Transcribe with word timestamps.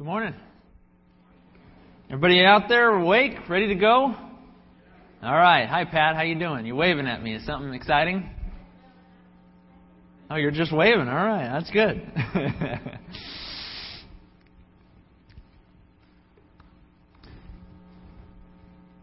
Good 0.00 0.06
morning. 0.06 0.34
Everybody 2.08 2.42
out 2.42 2.70
there 2.70 2.88
awake, 2.88 3.32
ready 3.50 3.68
to 3.68 3.74
go? 3.74 4.14
All 5.22 5.34
right. 5.34 5.68
Hi, 5.68 5.84
Pat. 5.84 6.16
How 6.16 6.22
you 6.22 6.38
doing? 6.38 6.64
You 6.64 6.74
waving 6.74 7.06
at 7.06 7.22
me? 7.22 7.34
Is 7.34 7.44
something 7.44 7.74
exciting? 7.74 8.26
Oh, 10.30 10.36
you're 10.36 10.52
just 10.52 10.72
waving. 10.72 11.06
All 11.06 11.14
right. 11.14 11.50
That's 11.52 11.70
good. 11.70 12.02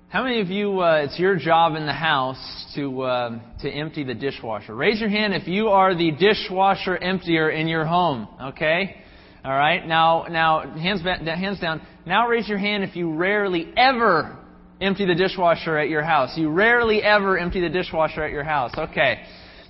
How 0.10 0.24
many 0.24 0.42
of 0.42 0.48
you, 0.50 0.80
uh, 0.80 1.04
it's 1.04 1.20
your 1.20 1.36
job 1.36 1.76
in 1.76 1.86
the 1.86 1.94
house 1.94 2.74
to, 2.74 3.02
uh, 3.04 3.40
to 3.62 3.70
empty 3.70 4.04
the 4.04 4.16
dishwasher? 4.16 4.74
Raise 4.74 5.00
your 5.00 5.10
hand 5.10 5.36
if 5.36 5.48
you 5.48 5.68
are 5.68 5.94
the 5.94 6.10
dishwasher 6.10 6.98
emptier 6.98 7.52
in 7.52 7.68
your 7.68 7.86
home, 7.86 8.28
okay? 8.42 9.04
All 9.48 9.56
right? 9.56 9.88
Now, 9.88 10.26
now, 10.30 10.70
hands, 10.78 11.04
hands 11.04 11.62
down. 11.62 11.82
Now 12.06 12.28
raise 12.28 12.50
your 12.50 12.58
hand 12.58 12.84
if 12.84 12.98
you 12.98 13.14
rarely 13.14 13.72
ever 13.78 14.38
empty 14.82 15.06
the 15.06 15.16
dishwasher 15.16 15.78
at 15.78 15.88
your 15.88 16.04
house. 16.04 16.34
You 16.36 16.50
rarely 16.50 17.02
ever 17.02 17.38
empty 17.40 17.62
the 17.62 17.70
dishwasher 17.70 18.26
at 18.26 18.32
your 18.34 18.44
house. 18.44 18.74
Okay. 18.78 19.22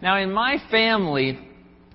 Now, 0.02 0.18
in 0.18 0.32
my 0.32 0.58
family, 0.72 1.38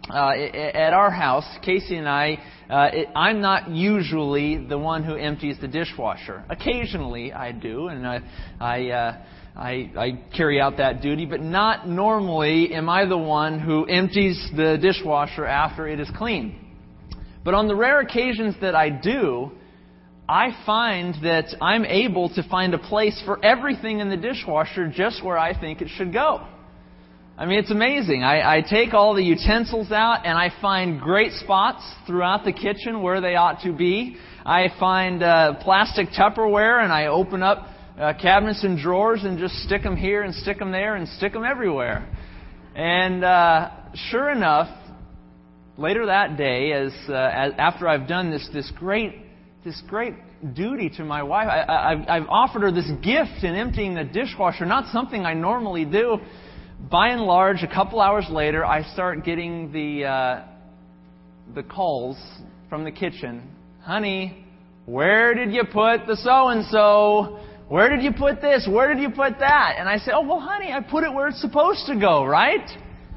uh, 0.09 0.31
at 0.31 0.93
our 0.93 1.11
house, 1.11 1.45
Casey 1.65 1.97
and 1.97 2.09
I, 2.09 2.39
uh, 2.71 2.91
it, 2.93 3.09
I'm 3.17 3.41
not 3.41 3.69
usually 3.69 4.65
the 4.65 4.79
one 4.79 5.03
who 5.03 5.17
empties 5.17 5.57
the 5.61 5.67
dishwasher. 5.67 6.45
Occasionally, 6.51 7.33
I 7.33 7.51
do, 7.51 7.89
and 7.89 8.07
I, 8.07 8.21
I, 8.61 8.91
uh, 8.91 9.25
I, 9.57 9.91
I 9.99 10.23
carry 10.37 10.61
out 10.61 10.77
that 10.77 11.03
duty, 11.03 11.27
but 11.27 11.41
not 11.41 11.89
normally 11.89 12.75
am 12.75 12.89
I 12.89 13.07
the 13.07 13.19
one 13.19 13.59
who 13.59 13.87
empties 13.87 14.41
the 14.55 14.79
dishwasher 14.81 15.45
after 15.45 15.89
it 15.89 15.99
is 15.99 16.09
clean. 16.17 16.62
But 17.45 17.55
on 17.55 17.69
the 17.69 17.75
rare 17.75 18.01
occasions 18.01 18.55
that 18.61 18.75
I 18.75 18.89
do, 18.91 19.51
I 20.29 20.57
find 20.65 21.15
that 21.25 21.55
I'm 21.61 21.85
able 21.85 22.29
to 22.31 22.43
find 22.49 22.75
a 22.75 22.79
place 22.79 23.21
for 23.25 23.45
everything 23.45 23.99
in 23.99 24.09
the 24.09 24.17
dishwasher 24.17 24.89
just 24.89 25.25
where 25.25 25.37
I 25.37 25.59
think 25.59 25.83
it 25.83 25.89
should 25.97 26.13
go. 26.13 26.47
I 27.37 27.47
mean, 27.47 27.59
it's 27.59 27.71
amazing. 27.71 28.23
I, 28.23 28.59
I 28.59 28.61
take 28.61 28.95
all 28.95 29.15
the 29.15 29.25
utensils 29.25 29.91
out 29.91 30.25
and 30.25 30.39
I 30.39 30.53
find 30.61 31.01
great 31.01 31.33
spots 31.33 31.83
throughout 32.07 32.45
the 32.45 32.53
kitchen 32.53 33.03
where 33.03 33.21
they 33.21 33.35
ought 33.35 33.63
to 33.63 33.73
be. 33.73 34.17
I 34.45 34.69
find 34.79 35.23
uh, 35.23 35.55
plastic 35.63 36.09
Tupperware 36.11 36.83
and 36.83 36.93
I 36.93 37.07
open 37.07 37.43
up 37.43 37.67
uh, 37.99 38.13
cabinets 38.21 38.63
and 38.65 38.79
drawers 38.79 39.25
and 39.25 39.39
just 39.39 39.55
stick 39.65 39.83
them 39.83 39.97
here 39.97 40.23
and 40.23 40.35
stick 40.35 40.59
them 40.59 40.73
there 40.73 40.95
and 40.95 41.09
stick 41.09 41.33
them 41.33 41.45
everywhere. 41.45 42.09
And 42.77 43.25
uh, 43.25 43.71
sure 44.11 44.31
enough, 44.31 44.69
later 45.83 46.07
that 46.07 46.37
day, 46.37 46.73
as, 46.73 46.93
uh, 47.09 47.13
as 47.13 47.53
after 47.59 47.89
I've 47.89 48.09
done 48.09 48.31
this 48.31 48.49
this 48.53 48.71
great 48.77 49.17
this 49.65 49.81
great 49.89 50.15
duty 50.55 50.91
to 50.97 51.05
my 51.05 51.23
wife, 51.23 51.47
I, 51.47 51.61
I, 51.61 52.17
I've 52.17 52.29
offered 52.29 52.63
her 52.63 52.73
this 52.73 52.91
gift 53.03 53.45
in 53.45 53.55
emptying 53.55 53.95
the 53.95 54.05
dishwasher. 54.05 54.65
Not 54.65 54.93
something 54.93 55.25
I 55.25 55.35
normally 55.35 55.85
do 55.85 56.19
by 56.91 57.09
and 57.09 57.23
large, 57.23 57.63
a 57.63 57.69
couple 57.69 58.01
hours 58.01 58.27
later, 58.29 58.65
I 58.65 58.83
start 58.93 59.25
getting 59.25 59.73
the 59.73 60.05
uh, 60.05 60.45
the 61.55 61.63
calls 61.63 62.17
from 62.69 62.85
the 62.85 62.91
kitchen. 62.91 63.43
Honey, 63.83 64.45
where 64.87 65.35
did 65.35 65.53
you 65.53 65.65
put 65.65 66.07
the 66.07 66.17
so 66.17 66.49
and 66.49 66.65
so? 66.67 67.39
Where 67.69 67.89
did 67.89 68.03
you 68.03 68.13
put 68.13 68.41
this? 68.41 68.69
Where 68.71 68.93
did 68.93 69.03
you 69.03 69.11
put 69.11 69.39
that? 69.39 69.77
And 69.79 69.89
I 69.89 69.99
say, 69.99 70.13
Oh, 70.15 70.27
well, 70.27 70.41
honey, 70.41 70.73
I 70.73 70.81
put 70.81 71.05
it 71.05 71.13
where 71.13 71.29
it's 71.29 71.41
supposed 71.41 71.87
to 71.87 71.99
go, 71.99 72.25
right? 72.25 72.69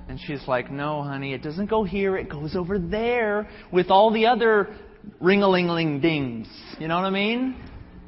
And 0.07 0.19
she's 0.19 0.47
like, 0.47 0.71
No, 0.71 1.01
honey, 1.03 1.33
it 1.33 1.41
doesn't 1.41 1.69
go 1.69 1.83
here. 1.83 2.17
It 2.17 2.29
goes 2.29 2.55
over 2.55 2.79
there 2.79 3.49
with 3.71 3.89
all 3.89 4.11
the 4.11 4.27
other 4.27 4.75
ring 5.19 5.41
a 5.43 5.49
ling 5.49 5.67
ling 5.67 6.01
dings. 6.01 6.47
You 6.79 6.87
know 6.87 6.95
what 6.95 7.05
I 7.05 7.09
mean? 7.09 7.55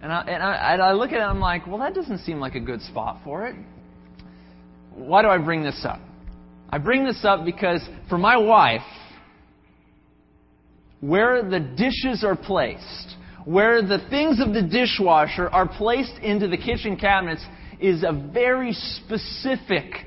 And 0.02 0.12
I, 0.12 0.22
and 0.22 0.44
I, 0.44 0.74
and 0.74 0.82
I 0.82 0.92
look 0.94 1.10
at 1.10 1.16
it 1.16 1.22
and 1.22 1.30
I'm 1.30 1.40
like, 1.40 1.66
Well, 1.68 1.80
that 1.80 1.94
doesn't 1.94 2.20
seem 2.20 2.40
like 2.40 2.56
a 2.56 2.60
good 2.60 2.82
spot 2.82 3.20
for 3.24 3.48
it 3.48 3.56
why 4.98 5.22
do 5.22 5.28
I 5.28 5.38
bring 5.38 5.64
this 5.64 5.86
up? 5.86 6.00
I 6.70 6.80
bring 6.80 7.06
this 7.06 7.24
up 7.24 7.46
because 7.46 7.88
for 8.10 8.18
my 8.18 8.36
wife, 8.36 8.82
where 11.00 11.48
the 11.48 11.60
dishes 11.60 12.24
are 12.24 12.36
placed, 12.36 13.16
where 13.46 13.82
the 13.82 14.00
things 14.10 14.42
of 14.42 14.54
the 14.54 14.64
dishwasher 14.64 15.48
are 15.50 15.68
placed 15.68 16.18
into 16.22 16.48
the 16.48 16.58
kitchen 16.58 16.98
cabinets, 16.98 17.46
is 17.80 18.04
a 18.04 18.12
very 18.12 18.74
specific 18.74 20.07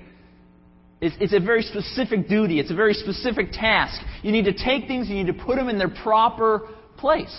it's, 1.01 1.17
it's, 1.21 1.33
a 1.33 1.41
very 1.41 1.63
specific 1.63 2.29
duty. 2.29 2.61
It's 2.61 2.71
a 2.71 2.75
very 2.75 2.95
specific 2.95 3.53
task. 3.53 4.01
You 4.23 4.33
need 4.33 4.45
to 4.45 4.53
take 4.53 4.87
things, 4.87 5.09
you 5.09 5.15
need 5.15 5.33
to 5.33 5.45
put 5.45 5.57
them 5.57 5.69
in 5.69 5.79
their 5.79 5.89
proper 5.89 6.69
place, 6.99 7.35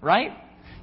right? 0.00 0.30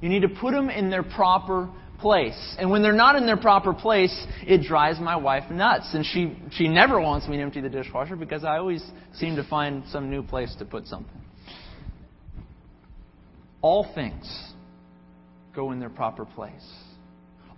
You 0.02 0.10
need 0.10 0.22
to 0.22 0.30
put 0.30 0.52
them 0.52 0.70
in 0.70 0.90
their 0.90 1.04
proper 1.04 1.70
place. 2.00 2.56
And 2.60 2.70
when 2.70 2.82
they're 2.82 2.94
not 2.94 3.16
in 3.16 3.26
their 3.26 3.38
proper 3.38 3.74
place, 3.74 4.26
it 4.46 4.62
drives 4.62 5.00
my 5.00 5.16
wife 5.16 5.50
nuts. 5.50 5.90
And 5.94 6.06
she, 6.06 6.38
she 6.52 6.68
never 6.68 7.00
wants 7.00 7.28
me 7.28 7.38
to 7.38 7.44
empty 7.44 7.62
the 7.62 7.70
dishwasher 7.70 8.16
because 8.16 8.44
I 8.44 8.58
always 8.58 8.84
seem 9.14 9.36
to 9.36 9.44
find 9.44 9.84
some 9.90 10.10
new 10.10 10.24
place 10.24 10.56
to 10.60 10.66
put 10.66 10.88
something. 10.88 11.22
All 13.62 13.92
things 13.94 14.54
go 15.56 15.72
in 15.72 15.80
their 15.80 15.90
proper 15.90 16.26
place. 16.26 16.68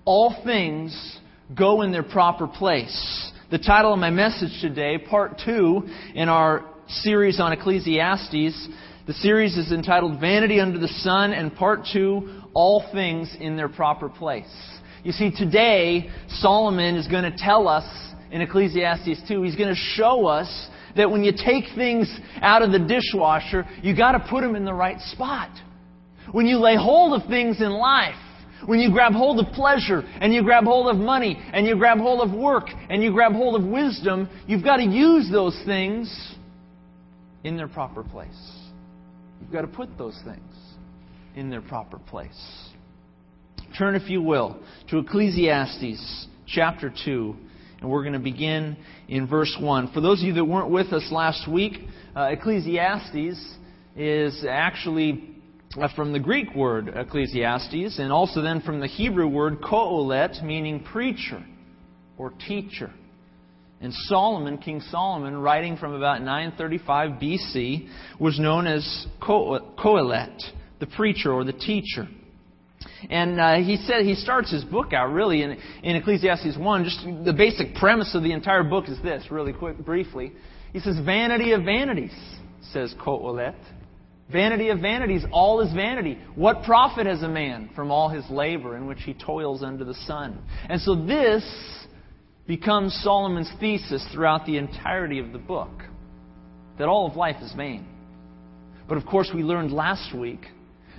All 0.06 0.36
things 0.44 1.20
go 1.56 1.82
in 1.82 1.92
their 1.92 2.04
proper 2.04 2.48
place. 2.48 3.32
The 3.54 3.60
title 3.60 3.94
of 3.94 4.00
my 4.00 4.10
message 4.10 4.50
today, 4.62 4.98
part 4.98 5.40
two 5.46 5.88
in 6.16 6.28
our 6.28 6.66
series 6.88 7.40
on 7.40 7.54
Ecclesiastes, 7.54 8.68
the 9.06 9.14
series 9.14 9.56
is 9.58 9.72
entitled 9.72 10.20
Vanity 10.20 10.60
Under 10.60 10.80
the 10.80 10.88
Sun, 10.88 11.34
and 11.34 11.56
part 11.56 11.82
two, 11.94 12.42
all 12.56 12.84
things 12.92 13.38
in 13.40 13.56
their 13.56 13.70
proper 13.70 14.10
place. 14.10 14.52
You 15.04 15.12
see, 15.12 15.30
today, 15.30 16.10
Solomon 16.30 16.96
is 16.96 17.08
going 17.08 17.32
to 17.32 17.38
tell 17.38 17.68
us 17.68 17.86
in 18.32 18.42
Ecclesiastes 18.42 19.22
2, 19.28 19.44
he's 19.44 19.56
going 19.56 19.70
to 19.70 19.80
show 19.80 20.26
us 20.26 20.68
that 20.96 21.12
when 21.12 21.24
you 21.24 21.32
take 21.32 21.66
things 21.76 22.12
out 22.42 22.64
of 22.64 22.72
the 22.72 22.80
dishwasher, 22.80 23.68
you 23.84 23.96
got 23.96 24.14
to 24.14 24.28
put 24.32 24.42
them 24.42 24.56
in 24.56 24.66
the 24.66 24.74
right 24.74 25.00
spot. 25.00 25.52
When 26.32 26.48
you 26.48 26.58
lay 26.58 26.76
hold 26.76 27.22
of 27.22 27.30
things 27.30 27.62
in 27.62 27.70
life, 27.70 28.16
when 28.66 28.80
you 28.80 28.92
grab 28.92 29.14
hold 29.14 29.40
of 29.40 29.52
pleasure, 29.54 30.04
and 30.20 30.34
you 30.34 30.44
grab 30.44 30.64
hold 30.64 30.94
of 30.94 30.98
money, 30.98 31.38
and 31.54 31.66
you 31.66 31.76
grab 31.76 31.98
hold 31.98 32.28
of 32.28 32.36
work, 32.36 32.68
and 32.90 33.04
you 33.04 33.12
grab 33.12 33.34
hold 33.34 33.62
of 33.62 33.68
wisdom, 33.68 34.30
you've 34.48 34.64
got 34.64 34.78
to 34.78 34.84
use 34.84 35.30
those 35.32 35.60
things 35.66 36.36
in 37.44 37.58
their 37.58 37.68
proper 37.68 38.04
place. 38.04 38.30
You've 39.42 39.52
got 39.52 39.62
to 39.62 39.68
put 39.68 39.98
those 39.98 40.20
things 40.24 40.56
in 41.36 41.50
their 41.50 41.62
proper 41.62 42.00
place. 42.00 42.70
Turn, 43.78 43.96
if 43.96 44.10
you 44.10 44.22
will, 44.22 44.58
to 44.90 45.00
Ecclesiastes 45.00 46.28
chapter 46.46 46.94
2, 47.06 47.36
and 47.82 47.90
we're 47.90 48.04
going 48.04 48.14
to 48.14 48.20
begin 48.20 48.78
in 49.08 49.28
verse 49.28 49.56
1. 49.60 49.92
For 49.94 50.00
those 50.00 50.22
of 50.22 50.28
you 50.28 50.34
that 50.34 50.46
weren't 50.46 50.70
with 50.70 50.94
us 50.94 51.10
last 51.12 51.50
week, 51.50 51.74
uh, 52.16 52.30
Ecclesiastes 52.32 53.56
is 53.96 54.46
actually 54.48 55.33
from 55.96 56.14
the 56.14 56.20
Greek 56.20 56.54
word 56.56 56.90
Ecclesiastes, 56.96 58.00
and 58.00 58.12
also 58.12 58.42
then 58.42 58.62
from 58.62 58.80
the 58.80 58.88
Hebrew 58.88 59.28
word 59.28 59.62
Kohelet, 59.62 60.44
meaning 60.44 60.84
preacher 60.84 61.44
or 62.18 62.32
teacher. 62.48 62.92
And 63.82 63.94
Solomon, 63.94 64.60
King 64.60 64.80
Solomon, 64.80 65.38
writing 65.38 65.76
from 65.76 65.94
about 65.94 66.22
935 66.22 67.20
BC, 67.20 67.90
was 68.20 68.40
known 68.40 68.66
as 68.66 69.08
Kohelet 69.22 70.42
the 70.80 70.96
preacher 70.96 71.32
or 71.32 71.44
the 71.44 71.54
teacher. 71.54 72.08
And 73.10 73.40
uh, 73.40 73.56
he 73.56 73.78
said 73.78 74.04
he 74.04 74.16
starts 74.16 74.52
his 74.52 74.64
book 74.64 74.92
out 74.94 75.12
really 75.12 75.42
in, 75.42 75.58
in 75.84 75.96
Ecclesiastes 75.96 76.58
1. 76.58 76.84
Just 76.84 77.00
the 77.26 77.34
basic 77.34 77.76
premise 77.76 78.14
of 78.16 78.24
the 78.24 78.32
entire 78.32 78.64
book 78.64 78.90
is 78.90 79.02
this, 79.02 79.26
really 79.32 79.54
quick, 79.54 79.78
briefly. 79.78 80.34
He 80.74 80.80
says, 80.80 80.98
Vanity 81.06 81.52
of 81.52 81.64
vanities, 81.64 82.14
says 82.72 82.94
Kohelet. 83.00 83.56
Vanity 84.32 84.70
of 84.70 84.80
vanities, 84.80 85.24
all 85.32 85.62
is 85.62 85.74
vanity. 85.74 86.18
What 86.36 86.64
profit 86.64 87.06
has 87.06 87.24
a 87.24 87.28
man 87.28 87.70
from 87.76 87.92
all 87.92 88.10
his 88.10 88.24
labor 88.30 88.78
in 88.78 88.88
which 88.88 89.02
he 89.04 89.14
toils 89.14 89.64
under 89.64 89.84
the 89.84 89.94
sun? 89.94 90.42
And 90.70 90.80
so 90.82 90.96
this 90.96 91.44
becomes 92.48 92.94
Solomon's 93.04 93.52
thesis 93.60 94.06
throughout 94.14 94.46
the 94.46 94.58
entirety 94.58 95.20
of 95.20 95.32
the 95.32 95.40
book 95.40 95.72
that 96.80 96.88
all 96.88 97.08
of 97.08 97.16
life 97.16 97.38
is 97.42 97.54
vain. 97.54 97.86
But 98.88 98.98
of 98.98 99.06
course, 99.06 99.30
we 99.34 99.44
learned 99.44 99.72
last 99.72 100.16
week 100.16 100.42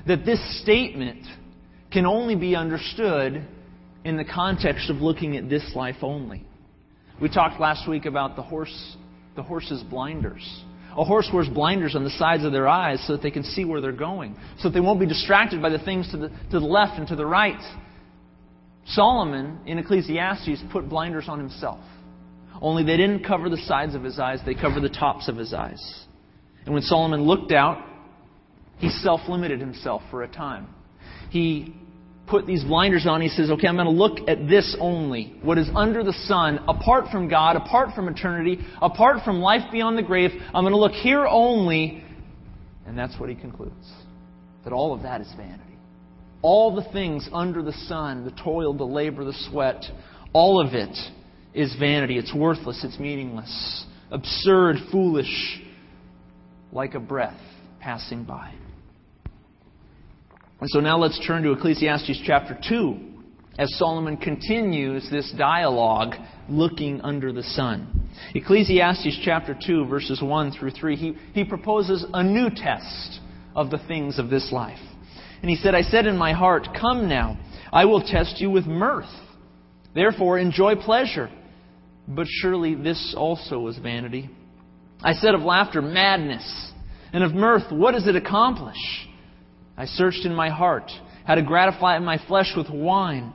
that 0.07 0.25
this 0.25 0.63
statement 0.63 1.27
can 1.93 2.07
only 2.07 2.37
be 2.37 2.57
understood 2.57 3.47
in 4.05 4.17
the 4.17 4.25
context 4.25 4.91
of 4.91 4.97
looking 4.97 5.37
at 5.37 5.49
this 5.49 5.73
life 5.75 5.97
only. 6.03 6.45
We 7.21 7.29
talked 7.29 7.61
last 7.61 7.89
week 7.89 8.07
about 8.07 8.37
the 8.37 8.43
horse, 8.43 8.97
the 9.37 9.43
horse's 9.43 9.83
blinders. 9.83 10.63
A 10.97 11.05
horse 11.05 11.29
wears 11.33 11.49
blinders 11.49 11.97
on 11.97 12.05
the 12.05 12.11
sides 12.11 12.45
of 12.45 12.53
their 12.53 12.69
eyes 12.69 13.03
so 13.07 13.15
that 13.15 13.23
they 13.23 13.31
can 13.31 13.43
see 13.43 13.65
where 13.65 13.81
they're 13.81 13.93
going, 13.93 14.37
so 14.59 14.69
that 14.69 14.75
they 14.75 14.81
won't 14.81 15.01
be 15.01 15.07
distracted 15.07 15.61
by 15.61 15.71
the 15.71 15.79
things 15.79 16.11
to 16.13 16.17
the, 16.17 16.29
to 16.29 16.61
the 16.61 16.67
left 16.67 16.99
and 16.99 17.09
to 17.09 17.17
the 17.17 17.27
right. 17.27 17.61
Solomon 18.87 19.59
in 19.67 19.79
Ecclesiastes 19.79 20.63
put 20.71 20.89
blinders 20.89 21.25
on 21.29 21.39
himself. 21.39 21.81
Only 22.61 22.85
they 22.85 22.97
didn't 22.97 23.25
cover 23.25 23.49
the 23.49 23.57
sides 23.57 23.95
of 23.95 24.05
his 24.05 24.19
eyes, 24.19 24.41
they 24.47 24.55
covered 24.55 24.83
the 24.83 24.89
tops 24.89 25.29
of 25.29 25.37
his 25.37 25.53
eyes. 25.53 26.05
And 26.65 26.73
when 26.73 26.83
Solomon 26.83 27.23
looked 27.23 27.53
out 27.53 27.85
He 28.79 28.89
self 28.91 29.21
limited 29.29 29.61
himself 29.61 30.03
for 30.11 30.23
a 30.23 30.29
time. 30.29 30.69
He 31.31 31.75
put 32.27 32.47
these 32.47 32.65
blinders 32.65 33.07
on. 33.07 33.21
He 33.21 33.29
says, 33.29 33.51
okay, 33.51 33.67
I'm 33.67 33.77
going 33.77 33.87
to 33.87 33.93
look 33.93 34.29
at 34.29 34.49
this 34.49 34.77
only. 34.81 35.35
What 35.43 35.59
is 35.59 35.69
under 35.75 36.03
the 36.03 36.13
sun, 36.13 36.59
apart 36.69 37.11
from 37.11 37.29
God, 37.29 37.57
apart 37.57 37.95
from 37.95 38.09
eternity, 38.09 38.59
apart 38.81 39.25
from 39.25 39.41
life 39.41 39.71
beyond 39.71 39.99
the 39.99 40.03
grave. 40.03 40.31
I'm 40.53 40.65
going 40.65 40.73
to 40.73 40.79
look 40.79 40.93
here 40.93 41.27
only. 41.27 42.03
And 42.87 42.99
that's 42.99 43.19
what 43.19 43.29
he 43.29 43.35
concludes 43.35 43.93
that 44.65 44.73
all 44.73 44.95
of 44.95 45.03
that 45.03 45.21
is 45.21 45.31
vanity. 45.37 45.63
All 46.41 46.75
the 46.75 46.85
things 46.93 47.29
under 47.33 47.63
the 47.63 47.73
sun, 47.73 48.25
the 48.25 48.43
toil, 48.43 48.75
the 48.75 48.85
labor, 48.85 49.25
the 49.25 49.35
sweat, 49.51 49.85
all 50.33 50.61
of 50.61 50.75
it 50.75 50.97
is 51.55 51.75
vanity. 51.79 52.19
It's 52.19 52.35
worthless. 52.35 52.83
It's 52.85 52.99
meaningless. 52.99 53.85
Absurd, 54.11 54.77
foolish, 54.91 55.61
like 56.73 56.95
a 56.95 57.01
breath 57.01 57.41
passing 57.81 58.25
by. 58.25 58.53
And 60.61 60.71
so 60.71 60.81
now 60.81 60.99
let's 60.99 61.21
turn 61.27 61.43
to 61.43 61.53
Ecclesiastes 61.53 62.21
chapter 62.25 62.59
2 62.69 63.15
as 63.59 63.77
Solomon 63.79 64.17
continues 64.17 65.09
this 65.11 65.33
dialogue 65.37 66.15
looking 66.49 67.01
under 67.03 67.33
the 67.33 67.43
sun. 67.43 68.09
Ecclesiastes 68.35 69.21
chapter 69.25 69.57
2, 69.67 69.87
verses 69.87 70.21
1 70.23 70.53
through 70.53 70.71
3, 70.71 70.97
he, 70.97 71.17
he 71.33 71.45
proposes 71.45 72.05
a 72.13 72.23
new 72.23 72.51
test 72.51 73.21
of 73.55 73.71
the 73.71 73.79
things 73.87 74.19
of 74.19 74.31
this 74.31 74.51
life. 74.53 74.79
And 75.43 75.51
he 75.51 75.57
said, 75.57 75.75
I 75.75 75.83
said 75.83 76.07
in 76.07 76.17
my 76.17 76.33
heart, 76.33 76.69
Come 76.81 77.09
now, 77.09 77.39
I 77.73 77.85
will 77.85 78.03
test 78.03 78.41
you 78.41 78.51
with 78.51 78.67
mirth. 78.67 79.11
Therefore, 79.95 80.39
enjoy 80.39 80.77
pleasure. 80.77 81.31
But 82.07 82.27
surely 82.29 82.75
this 82.75 83.15
also 83.17 83.67
is 83.69 83.79
vanity. 83.79 84.31
I 85.03 85.13
said 85.13 85.35
of 85.35 85.43
laughter, 85.43 85.83
madness, 85.83 86.73
and 87.13 87.23
of 87.23 87.33
mirth, 87.33 87.71
what 87.71 87.93
does 87.93 88.07
it 88.07 88.17
accomplish? 88.17 88.77
I 89.77 89.87
searched 89.87 90.25
in 90.25 90.35
my 90.35 90.51
heart 90.51 90.91
how 91.25 91.35
to 91.35 91.43
gratify 91.43 91.99
my 91.99 92.19
flesh 92.27 92.53
with 92.57 92.71
wine, 92.71 93.33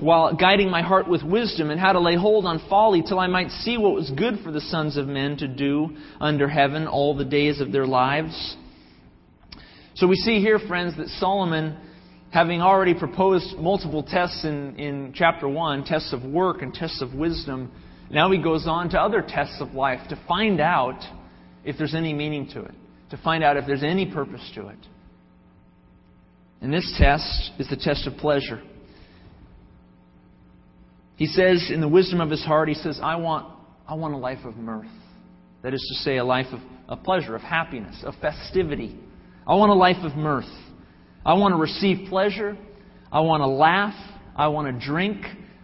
while 0.00 0.34
guiding 0.34 0.70
my 0.70 0.82
heart 0.82 1.08
with 1.08 1.22
wisdom, 1.22 1.70
and 1.70 1.78
how 1.78 1.92
to 1.92 2.00
lay 2.00 2.16
hold 2.16 2.46
on 2.46 2.60
folly 2.68 3.02
till 3.06 3.20
I 3.20 3.28
might 3.28 3.50
see 3.50 3.78
what 3.78 3.94
was 3.94 4.10
good 4.10 4.40
for 4.42 4.50
the 4.50 4.60
sons 4.60 4.96
of 4.96 5.06
men 5.06 5.36
to 5.36 5.46
do 5.46 5.96
under 6.20 6.48
heaven 6.48 6.88
all 6.88 7.14
the 7.14 7.24
days 7.24 7.60
of 7.60 7.70
their 7.70 7.86
lives. 7.86 8.56
So 9.94 10.08
we 10.08 10.16
see 10.16 10.40
here, 10.40 10.58
friends, 10.58 10.96
that 10.96 11.06
Solomon, 11.06 11.76
having 12.32 12.60
already 12.60 12.94
proposed 12.94 13.56
multiple 13.58 14.02
tests 14.02 14.44
in, 14.44 14.74
in 14.76 15.12
chapter 15.14 15.48
1, 15.48 15.84
tests 15.84 16.12
of 16.12 16.24
work 16.24 16.62
and 16.62 16.74
tests 16.74 17.00
of 17.00 17.14
wisdom, 17.14 17.70
now 18.10 18.30
he 18.32 18.42
goes 18.42 18.66
on 18.66 18.90
to 18.90 19.00
other 19.00 19.22
tests 19.22 19.58
of 19.60 19.74
life 19.74 20.00
to 20.08 20.20
find 20.26 20.60
out 20.60 21.00
if 21.64 21.78
there's 21.78 21.94
any 21.94 22.12
meaning 22.12 22.48
to 22.48 22.64
it, 22.64 22.74
to 23.10 23.16
find 23.18 23.44
out 23.44 23.56
if 23.56 23.66
there's 23.66 23.84
any 23.84 24.06
purpose 24.12 24.50
to 24.56 24.66
it. 24.68 24.78
And 26.64 26.72
this 26.72 26.94
test 26.96 27.50
is 27.58 27.68
the 27.68 27.76
test 27.76 28.06
of 28.06 28.16
pleasure. 28.16 28.62
He 31.16 31.26
says, 31.26 31.70
in 31.70 31.82
the 31.82 31.88
wisdom 31.88 32.22
of 32.22 32.30
his 32.30 32.42
heart, 32.42 32.70
he 32.70 32.74
says, 32.74 32.98
I 33.02 33.16
want, 33.16 33.54
I 33.86 33.92
want 33.92 34.14
a 34.14 34.16
life 34.16 34.46
of 34.46 34.56
mirth. 34.56 34.86
That 35.60 35.74
is 35.74 35.86
to 35.92 36.02
say, 36.02 36.16
a 36.16 36.24
life 36.24 36.46
of, 36.52 36.60
of 36.88 37.04
pleasure, 37.04 37.36
of 37.36 37.42
happiness, 37.42 38.02
of 38.02 38.14
festivity. 38.14 38.98
I 39.46 39.56
want 39.56 39.72
a 39.72 39.74
life 39.74 40.02
of 40.04 40.16
mirth. 40.16 40.48
I 41.22 41.34
want 41.34 41.52
to 41.52 41.58
receive 41.58 42.08
pleasure. 42.08 42.56
I 43.12 43.20
want 43.20 43.42
to 43.42 43.46
laugh. 43.46 43.94
I 44.34 44.48
want 44.48 44.66
to 44.66 44.86
drink. 44.86 45.18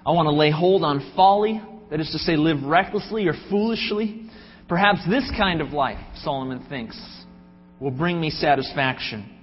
I 0.05 0.11
want 0.11 0.27
to 0.27 0.33
lay 0.33 0.51
hold 0.51 0.85
on 0.85 1.15
folly. 1.17 1.63
That 1.89 2.01
is 2.01 2.11
to 2.11 2.19
say, 2.19 2.37
live 2.37 2.63
recklessly 2.63 3.27
or 3.27 3.33
foolishly. 3.49 4.29
Perhaps 4.69 5.01
this 5.09 5.33
kind 5.39 5.63
of 5.63 5.73
life, 5.73 5.99
Solomon 6.17 6.67
thinks, 6.69 7.01
will 7.81 7.91
bring 7.91 8.21
me 8.21 8.29
satisfaction. 8.29 9.40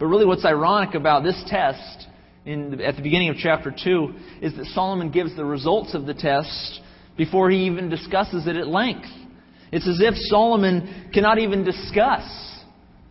But 0.00 0.06
really, 0.06 0.24
what's 0.24 0.46
ironic 0.46 0.94
about 0.94 1.22
this 1.22 1.40
test 1.46 2.08
in, 2.46 2.80
at 2.80 2.96
the 2.96 3.02
beginning 3.02 3.28
of 3.28 3.36
chapter 3.36 3.70
2 3.70 4.14
is 4.40 4.56
that 4.56 4.64
Solomon 4.74 5.10
gives 5.10 5.36
the 5.36 5.44
results 5.44 5.94
of 5.94 6.06
the 6.06 6.14
test 6.14 6.80
before 7.18 7.50
he 7.50 7.66
even 7.66 7.90
discusses 7.90 8.46
it 8.46 8.56
at 8.56 8.66
length. 8.66 9.10
It's 9.70 9.86
as 9.86 10.00
if 10.00 10.14
Solomon 10.16 11.10
cannot 11.12 11.38
even 11.38 11.64
discuss 11.64 12.24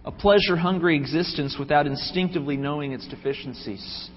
a 0.04 0.12
pleasure 0.12 0.56
hungry 0.56 0.96
existence 0.96 1.58
without 1.60 1.86
instinctively 1.86 2.58
knowing 2.58 2.92
its 2.92 3.08
deficiencies. 3.08 4.10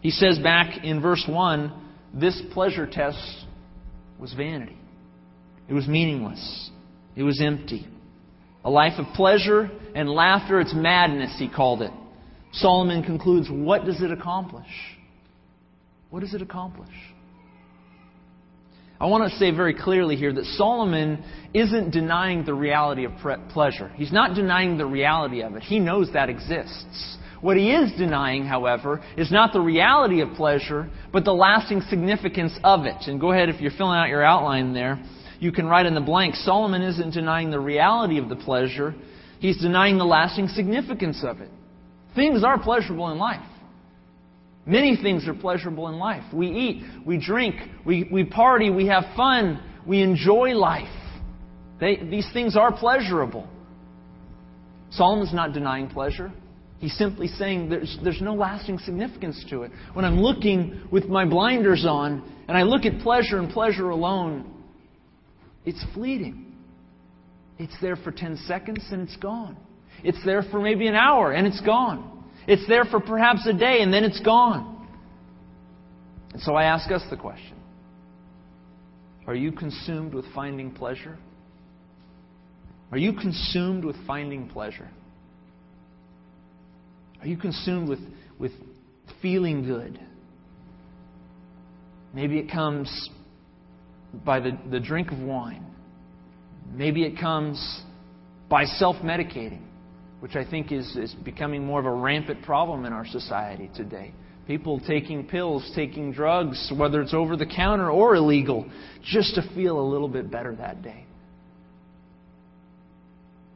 He 0.00 0.10
says 0.10 0.38
back 0.38 0.84
in 0.84 1.02
verse 1.02 1.24
1 1.28 1.72
this 2.14 2.40
pleasure 2.52 2.86
test 2.86 3.18
was 4.20 4.32
vanity, 4.34 4.78
it 5.68 5.74
was 5.74 5.88
meaningless, 5.88 6.70
it 7.16 7.24
was 7.24 7.40
empty. 7.40 7.88
A 8.64 8.70
life 8.70 8.98
of 8.98 9.06
pleasure 9.14 9.70
and 9.94 10.08
laughter, 10.08 10.60
it's 10.60 10.74
madness, 10.74 11.34
he 11.38 11.48
called 11.48 11.82
it. 11.82 11.90
Solomon 12.52 13.02
concludes, 13.02 13.48
what 13.50 13.84
does 13.84 14.00
it 14.02 14.10
accomplish? 14.10 14.66
What 16.10 16.20
does 16.20 16.34
it 16.34 16.42
accomplish? 16.42 16.88
I 19.00 19.06
want 19.06 19.30
to 19.30 19.38
say 19.38 19.50
very 19.50 19.72
clearly 19.72 20.16
here 20.16 20.32
that 20.32 20.44
Solomon 20.44 21.24
isn't 21.54 21.90
denying 21.90 22.44
the 22.44 22.52
reality 22.52 23.06
of 23.06 23.12
pleasure. 23.48 23.90
He's 23.94 24.12
not 24.12 24.34
denying 24.34 24.76
the 24.76 24.84
reality 24.84 25.42
of 25.42 25.54
it. 25.54 25.62
He 25.62 25.78
knows 25.78 26.12
that 26.12 26.28
exists. 26.28 27.16
What 27.40 27.56
he 27.56 27.72
is 27.72 27.92
denying, 27.96 28.44
however, 28.44 29.02
is 29.16 29.32
not 29.32 29.54
the 29.54 29.60
reality 29.60 30.20
of 30.20 30.34
pleasure, 30.34 30.90
but 31.12 31.24
the 31.24 31.32
lasting 31.32 31.80
significance 31.88 32.52
of 32.62 32.84
it. 32.84 33.06
And 33.06 33.18
go 33.18 33.32
ahead, 33.32 33.48
if 33.48 33.60
you're 33.62 33.70
filling 33.70 33.96
out 33.96 34.08
your 34.08 34.22
outline 34.22 34.74
there, 34.74 35.02
you 35.38 35.50
can 35.50 35.66
write 35.66 35.86
in 35.86 35.94
the 35.94 36.02
blank 36.02 36.34
Solomon 36.34 36.82
isn't 36.82 37.14
denying 37.14 37.50
the 37.50 37.60
reality 37.60 38.18
of 38.18 38.28
the 38.28 38.36
pleasure, 38.36 38.94
he's 39.38 39.56
denying 39.56 39.96
the 39.96 40.04
lasting 40.04 40.48
significance 40.48 41.24
of 41.24 41.40
it. 41.40 41.48
Things 42.14 42.44
are 42.44 42.58
pleasurable 42.58 43.10
in 43.10 43.18
life. 43.18 43.46
Many 44.66 44.96
things 44.96 45.26
are 45.26 45.34
pleasurable 45.34 45.88
in 45.88 45.96
life. 45.96 46.22
We 46.32 46.48
eat, 46.48 46.84
we 47.06 47.18
drink, 47.18 47.56
we, 47.84 48.08
we 48.12 48.24
party, 48.24 48.70
we 48.70 48.86
have 48.86 49.04
fun, 49.16 49.62
we 49.86 50.02
enjoy 50.02 50.50
life. 50.50 50.88
They, 51.80 51.96
these 51.96 52.28
things 52.32 52.56
are 52.56 52.70
pleasurable. 52.72 53.48
Solomon's 54.90 55.32
not 55.32 55.52
denying 55.52 55.88
pleasure. 55.88 56.32
He's 56.78 56.96
simply 56.96 57.28
saying 57.28 57.68
there's, 57.68 57.98
there's 58.02 58.20
no 58.20 58.34
lasting 58.34 58.78
significance 58.78 59.44
to 59.50 59.62
it. 59.62 59.72
When 59.92 60.04
I'm 60.04 60.20
looking 60.20 60.82
with 60.90 61.06
my 61.06 61.24
blinders 61.24 61.84
on 61.86 62.22
and 62.48 62.56
I 62.56 62.62
look 62.62 62.84
at 62.84 63.00
pleasure 63.00 63.38
and 63.38 63.50
pleasure 63.50 63.90
alone, 63.90 64.50
it's 65.64 65.84
fleeting. 65.94 66.54
It's 67.58 67.74
there 67.82 67.96
for 67.96 68.10
10 68.10 68.38
seconds 68.46 68.86
and 68.90 69.02
it's 69.02 69.16
gone. 69.16 69.56
It's 70.02 70.22
there 70.24 70.42
for 70.42 70.60
maybe 70.60 70.86
an 70.86 70.94
hour 70.94 71.32
and 71.32 71.46
it's 71.46 71.60
gone. 71.60 72.24
It's 72.46 72.66
there 72.68 72.84
for 72.84 73.00
perhaps 73.00 73.46
a 73.46 73.52
day 73.52 73.82
and 73.82 73.92
then 73.92 74.04
it's 74.04 74.20
gone. 74.20 74.88
And 76.32 76.42
so 76.42 76.54
I 76.54 76.64
ask 76.64 76.90
us 76.90 77.02
the 77.10 77.16
question 77.16 77.56
Are 79.26 79.34
you 79.34 79.52
consumed 79.52 80.14
with 80.14 80.24
finding 80.34 80.70
pleasure? 80.70 81.18
Are 82.92 82.98
you 82.98 83.12
consumed 83.12 83.84
with 83.84 83.96
finding 84.06 84.48
pleasure? 84.48 84.88
Are 87.20 87.26
you 87.26 87.36
consumed 87.36 87.88
with, 87.88 88.00
with 88.38 88.52
feeling 89.22 89.64
good? 89.64 90.00
Maybe 92.12 92.38
it 92.38 92.50
comes 92.50 93.10
by 94.24 94.40
the, 94.40 94.58
the 94.70 94.80
drink 94.80 95.12
of 95.12 95.18
wine. 95.18 95.64
Maybe 96.72 97.04
it 97.04 97.20
comes 97.20 97.82
by 98.48 98.64
self 98.64 98.96
medicating 98.96 99.62
which 100.20 100.36
I 100.36 100.48
think 100.48 100.70
is, 100.70 100.96
is 100.96 101.14
becoming 101.24 101.64
more 101.64 101.80
of 101.80 101.86
a 101.86 101.92
rampant 101.92 102.42
problem 102.42 102.84
in 102.84 102.92
our 102.92 103.06
society 103.06 103.70
today. 103.74 104.12
People 104.46 104.80
taking 104.86 105.26
pills, 105.26 105.70
taking 105.74 106.12
drugs, 106.12 106.72
whether 106.76 107.00
it's 107.00 107.14
over 107.14 107.36
the 107.36 107.46
counter 107.46 107.90
or 107.90 108.16
illegal, 108.16 108.70
just 109.02 109.34
to 109.34 109.42
feel 109.54 109.78
a 109.78 109.86
little 109.86 110.08
bit 110.08 110.30
better 110.30 110.54
that 110.56 110.82
day. 110.82 111.04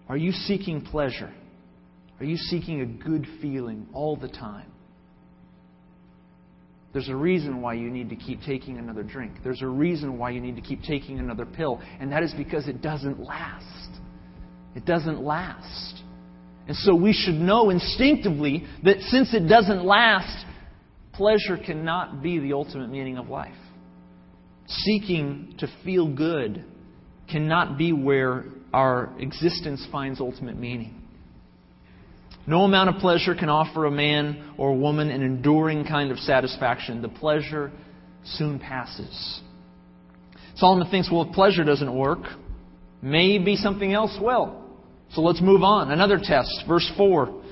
Are 0.08 0.16
you 0.16 0.32
seeking 0.32 0.82
pleasure? 0.82 1.32
Are 2.20 2.24
you 2.24 2.36
seeking 2.36 2.80
a 2.80 2.86
good 2.86 3.26
feeling 3.40 3.88
all 3.92 4.16
the 4.16 4.28
time? 4.28 4.70
There's 6.92 7.08
a 7.08 7.16
reason 7.16 7.60
why 7.60 7.74
you 7.74 7.90
need 7.90 8.08
to 8.10 8.16
keep 8.16 8.40
taking 8.42 8.78
another 8.78 9.02
drink. 9.02 9.32
There's 9.42 9.62
a 9.62 9.66
reason 9.66 10.16
why 10.16 10.30
you 10.30 10.40
need 10.40 10.54
to 10.54 10.62
keep 10.62 10.82
taking 10.84 11.18
another 11.18 11.44
pill, 11.44 11.82
and 11.98 12.12
that 12.12 12.22
is 12.22 12.32
because 12.34 12.68
it 12.68 12.82
doesn't 12.82 13.18
last. 13.18 13.90
It 14.76 14.84
doesn't 14.84 15.20
last. 15.20 16.03
And 16.66 16.76
so 16.76 16.94
we 16.94 17.12
should 17.12 17.34
know 17.34 17.70
instinctively 17.70 18.64
that 18.84 19.00
since 19.00 19.34
it 19.34 19.48
doesn't 19.48 19.84
last, 19.84 20.46
pleasure 21.12 21.58
cannot 21.58 22.22
be 22.22 22.38
the 22.38 22.54
ultimate 22.54 22.88
meaning 22.88 23.18
of 23.18 23.28
life. 23.28 23.54
Seeking 24.66 25.54
to 25.58 25.68
feel 25.84 26.08
good 26.08 26.64
cannot 27.30 27.76
be 27.76 27.92
where 27.92 28.44
our 28.72 29.12
existence 29.18 29.86
finds 29.92 30.20
ultimate 30.20 30.58
meaning. 30.58 31.02
No 32.46 32.62
amount 32.64 32.90
of 32.90 32.96
pleasure 32.96 33.34
can 33.34 33.48
offer 33.48 33.86
a 33.86 33.90
man 33.90 34.54
or 34.58 34.70
a 34.70 34.74
woman 34.74 35.10
an 35.10 35.22
enduring 35.22 35.86
kind 35.86 36.10
of 36.10 36.18
satisfaction. 36.18 37.00
The 37.00 37.08
pleasure 37.08 37.72
soon 38.24 38.58
passes. 38.58 39.40
Solomon 40.56 40.90
thinks, 40.90 41.10
well, 41.10 41.22
if 41.22 41.32
pleasure 41.34 41.64
doesn't 41.64 41.94
work, 41.94 42.20
maybe 43.00 43.56
something 43.56 43.92
else 43.92 44.16
will. 44.20 44.63
So 45.14 45.20
let's 45.20 45.40
move 45.40 45.62
on. 45.62 45.92
Another 45.92 46.18
test, 46.20 46.50
verse 46.66 46.90
4, 46.96 47.42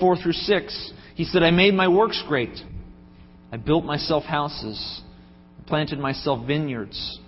4 0.00 0.16
through 0.16 0.32
6. 0.32 0.92
He 1.14 1.24
said, 1.24 1.42
I 1.44 1.52
made 1.52 1.72
my 1.72 1.86
works 1.86 2.22
great. 2.26 2.58
I 3.52 3.58
built 3.58 3.84
myself 3.84 4.24
houses. 4.24 5.02
I 5.60 5.68
planted 5.68 6.00
myself 6.00 6.44
vineyards. 6.46 7.20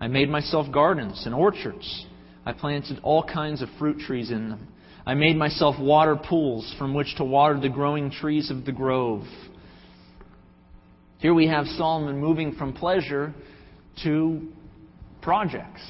I 0.00 0.06
made 0.06 0.28
myself 0.28 0.72
gardens 0.72 1.24
and 1.26 1.34
orchards. 1.34 2.06
I 2.46 2.52
planted 2.52 3.00
all 3.02 3.24
kinds 3.24 3.60
of 3.60 3.68
fruit 3.78 3.98
trees 3.98 4.30
in 4.30 4.50
them. 4.50 4.68
I 5.04 5.14
made 5.14 5.36
myself 5.36 5.74
water 5.80 6.16
pools 6.16 6.72
from 6.78 6.94
which 6.94 7.16
to 7.16 7.24
water 7.24 7.58
the 7.58 7.68
growing 7.68 8.10
trees 8.10 8.50
of 8.50 8.64
the 8.64 8.72
grove. 8.72 9.24
Here 11.18 11.34
we 11.34 11.48
have 11.48 11.66
Solomon 11.66 12.18
moving 12.18 12.52
from 12.54 12.72
pleasure 12.72 13.34
to 14.04 14.48
projects, 15.22 15.82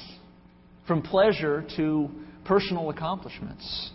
from 0.87 1.01
pleasure 1.01 1.65
to 1.77 2.09
personal 2.45 2.89
accomplishments. 2.89 3.91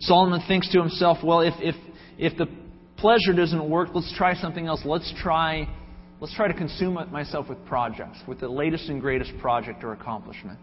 Solomon 0.00 0.42
thinks 0.46 0.70
to 0.72 0.80
himself, 0.80 1.18
well, 1.24 1.40
if, 1.40 1.54
if, 1.60 1.74
if 2.18 2.38
the 2.38 2.46
pleasure 2.96 3.32
doesn't 3.34 3.68
work, 3.68 3.88
let's 3.94 4.12
try 4.16 4.34
something 4.34 4.66
else. 4.66 4.80
Let's 4.84 5.12
try, 5.20 5.68
let's 6.20 6.34
try 6.34 6.48
to 6.48 6.54
consume 6.54 6.94
myself 7.10 7.48
with 7.48 7.64
projects, 7.66 8.18
with 8.26 8.40
the 8.40 8.48
latest 8.48 8.88
and 8.88 9.00
greatest 9.00 9.32
project 9.40 9.82
or 9.82 9.92
accomplishment. 9.92 10.58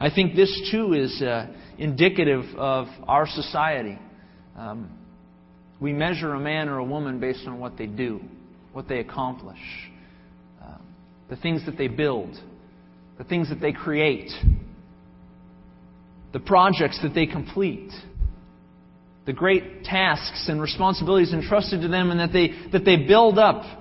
I 0.00 0.10
think 0.10 0.34
this 0.34 0.70
too 0.72 0.94
is 0.94 1.22
uh, 1.22 1.46
indicative 1.78 2.44
of 2.56 2.86
our 3.06 3.26
society. 3.26 3.98
Um, 4.56 4.90
we 5.80 5.92
measure 5.92 6.34
a 6.34 6.40
man 6.40 6.68
or 6.68 6.78
a 6.78 6.84
woman 6.84 7.20
based 7.20 7.46
on 7.46 7.58
what 7.58 7.76
they 7.76 7.86
do, 7.86 8.20
what 8.72 8.88
they 8.88 8.98
accomplish, 8.98 9.58
uh, 10.62 10.78
the 11.28 11.36
things 11.36 11.64
that 11.66 11.76
they 11.78 11.88
build, 11.88 12.36
the 13.18 13.24
things 13.24 13.48
that 13.48 13.60
they 13.60 13.72
create, 13.72 14.30
the 16.32 16.40
projects 16.40 16.98
that 17.02 17.14
they 17.14 17.26
complete, 17.26 17.90
the 19.26 19.32
great 19.32 19.84
tasks 19.84 20.46
and 20.48 20.60
responsibilities 20.60 21.32
entrusted 21.32 21.82
to 21.82 21.88
them, 21.88 22.10
and 22.10 22.20
that 22.20 22.32
they, 22.32 22.50
that 22.72 22.84
they 22.84 22.96
build 22.96 23.38
up. 23.38 23.80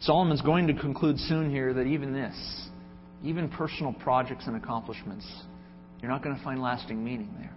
Solomon's 0.00 0.40
going 0.40 0.66
to 0.66 0.74
conclude 0.74 1.18
soon 1.18 1.50
here 1.50 1.74
that 1.74 1.86
even 1.86 2.12
this, 2.12 2.68
even 3.22 3.48
personal 3.48 3.92
projects 3.92 4.46
and 4.46 4.56
accomplishments, 4.56 5.26
you're 6.00 6.10
not 6.10 6.22
going 6.22 6.36
to 6.36 6.42
find 6.42 6.60
lasting 6.60 7.04
meaning 7.04 7.34
there. 7.38 7.52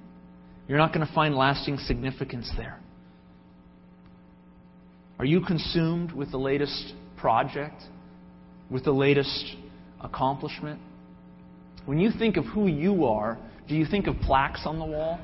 You're 0.67 0.77
not 0.77 0.93
going 0.93 1.05
to 1.05 1.13
find 1.13 1.35
lasting 1.35 1.77
significance 1.79 2.49
there. 2.57 2.79
Are 5.19 5.25
you 5.25 5.41
consumed 5.41 6.11
with 6.11 6.31
the 6.31 6.37
latest 6.37 6.93
project, 7.17 7.81
with 8.69 8.83
the 8.83 8.91
latest 8.91 9.55
accomplishment? 10.03 10.79
When 11.85 11.99
you 11.99 12.11
think 12.17 12.37
of 12.37 12.45
who 12.45 12.67
you 12.67 13.05
are, 13.05 13.37
do 13.67 13.75
you 13.75 13.85
think 13.85 14.07
of 14.07 14.17
plaques 14.21 14.61
on 14.65 14.79
the 14.79 14.85
wall? 14.85 15.19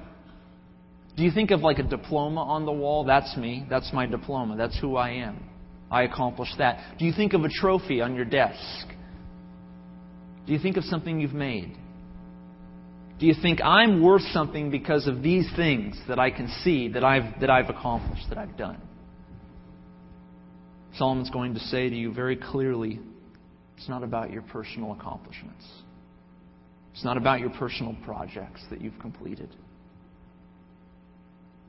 Do 1.16 1.24
you 1.24 1.32
think 1.32 1.52
of 1.52 1.62
like 1.62 1.80
a 1.80 1.84
diploma 1.84 2.42
on 2.42 2.66
the 2.66 2.72
wall? 2.72 3.04
That's 3.04 3.36
me. 3.38 3.66
That's 3.70 3.92
my 3.94 4.06
diploma. 4.06 4.56
That's 4.56 4.80
who 4.80 4.96
I 4.96 5.12
am. 5.12 5.44
I 5.92 6.04
accomplished 6.04 6.58
that. 6.60 6.98
Do 6.98 7.06
you 7.06 7.14
think 7.14 7.34
of 7.34 7.44
a 7.44 7.50
trophy 7.50 8.02
on 8.02 8.16
your 8.16 8.26
desk? 8.26 8.88
Do 10.46 10.54
you 10.54 10.60
think 10.60 10.78
of 10.78 10.84
something 10.86 11.20
you've 11.20 11.34
made? 11.34 11.76
Do 13.20 13.26
you 13.26 13.34
think 13.42 13.60
I'm 13.62 14.02
worth 14.02 14.22
something 14.32 14.72
because 14.72 15.08
of 15.08 15.22
these 15.22 15.50
things 15.56 16.00
that 16.08 16.20
I 16.20 16.32
can 16.32 16.48
see 16.64 16.88
that 16.90 17.04
I've, 17.04 17.40
that 17.42 17.50
I've 17.50 17.70
accomplished, 17.70 18.30
that 18.30 18.38
I've 18.38 18.56
done? 18.56 18.82
Solomon's 20.96 21.30
going 21.30 21.54
to 21.54 21.60
say 21.60 21.90
to 21.90 21.96
you 21.96 22.14
very 22.14 22.38
clearly 22.38 23.00
it's 23.80 23.88
not 23.88 24.04
about 24.04 24.30
your 24.30 24.42
personal 24.42 24.92
accomplishments. 24.92 25.66
It's 26.92 27.06
not 27.06 27.16
about 27.16 27.40
your 27.40 27.50
personal 27.52 27.96
projects 28.04 28.62
that 28.72 28.82
you've 28.82 29.00
completed. 29.00 29.56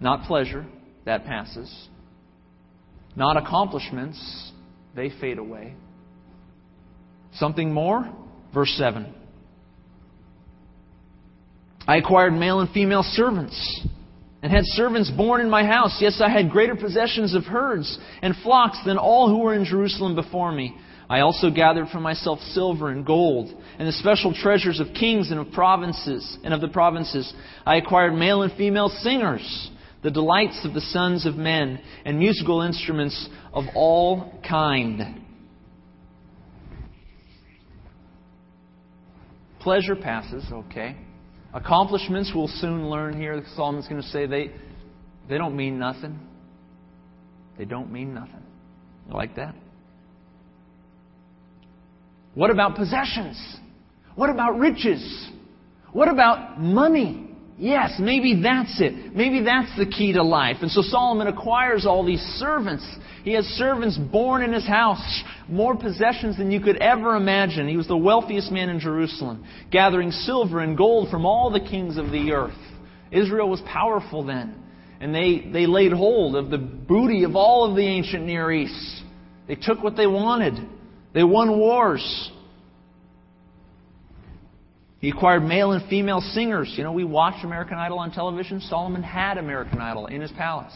Not 0.00 0.26
pleasure, 0.26 0.66
that 1.04 1.24
passes. 1.24 1.72
Not 3.14 3.36
accomplishments, 3.36 4.50
they 4.96 5.12
fade 5.20 5.38
away. 5.38 5.76
Something 7.34 7.72
more? 7.72 8.12
Verse 8.52 8.74
7. 8.76 9.14
I 11.86 11.96
acquired 11.98 12.32
male 12.32 12.58
and 12.58 12.70
female 12.70 13.04
servants 13.04 13.86
and 14.42 14.50
had 14.50 14.64
servants 14.64 15.12
born 15.16 15.40
in 15.42 15.48
my 15.48 15.64
house. 15.64 15.96
Yes, 16.00 16.20
I 16.20 16.28
had 16.28 16.50
greater 16.50 16.74
possessions 16.74 17.36
of 17.36 17.44
herds 17.44 18.00
and 18.20 18.34
flocks 18.42 18.80
than 18.84 18.98
all 18.98 19.28
who 19.28 19.38
were 19.38 19.54
in 19.54 19.64
Jerusalem 19.64 20.16
before 20.16 20.50
me. 20.50 20.76
I 21.10 21.20
also 21.20 21.50
gathered 21.50 21.88
for 21.88 21.98
myself 21.98 22.38
silver 22.52 22.88
and 22.88 23.04
gold 23.04 23.52
and 23.80 23.88
the 23.88 23.92
special 23.92 24.32
treasures 24.32 24.78
of 24.78 24.94
kings 24.94 25.32
and 25.32 25.40
of 25.40 25.50
provinces 25.52 26.38
and 26.44 26.54
of 26.54 26.60
the 26.60 26.68
provinces. 26.68 27.34
I 27.66 27.76
acquired 27.76 28.14
male 28.14 28.42
and 28.42 28.52
female 28.52 28.88
singers, 28.88 29.70
the 30.04 30.12
delights 30.12 30.64
of 30.64 30.72
the 30.72 30.80
sons 30.80 31.26
of 31.26 31.34
men, 31.34 31.80
and 32.04 32.16
musical 32.16 32.62
instruments 32.62 33.28
of 33.52 33.64
all 33.74 34.40
kind. 34.48 35.20
Pleasure 39.58 39.96
passes, 39.96 40.44
okay. 40.52 40.96
Accomplishments 41.52 42.30
we'll 42.32 42.46
soon 42.46 42.88
learn 42.88 43.20
here. 43.20 43.42
Solomon's 43.56 43.88
going 43.88 44.00
to 44.00 44.08
say 44.08 44.26
they, 44.26 44.52
they 45.28 45.38
don't 45.38 45.56
mean 45.56 45.76
nothing. 45.76 46.20
They 47.58 47.64
don't 47.64 47.90
mean 47.90 48.14
nothing. 48.14 48.44
You 49.08 49.14
like 49.14 49.34
that? 49.34 49.56
What 52.34 52.50
about 52.50 52.76
possessions? 52.76 53.38
What 54.14 54.30
about 54.30 54.58
riches? 54.58 55.28
What 55.92 56.08
about 56.08 56.60
money? 56.60 57.28
Yes, 57.58 57.92
maybe 57.98 58.40
that's 58.42 58.80
it. 58.80 59.14
Maybe 59.14 59.42
that's 59.42 59.76
the 59.76 59.84
key 59.84 60.14
to 60.14 60.22
life. 60.22 60.56
And 60.62 60.70
so 60.70 60.80
Solomon 60.80 61.26
acquires 61.26 61.84
all 61.84 62.04
these 62.04 62.20
servants. 62.38 62.86
He 63.22 63.32
has 63.34 63.44
servants 63.44 63.98
born 63.98 64.42
in 64.42 64.52
his 64.52 64.66
house, 64.66 65.22
more 65.46 65.76
possessions 65.76 66.38
than 66.38 66.50
you 66.50 66.60
could 66.60 66.78
ever 66.78 67.16
imagine. 67.16 67.68
He 67.68 67.76
was 67.76 67.86
the 67.86 67.96
wealthiest 67.96 68.50
man 68.50 68.70
in 68.70 68.80
Jerusalem, 68.80 69.44
gathering 69.70 70.10
silver 70.10 70.60
and 70.60 70.74
gold 70.74 71.10
from 71.10 71.26
all 71.26 71.50
the 71.50 71.60
kings 71.60 71.98
of 71.98 72.10
the 72.10 72.32
earth. 72.32 72.56
Israel 73.10 73.50
was 73.50 73.60
powerful 73.66 74.24
then, 74.24 74.54
and 75.00 75.14
they, 75.14 75.50
they 75.52 75.66
laid 75.66 75.92
hold 75.92 76.36
of 76.36 76.48
the 76.48 76.56
booty 76.56 77.24
of 77.24 77.36
all 77.36 77.68
of 77.68 77.76
the 77.76 77.84
ancient 77.84 78.24
Near 78.24 78.50
East. 78.50 79.02
They 79.48 79.56
took 79.56 79.82
what 79.82 79.96
they 79.96 80.06
wanted. 80.06 80.54
They 81.12 81.24
won 81.24 81.58
wars. 81.58 82.30
He 85.00 85.08
acquired 85.08 85.42
male 85.42 85.72
and 85.72 85.88
female 85.88 86.20
singers. 86.20 86.72
You 86.76 86.84
know, 86.84 86.92
we 86.92 87.04
watch 87.04 87.42
American 87.42 87.78
Idol 87.78 87.98
on 87.98 88.12
television. 88.12 88.60
Solomon 88.60 89.02
had 89.02 89.38
American 89.38 89.80
Idol 89.80 90.06
in 90.06 90.20
his 90.20 90.30
palace. 90.32 90.74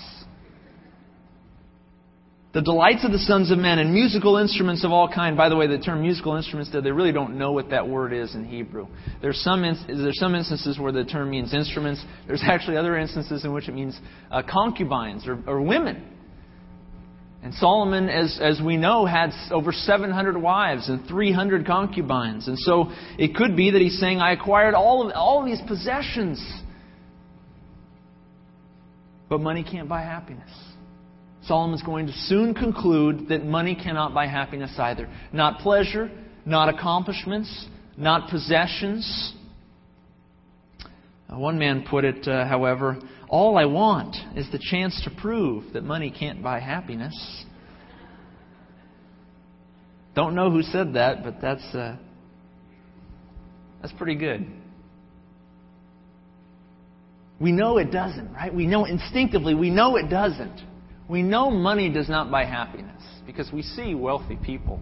The 2.55 2.63
delights 2.63 3.05
of 3.05 3.11
the 3.11 3.19
sons 3.19 3.51
of 3.51 3.59
men 3.59 3.81
and 3.81 3.93
musical 3.93 4.37
instruments 4.37 4.85
of 4.85 4.93
all 4.93 5.13
kind. 5.13 5.37
By 5.37 5.49
the 5.49 5.57
way, 5.57 5.67
the 5.67 5.79
term 5.79 6.03
musical 6.03 6.37
instruments, 6.37 6.71
they 6.73 6.91
really 6.93 7.11
don't 7.11 7.37
know 7.37 7.51
what 7.51 7.71
that 7.71 7.87
word 7.87 8.13
is 8.13 8.35
in 8.37 8.45
Hebrew. 8.45 8.87
There's 9.21 9.41
some, 9.41 9.63
there's 9.63 10.19
some 10.21 10.37
instances 10.37 10.79
where 10.79 10.93
the 10.93 11.05
term 11.05 11.31
means 11.31 11.53
instruments. 11.53 12.03
There's 12.29 12.43
actually 12.47 12.77
other 12.77 12.97
instances 12.97 13.45
in 13.45 13.53
which 13.53 13.69
it 13.69 13.75
means 13.75 13.99
uh, 14.31 14.43
concubines 14.49 15.27
or, 15.27 15.43
or 15.49 15.61
women. 15.63 16.14
And 17.45 17.53
Solomon, 17.57 18.09
as, 18.09 18.39
as 18.41 18.59
we 18.65 18.79
know, 18.79 19.05
had 19.05 19.31
over 19.51 19.71
700 19.71 20.35
wives 20.35 20.89
and 20.89 21.07
300 21.07 21.67
concubines. 21.67 22.49
And 22.49 22.59
so 22.59 22.91
it 23.19 23.35
could 23.35 23.55
be 23.55 23.71
that 23.71 23.83
he's 23.83 24.01
saying, 24.01 24.19
I 24.19 24.33
acquired 24.33 24.73
all 24.73 25.07
of, 25.07 25.13
all 25.15 25.41
of 25.41 25.47
these 25.47 25.61
possessions. 25.69 26.43
But 29.29 29.43
money 29.43 29.63
can't 29.63 29.91
buy 29.91 30.01
happiness. 30.01 30.51
Solomon's 31.43 31.83
going 31.83 32.07
to 32.07 32.15
soon 32.15 32.55
conclude 32.55 33.29
that 33.29 33.45
money 33.45 33.75
cannot 33.75 34.15
buy 34.15 34.27
happiness 34.27 34.73
either. 34.79 35.07
Not 35.31 35.59
pleasure, 35.59 36.11
not 36.47 36.71
accomplishments, 36.71 37.67
not 37.99 38.31
possessions. 38.31 39.35
One 41.29 41.59
man 41.59 41.85
put 41.91 42.07
it, 42.07 42.27
uh, 42.27 42.47
however, 42.47 42.99
all 43.35 43.59
I 43.59 43.65
want 43.65 44.15
is 44.37 44.47
the 44.53 44.61
chance 44.61 45.01
to 45.03 45.11
prove 45.11 45.73
that 45.73 45.83
money 45.83 46.15
can't 46.17 46.41
buy 46.41 46.61
happiness. 46.61 47.45
Don't 50.15 50.37
know 50.37 50.53
who 50.53 50.63
said 50.63 50.95
that, 50.95 51.25
but 51.25 51.41
that's 51.43 51.65
uh, 51.75 51.97
that's 53.83 53.93
pretty 53.95 54.15
good. 54.15 54.47
We 57.41 57.51
know 57.51 57.79
it 57.79 57.91
doesn't, 57.91 58.33
right? 58.33 58.55
We 58.55 58.69
know 58.69 58.85
instinctively, 58.85 59.55
we 59.57 59.69
know 59.69 59.97
it 59.97 60.09
doesn't. 60.09 60.63
We 61.09 61.25
know 61.25 61.51
money 61.51 61.91
does 61.91 62.09
not 62.09 62.31
buy 62.31 62.45
happiness 62.45 63.03
because 63.27 63.51
we 63.53 63.63
see 63.63 63.97
wealthy 63.97 64.37
people 64.37 64.79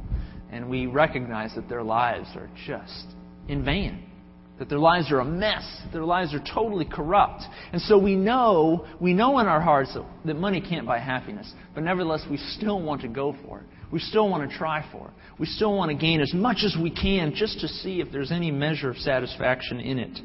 and 0.50 0.68
we 0.68 0.84
recognize 0.84 1.54
that 1.54 1.70
their 1.70 1.82
lives 1.82 2.28
are 2.36 2.50
just 2.66 3.06
in 3.48 3.64
vain. 3.64 4.11
That 4.58 4.68
their 4.68 4.78
lives 4.78 5.10
are 5.10 5.20
a 5.20 5.24
mess, 5.24 5.64
their 5.92 6.04
lives 6.04 6.34
are 6.34 6.44
totally 6.54 6.84
corrupt. 6.84 7.42
And 7.72 7.80
so 7.82 7.98
we 7.98 8.14
know, 8.14 8.86
we 9.00 9.14
know 9.14 9.38
in 9.38 9.46
our 9.46 9.60
hearts 9.60 9.94
that, 9.94 10.04
that 10.24 10.34
money 10.34 10.60
can't 10.60 10.86
buy 10.86 10.98
happiness, 10.98 11.52
but 11.74 11.82
nevertheless 11.82 12.24
we 12.30 12.36
still 12.36 12.80
want 12.80 13.02
to 13.02 13.08
go 13.08 13.34
for 13.44 13.58
it. 13.60 13.64
We 13.90 13.98
still 13.98 14.28
want 14.28 14.48
to 14.48 14.56
try 14.56 14.84
for 14.90 15.08
it. 15.08 15.14
We 15.38 15.46
still 15.46 15.76
want 15.76 15.90
to 15.90 15.96
gain 15.96 16.20
as 16.20 16.32
much 16.32 16.58
as 16.64 16.76
we 16.80 16.90
can 16.90 17.34
just 17.34 17.60
to 17.60 17.68
see 17.68 18.00
if 18.00 18.10
there's 18.10 18.32
any 18.32 18.50
measure 18.50 18.88
of 18.90 18.96
satisfaction 18.96 19.80
in 19.80 19.98
it. 19.98 20.18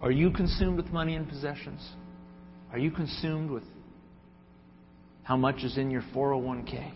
Are 0.00 0.10
you 0.10 0.30
consumed 0.30 0.76
with 0.76 0.86
money 0.86 1.14
and 1.14 1.28
possessions? 1.28 1.86
Are 2.72 2.78
you 2.78 2.90
consumed 2.90 3.50
with 3.50 3.64
how 5.22 5.36
much 5.36 5.62
is 5.62 5.76
in 5.76 5.90
your 5.90 6.02
401k? 6.14 6.92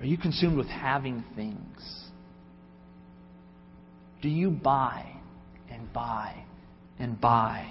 Are 0.00 0.06
you 0.06 0.18
consumed 0.18 0.56
with 0.56 0.66
having 0.66 1.24
things? 1.34 2.03
Do 4.24 4.30
you 4.30 4.48
buy 4.48 5.04
and 5.70 5.92
buy 5.92 6.34
and 6.98 7.20
buy 7.20 7.70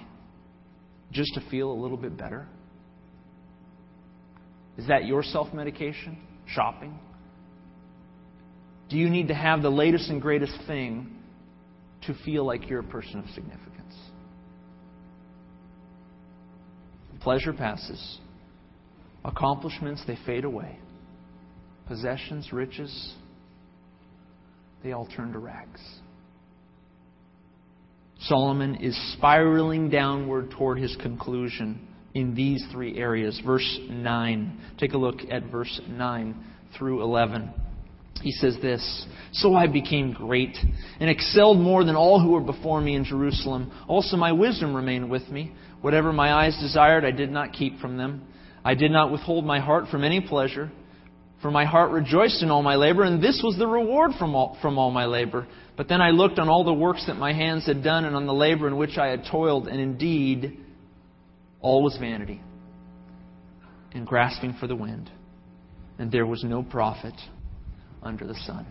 just 1.11 1.33
to 1.33 1.41
feel 1.49 1.71
a 1.71 1.73
little 1.73 1.97
bit 1.97 2.15
better? 2.15 2.45
Is 4.77 4.87
that 4.87 5.05
your 5.05 5.23
self 5.23 5.51
medication? 5.51 6.15
Shopping? 6.45 6.99
Do 8.87 8.97
you 8.97 9.09
need 9.09 9.29
to 9.29 9.33
have 9.33 9.63
the 9.63 9.71
latest 9.71 10.11
and 10.11 10.21
greatest 10.21 10.53
thing 10.67 11.15
to 12.03 12.13
feel 12.23 12.45
like 12.45 12.69
you're 12.69 12.81
a 12.81 12.83
person 12.83 13.17
of 13.17 13.25
significance? 13.33 13.95
Pleasure 17.21 17.53
passes. 17.53 18.19
Accomplishments, 19.25 20.03
they 20.05 20.19
fade 20.27 20.43
away. 20.43 20.77
Possessions, 21.87 22.53
riches, 22.53 23.15
they 24.83 24.91
all 24.91 25.07
turn 25.07 25.33
to 25.33 25.39
rags. 25.39 25.81
Solomon 28.23 28.75
is 28.75 28.97
spiraling 29.13 29.89
downward 29.89 30.51
toward 30.51 30.79
his 30.79 30.95
conclusion 30.97 31.87
in 32.13 32.35
these 32.35 32.65
three 32.71 32.97
areas. 32.97 33.41
Verse 33.45 33.79
9. 33.89 34.61
Take 34.77 34.93
a 34.93 34.97
look 34.97 35.19
at 35.29 35.51
verse 35.51 35.81
9 35.87 36.35
through 36.77 37.03
11. 37.03 37.51
He 38.21 38.31
says 38.31 38.57
this 38.61 39.05
So 39.33 39.55
I 39.55 39.67
became 39.67 40.13
great 40.13 40.55
and 40.99 41.09
excelled 41.09 41.57
more 41.57 41.83
than 41.83 41.95
all 41.95 42.21
who 42.21 42.31
were 42.31 42.41
before 42.41 42.79
me 42.79 42.95
in 42.95 43.03
Jerusalem. 43.03 43.71
Also, 43.87 44.15
my 44.15 44.31
wisdom 44.31 44.75
remained 44.75 45.09
with 45.09 45.27
me. 45.29 45.51
Whatever 45.81 46.13
my 46.13 46.33
eyes 46.33 46.57
desired, 46.61 47.03
I 47.03 47.11
did 47.11 47.29
not 47.29 47.51
keep 47.51 47.79
from 47.79 47.97
them. 47.97 48.25
I 48.63 48.75
did 48.75 48.91
not 48.91 49.11
withhold 49.11 49.45
my 49.45 49.59
heart 49.59 49.89
from 49.89 50.05
any 50.05 50.21
pleasure. 50.21 50.71
For 51.43 51.51
my 51.51 51.65
heart 51.65 51.91
rejoiced 51.91 52.41
in 52.41 52.49
all 52.49 52.63
my 52.63 52.75
labor, 52.75 53.03
and 53.03 53.21
this 53.21 53.41
was 53.43 53.57
the 53.57 53.67
reward 53.67 54.11
from 54.17 54.33
all, 54.33 54.57
from 54.61 54.77
all 54.77 54.91
my 54.91 55.05
labor. 55.07 55.45
But 55.75 55.89
then 55.89 55.99
I 55.99 56.11
looked 56.11 56.39
on 56.39 56.47
all 56.47 56.63
the 56.63 56.73
works 56.73 57.05
that 57.07 57.17
my 57.17 57.33
hands 57.33 57.65
had 57.65 57.83
done, 57.83 58.05
and 58.05 58.15
on 58.15 58.25
the 58.25 58.33
labor 58.33 58.65
in 58.65 58.77
which 58.77 58.97
I 58.97 59.07
had 59.07 59.25
toiled, 59.29 59.67
and 59.67 59.77
indeed, 59.77 60.57
all 61.59 61.83
was 61.83 61.97
vanity 61.97 62.41
and 63.93 64.07
grasping 64.07 64.55
for 64.57 64.67
the 64.67 64.75
wind, 64.75 65.11
and 65.99 66.09
there 66.09 66.25
was 66.25 66.45
no 66.45 66.63
profit 66.63 67.13
under 68.01 68.25
the 68.25 68.35
sun. 68.35 68.65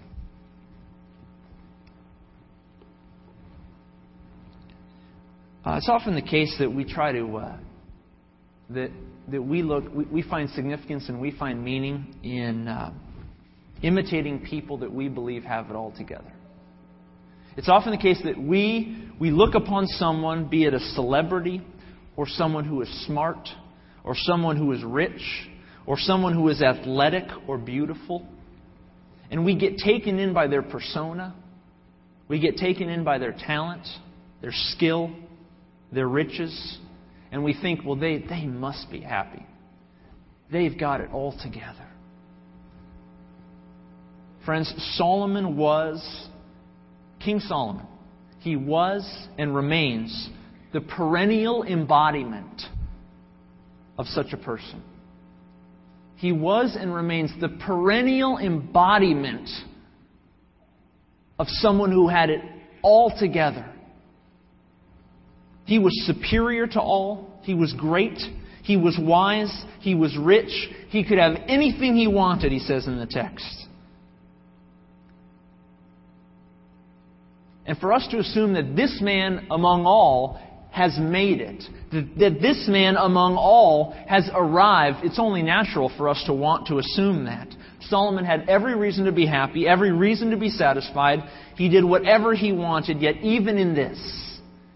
Uh, 5.67 5.75
it's 5.77 5.91
often 5.91 6.15
the 6.15 6.23
case 6.23 6.57
that 6.59 6.73
we 6.73 6.85
try 6.85 7.13
to 7.13 7.37
uh, 7.37 7.57
that 8.71 8.91
that 9.29 9.43
we 9.43 9.63
look, 9.63 9.85
we, 9.95 10.05
we 10.05 10.23
find 10.23 10.51
significance 10.51 11.09
and 11.09 11.21
we 11.21 11.31
find 11.31 11.65
meaning 11.65 12.15
in 12.23 12.69
uh, 12.69 12.93
imitating 13.83 14.41
people 14.41 14.79
that 14.79 14.93
we 14.93 15.09
believe 15.09 15.45
have 15.45 15.71
it 15.71 15.77
all 15.77 15.93
together. 15.93 16.33
It's 17.57 17.69
often 17.69 17.93
the 17.93 17.99
case 17.99 18.21
that 18.25 18.39
we, 18.39 19.11
we 19.21 19.31
look 19.31 19.55
upon 19.55 19.87
someone, 19.87 20.49
be 20.49 20.65
it 20.65 20.75
a 20.75 20.81
celebrity, 20.81 21.63
or 22.17 22.27
someone 22.27 22.65
who 22.65 22.81
is 22.81 23.07
smart, 23.07 23.49
or 24.05 24.15
someone 24.17 24.57
who 24.57 24.73
is 24.73 24.83
rich, 24.83 25.21
or 25.87 25.99
someone 25.99 26.35
who 26.35 26.49
is 26.49 26.63
athletic 26.63 27.25
or 27.47 27.59
beautiful, 27.59 28.27
and 29.31 29.45
we 29.45 29.57
get 29.57 29.77
taken 29.79 30.19
in 30.19 30.33
by 30.33 30.47
their 30.47 30.63
persona. 30.63 31.35
We 32.29 32.39
get 32.39 32.57
taken 32.57 32.89
in 32.89 33.05
by 33.05 33.19
their 33.19 33.33
talent, 33.33 33.87
their 34.41 34.53
skill, 34.53 35.15
their 35.91 36.09
riches, 36.09 36.79
and 37.33 37.43
we 37.43 37.55
think, 37.55 37.81
well, 37.85 37.97
they, 37.97 38.19
they 38.19 38.45
must 38.45 38.91
be 38.91 39.01
happy. 39.01 39.45
They've 40.53 40.79
got 40.79 41.01
it 41.01 41.11
all 41.13 41.33
together. 41.43 41.89
Friends, 44.45 44.73
Solomon 44.97 45.57
was, 45.57 46.29
King 47.25 47.41
Solomon, 47.41 47.87
he 48.41 48.55
was 48.55 49.09
and 49.39 49.55
remains 49.55 50.29
the 50.73 50.83
perennial 50.83 51.63
embodiment 51.65 52.63
of 53.97 54.07
such 54.07 54.33
a 54.33 54.37
person. 54.37 54.83
He 56.17 56.33
was 56.33 56.77
and 56.79 56.95
remains 56.95 57.31
the 57.41 57.49
perennial 57.49 58.39
embodiment 58.39 59.49
of 61.39 61.47
someone 61.49 61.91
who 61.91 62.09
had 62.09 62.31
it 62.31 62.41
all 62.83 63.13
together. 63.19 63.72
He 65.73 65.79
was 65.79 66.05
superior 66.05 66.67
to 66.67 66.81
all. 66.83 67.41
He 67.45 67.55
was 67.55 67.73
great. 67.73 68.21
He 68.63 68.77
was 68.77 68.99
wise. 69.01 69.65
He 69.81 69.95
was 69.95 70.15
rich. 70.19 70.69
He 70.91 71.03
could 71.03 71.17
have 71.17 71.33
anything 71.49 71.97
he 71.97 72.07
wanted, 72.07 72.53
he 72.53 72.59
says 72.59 72.87
in 72.87 72.99
the 72.99 73.07
text. 73.07 73.65
And 77.65 77.79
for 77.79 77.95
us 77.95 78.07
to 78.11 78.19
assume 78.19 78.53
that 78.53 78.77
this 78.77 79.01
man 79.01 79.47
among 79.51 79.87
all 79.87 80.39
has 80.73 80.99
made 81.01 81.41
it, 81.41 81.65
that, 82.19 82.43
this 82.43 82.69
man 82.69 82.97
among 82.97 83.37
all 83.37 83.97
has 84.07 84.29
arrived, 84.35 84.99
it's 85.05 85.19
only 85.19 85.43
natural 85.43 85.91
for 85.97 86.11
us 86.11 86.23
to 86.27 86.35
want 86.35 86.67
to 86.67 86.81
assume 86.81 87.25
that. 87.25 87.49
Solomon 87.81 88.27
had 88.27 88.47
every 88.47 88.77
reason 88.77 89.07
to 89.07 89.13
be 89.13 89.25
happy, 89.25 89.67
every 89.67 89.91
reason 89.91 90.33
to 90.33 90.37
be 90.37 90.51
satisfied. 90.51 91.21
He 91.57 91.71
did 91.71 91.83
whatever 91.83 92.35
he 92.35 92.53
wanted, 92.53 93.01
yet 93.01 93.17
even 93.23 93.57
in 93.57 93.75
this, 93.75 94.32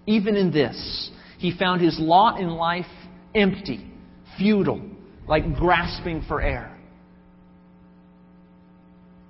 even 0.06 0.36
in 0.36 0.50
this, 0.50 1.10
he 1.38 1.56
found 1.56 1.80
his 1.80 1.98
lot 1.98 2.40
in 2.40 2.48
life 2.48 2.86
empty, 3.34 3.90
futile, 4.38 4.80
like 5.28 5.56
grasping 5.56 6.22
for 6.26 6.40
air. 6.40 6.76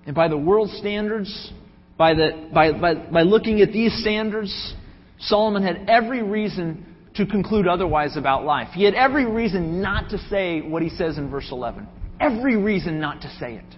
And 0.07 0.15
by 0.15 0.29
the 0.29 0.39
world's 0.39 0.77
standards, 0.79 1.53
by, 1.99 2.15
the, 2.15 2.49
by, 2.53 2.73
by, 2.73 2.95
by 2.95 3.23
looking 3.23 3.61
at 3.61 3.73
these 3.73 3.93
standards, 4.01 4.75
Solomon 5.19 5.62
had 5.62 5.89
every 5.89 6.23
reason 6.23 6.95
to 7.17 7.27
conclude 7.27 7.67
otherwise 7.67 8.17
about 8.17 8.45
life. 8.45 8.69
He 8.73 8.85
had 8.85 8.95
every 8.95 9.27
reason 9.27 9.81
not 9.81 10.11
to 10.11 10.19
say 10.29 10.61
what 10.61 10.83
he 10.83 10.91
says 10.91 11.19
in 11.19 11.31
verse 11.31 11.49
11. 11.51 11.89
Every 12.21 12.57
reason 12.57 13.01
not 13.01 13.23
to 13.23 13.29
say 13.41 13.55
it. 13.55 13.77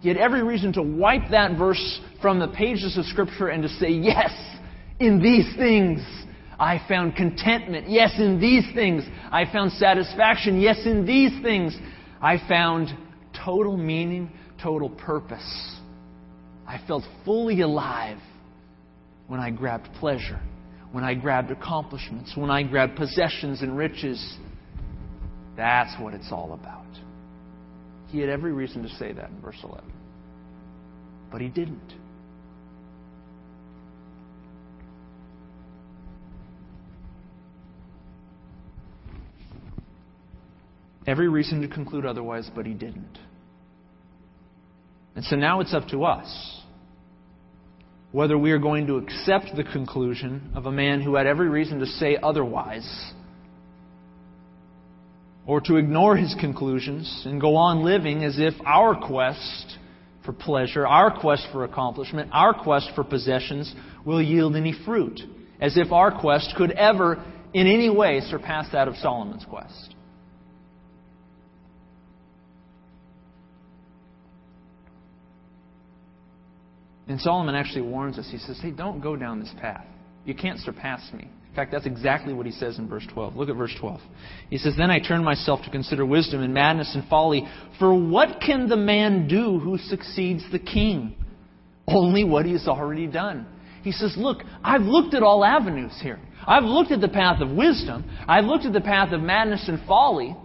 He 0.00 0.08
had 0.08 0.16
every 0.16 0.42
reason 0.42 0.72
to 0.74 0.82
wipe 0.82 1.30
that 1.30 1.58
verse 1.58 2.00
from 2.22 2.38
the 2.38 2.48
pages 2.48 2.96
of 2.96 3.04
Scripture 3.06 3.48
and 3.48 3.62
to 3.62 3.68
say, 3.68 3.90
Yes, 3.90 4.32
in 5.00 5.20
these 5.20 5.46
things 5.56 6.00
I 6.58 6.80
found 6.88 7.16
contentment. 7.16 7.88
Yes, 7.88 8.12
in 8.18 8.40
these 8.40 8.64
things 8.74 9.04
I 9.30 9.44
found 9.52 9.72
satisfaction. 9.72 10.60
Yes, 10.60 10.78
in 10.84 11.04
these 11.04 11.32
things 11.42 11.76
I 12.20 12.38
found 12.48 12.88
total 13.44 13.76
meaning, 13.76 14.30
total 14.62 14.90
purpose. 14.90 15.76
I 16.66 16.80
felt 16.86 17.04
fully 17.24 17.60
alive 17.60 18.18
when 19.26 19.40
I 19.40 19.50
grabbed 19.50 19.88
pleasure, 19.94 20.40
when 20.92 21.04
I 21.04 21.14
grabbed 21.14 21.50
accomplishments, 21.50 22.32
when 22.36 22.50
I 22.50 22.62
grabbed 22.62 22.96
possessions 22.96 23.62
and 23.62 23.76
riches. 23.76 24.36
That's 25.56 26.00
what 26.00 26.14
it's 26.14 26.30
all 26.30 26.52
about. 26.52 26.86
He 28.08 28.20
had 28.20 28.30
every 28.30 28.52
reason 28.52 28.82
to 28.82 28.88
say 28.88 29.12
that 29.12 29.30
in 29.30 29.40
verse 29.40 29.58
11. 29.62 29.84
But 31.30 31.40
he 31.40 31.48
didn't. 31.48 31.94
Every 41.06 41.28
reason 41.28 41.62
to 41.62 41.68
conclude 41.68 42.04
otherwise, 42.04 42.50
but 42.54 42.66
he 42.66 42.74
didn't. 42.74 43.18
And 45.16 45.24
so 45.24 45.36
now 45.36 45.60
it's 45.60 45.74
up 45.74 45.88
to 45.88 46.04
us 46.04 46.62
whether 48.12 48.38
we 48.38 48.52
are 48.52 48.58
going 48.58 48.86
to 48.86 48.96
accept 48.96 49.54
the 49.54 49.64
conclusion 49.64 50.52
of 50.54 50.66
a 50.66 50.72
man 50.72 51.02
who 51.02 51.14
had 51.16 51.26
every 51.26 51.48
reason 51.48 51.78
to 51.78 51.86
say 51.86 52.16
otherwise 52.22 53.12
or 55.48 55.62
to 55.62 55.76
ignore 55.76 56.14
his 56.14 56.36
conclusions 56.38 57.22
and 57.24 57.40
go 57.40 57.56
on 57.56 57.82
living 57.82 58.22
as 58.22 58.38
if 58.38 58.52
our 58.66 58.94
quest 58.94 59.78
for 60.22 60.34
pleasure, 60.34 60.86
our 60.86 61.18
quest 61.18 61.48
for 61.50 61.64
accomplishment, 61.64 62.28
our 62.34 62.52
quest 62.52 62.90
for 62.94 63.02
possessions 63.02 63.74
will 64.04 64.20
yield 64.20 64.54
any 64.54 64.74
fruit, 64.84 65.18
as 65.58 65.78
if 65.78 65.90
our 65.90 66.20
quest 66.20 66.52
could 66.58 66.70
ever 66.72 67.24
in 67.54 67.66
any 67.66 67.88
way 67.88 68.20
surpass 68.20 68.70
that 68.72 68.88
of 68.88 68.96
Solomon's 68.96 69.46
quest. 69.48 69.94
And 77.08 77.18
Solomon 77.18 77.54
actually 77.54 77.82
warns 77.82 78.18
us. 78.18 78.28
He 78.30 78.36
says, 78.36 78.58
Hey, 78.60 78.70
don't 78.70 79.00
go 79.00 79.16
down 79.16 79.40
this 79.40 79.54
path. 79.58 79.86
You 80.26 80.34
can't 80.34 80.58
surpass 80.58 81.10
me. 81.14 81.30
Fact, 81.58 81.72
that's 81.72 81.86
exactly 81.86 82.32
what 82.32 82.46
he 82.46 82.52
says 82.52 82.78
in 82.78 82.86
verse 82.86 83.04
12. 83.12 83.34
Look 83.34 83.48
at 83.48 83.56
verse 83.56 83.74
12. 83.80 84.00
He 84.48 84.58
says, 84.58 84.74
Then 84.78 84.92
I 84.92 85.00
turned 85.00 85.24
myself 85.24 85.64
to 85.64 85.70
consider 85.70 86.06
wisdom 86.06 86.40
and 86.40 86.54
madness 86.54 86.94
and 86.94 87.02
folly. 87.08 87.48
For 87.80 87.92
what 87.92 88.40
can 88.40 88.68
the 88.68 88.76
man 88.76 89.26
do 89.26 89.58
who 89.58 89.76
succeeds 89.76 90.44
the 90.52 90.60
king? 90.60 91.16
Only 91.88 92.22
what 92.22 92.46
he 92.46 92.52
has 92.52 92.68
already 92.68 93.08
done. 93.08 93.44
He 93.82 93.90
says, 93.90 94.14
Look, 94.16 94.44
I've 94.62 94.82
looked 94.82 95.14
at 95.14 95.24
all 95.24 95.44
avenues 95.44 95.98
here. 96.00 96.20
I've 96.46 96.62
looked 96.62 96.92
at 96.92 97.00
the 97.00 97.08
path 97.08 97.40
of 97.40 97.50
wisdom. 97.50 98.08
I've 98.28 98.44
looked 98.44 98.64
at 98.64 98.72
the 98.72 98.80
path 98.80 99.12
of 99.12 99.20
madness 99.20 99.64
and 99.66 99.84
folly. 99.84 100.36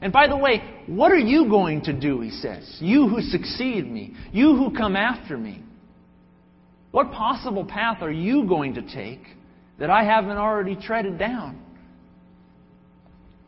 And 0.00 0.12
by 0.12 0.28
the 0.28 0.36
way, 0.36 0.62
what 0.86 1.10
are 1.10 1.18
you 1.18 1.50
going 1.50 1.82
to 1.86 1.92
do, 1.92 2.20
he 2.20 2.30
says? 2.30 2.76
You 2.78 3.08
who 3.08 3.20
succeed 3.20 3.90
me. 3.90 4.14
You 4.30 4.54
who 4.54 4.72
come 4.76 4.94
after 4.94 5.36
me. 5.36 5.64
What 6.92 7.10
possible 7.10 7.64
path 7.64 8.00
are 8.00 8.12
you 8.12 8.46
going 8.46 8.74
to 8.74 8.82
take 8.82 9.22
that 9.78 9.90
I 9.90 10.04
haven't 10.04 10.36
already 10.36 10.76
treaded 10.76 11.18
down? 11.18 11.62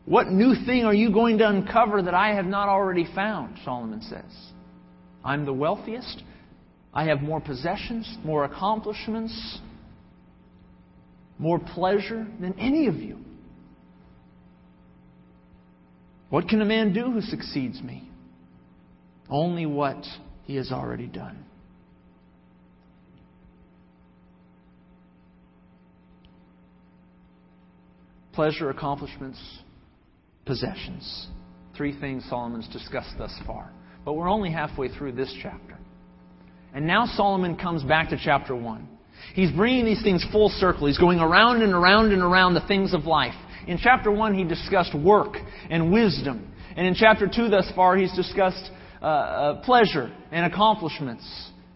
What 0.05 0.27
new 0.27 0.53
thing 0.65 0.85
are 0.85 0.93
you 0.93 1.11
going 1.11 1.39
to 1.39 1.47
uncover 1.49 2.01
that 2.03 2.13
I 2.13 2.35
have 2.35 2.45
not 2.45 2.69
already 2.69 3.07
found? 3.15 3.57
Solomon 3.65 4.01
says. 4.01 4.23
I'm 5.23 5.45
the 5.45 5.53
wealthiest. 5.53 6.21
I 6.93 7.05
have 7.05 7.21
more 7.21 7.41
possessions, 7.41 8.17
more 8.23 8.45
accomplishments, 8.45 9.59
more 11.39 11.59
pleasure 11.59 12.25
than 12.39 12.57
any 12.59 12.87
of 12.87 12.95
you. 12.95 13.17
What 16.29 16.47
can 16.47 16.61
a 16.61 16.65
man 16.65 16.93
do 16.93 17.11
who 17.11 17.21
succeeds 17.21 17.81
me? 17.81 18.09
Only 19.29 19.65
what 19.65 20.05
he 20.43 20.55
has 20.55 20.71
already 20.71 21.07
done. 21.07 21.45
Pleasure, 28.35 28.69
accomplishments, 28.69 29.39
possessions. 30.45 31.27
Three 31.75 31.97
things 31.99 32.25
Solomon's 32.29 32.67
discussed 32.67 33.15
thus 33.17 33.33
far. 33.47 33.71
But 34.03 34.13
we're 34.13 34.29
only 34.29 34.51
halfway 34.51 34.89
through 34.89 35.13
this 35.13 35.33
chapter. 35.41 35.77
And 36.73 36.85
now 36.85 37.05
Solomon 37.05 37.55
comes 37.55 37.83
back 37.83 38.09
to 38.09 38.17
chapter 38.21 38.55
1. 38.55 38.87
He's 39.33 39.51
bringing 39.51 39.85
these 39.85 40.03
things 40.03 40.25
full 40.31 40.49
circle. 40.49 40.87
He's 40.87 40.97
going 40.97 41.19
around 41.19 41.63
and 41.63 41.73
around 41.73 42.11
and 42.11 42.21
around 42.21 42.53
the 42.53 42.67
things 42.67 42.93
of 42.93 43.05
life. 43.05 43.33
In 43.67 43.79
chapter 43.81 44.11
1, 44.11 44.35
he 44.35 44.43
discussed 44.43 44.93
work 44.93 45.37
and 45.69 45.91
wisdom. 45.91 46.51
And 46.75 46.85
in 46.85 46.93
chapter 46.93 47.27
2 47.33 47.49
thus 47.49 47.71
far, 47.75 47.95
he's 47.95 48.13
discussed 48.15 48.69
uh, 49.01 49.05
uh, 49.05 49.63
pleasure 49.63 50.13
and 50.31 50.51
accomplishments 50.51 51.25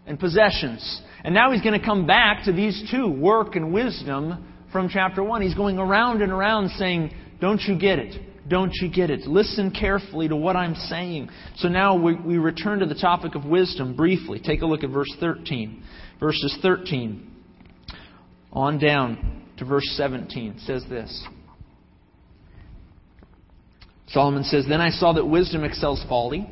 and 0.05 0.19
possessions. 0.19 1.01
And 1.23 1.33
now 1.33 1.51
he's 1.51 1.61
going 1.61 1.79
to 1.79 1.85
come 1.85 2.05
back 2.05 2.45
to 2.45 2.51
these 2.51 2.89
two, 2.91 3.07
work 3.09 3.55
and 3.55 3.73
wisdom, 3.73 4.48
from 4.71 4.89
chapter 4.89 5.23
1. 5.23 5.41
He's 5.41 5.55
going 5.55 5.77
around 5.77 6.21
and 6.21 6.31
around 6.31 6.69
saying, 6.71 7.13
Don't 7.39 7.61
you 7.61 7.77
get 7.77 7.99
it? 7.99 8.49
Don't 8.49 8.73
you 8.81 8.89
get 8.89 9.09
it? 9.11 9.27
Listen 9.27 9.71
carefully 9.71 10.27
to 10.27 10.35
what 10.35 10.55
I'm 10.55 10.75
saying. 10.75 11.29
So 11.57 11.67
now 11.67 11.95
we, 11.95 12.15
we 12.15 12.37
return 12.37 12.79
to 12.79 12.85
the 12.85 12.95
topic 12.95 13.35
of 13.35 13.45
wisdom 13.45 13.95
briefly. 13.95 14.41
Take 14.43 14.61
a 14.61 14.65
look 14.65 14.83
at 14.83 14.89
verse 14.89 15.13
13. 15.19 15.83
Verses 16.19 16.57
13 16.61 17.29
on 18.51 18.79
down 18.79 19.43
to 19.57 19.65
verse 19.65 19.87
17 19.95 20.59
says 20.65 20.83
this. 20.89 21.27
Solomon 24.07 24.43
says, 24.43 24.65
Then 24.67 24.81
I 24.81 24.89
saw 24.89 25.13
that 25.13 25.25
wisdom 25.25 25.63
excels 25.63 26.03
folly, 26.09 26.49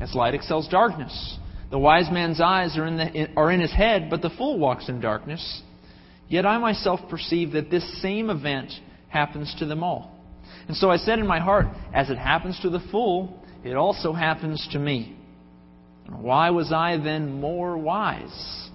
as 0.00 0.14
light 0.14 0.34
excels 0.34 0.68
darkness. 0.68 1.38
The 1.70 1.78
wise 1.78 2.10
man's 2.10 2.40
eyes 2.40 2.76
are 2.76 2.86
in, 2.86 2.96
the, 2.96 3.28
are 3.36 3.50
in 3.50 3.60
his 3.60 3.72
head, 3.72 4.08
but 4.10 4.22
the 4.22 4.30
fool 4.30 4.58
walks 4.58 4.88
in 4.88 5.00
darkness. 5.00 5.62
Yet 6.28 6.46
I 6.46 6.58
myself 6.58 7.00
perceive 7.08 7.52
that 7.52 7.70
this 7.70 8.02
same 8.02 8.30
event 8.30 8.72
happens 9.08 9.54
to 9.58 9.66
them 9.66 9.82
all. 9.82 10.14
And 10.66 10.76
so 10.76 10.90
I 10.90 10.96
said 10.96 11.18
in 11.18 11.26
my 11.26 11.40
heart, 11.40 11.66
As 11.94 12.10
it 12.10 12.18
happens 12.18 12.58
to 12.60 12.70
the 12.70 12.82
fool, 12.90 13.42
it 13.64 13.74
also 13.74 14.12
happens 14.12 14.66
to 14.72 14.78
me. 14.78 15.16
Why 16.08 16.50
was 16.50 16.72
I 16.72 16.96
then 16.98 17.40
more 17.40 17.76
wise? 17.76 18.68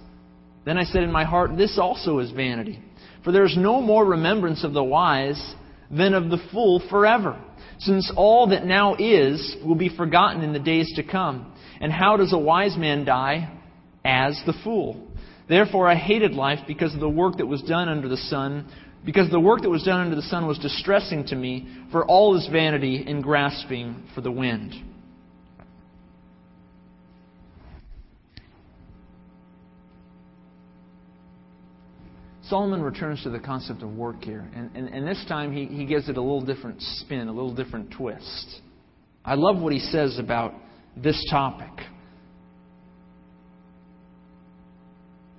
Then 0.64 0.78
I 0.78 0.84
said 0.84 1.02
in 1.02 1.12
my 1.12 1.24
heart, 1.24 1.56
This 1.56 1.78
also 1.78 2.18
is 2.18 2.30
vanity. 2.30 2.80
For 3.22 3.32
there 3.32 3.44
is 3.44 3.56
no 3.56 3.80
more 3.80 4.04
remembrance 4.04 4.64
of 4.64 4.72
the 4.72 4.84
wise 4.84 5.54
than 5.90 6.14
of 6.14 6.30
the 6.30 6.42
fool 6.52 6.82
forever. 6.90 7.40
Since 7.78 8.12
all 8.16 8.48
that 8.48 8.64
now 8.64 8.94
is 8.98 9.56
will 9.64 9.74
be 9.74 9.94
forgotten 9.94 10.42
in 10.42 10.52
the 10.52 10.58
days 10.58 10.92
to 10.96 11.02
come. 11.02 11.52
And 11.80 11.92
how 11.92 12.16
does 12.16 12.32
a 12.32 12.38
wise 12.38 12.76
man 12.76 13.04
die? 13.04 13.50
As 14.04 14.40
the 14.46 14.54
fool. 14.62 15.08
Therefore, 15.48 15.88
I 15.88 15.94
hated 15.94 16.32
life 16.32 16.60
because 16.66 16.94
of 16.94 17.00
the 17.00 17.08
work 17.08 17.36
that 17.36 17.46
was 17.46 17.62
done 17.62 17.88
under 17.88 18.08
the 18.08 18.16
sun, 18.16 18.66
because 19.04 19.30
the 19.30 19.40
work 19.40 19.60
that 19.62 19.70
was 19.70 19.82
done 19.82 20.00
under 20.00 20.16
the 20.16 20.22
sun 20.22 20.46
was 20.46 20.58
distressing 20.58 21.26
to 21.26 21.36
me, 21.36 21.68
for 21.92 22.04
all 22.06 22.36
is 22.36 22.48
vanity 22.50 23.04
and 23.06 23.22
grasping 23.22 24.02
for 24.14 24.22
the 24.22 24.32
wind. 24.32 24.74
Solomon 32.48 32.82
returns 32.82 33.22
to 33.22 33.30
the 33.30 33.38
concept 33.38 33.82
of 33.82 33.94
work 33.94 34.22
here, 34.22 34.46
and, 34.54 34.70
and, 34.76 34.88
and 34.88 35.06
this 35.06 35.22
time 35.28 35.50
he, 35.52 35.64
he 35.64 35.86
gives 35.86 36.08
it 36.08 36.16
a 36.16 36.20
little 36.20 36.44
different 36.44 36.80
spin, 36.80 37.28
a 37.28 37.32
little 37.32 37.54
different 37.54 37.90
twist. 37.90 38.60
I 39.24 39.34
love 39.34 39.60
what 39.60 39.72
he 39.72 39.78
says 39.78 40.18
about 40.18 40.54
this 40.96 41.22
topic. 41.30 41.72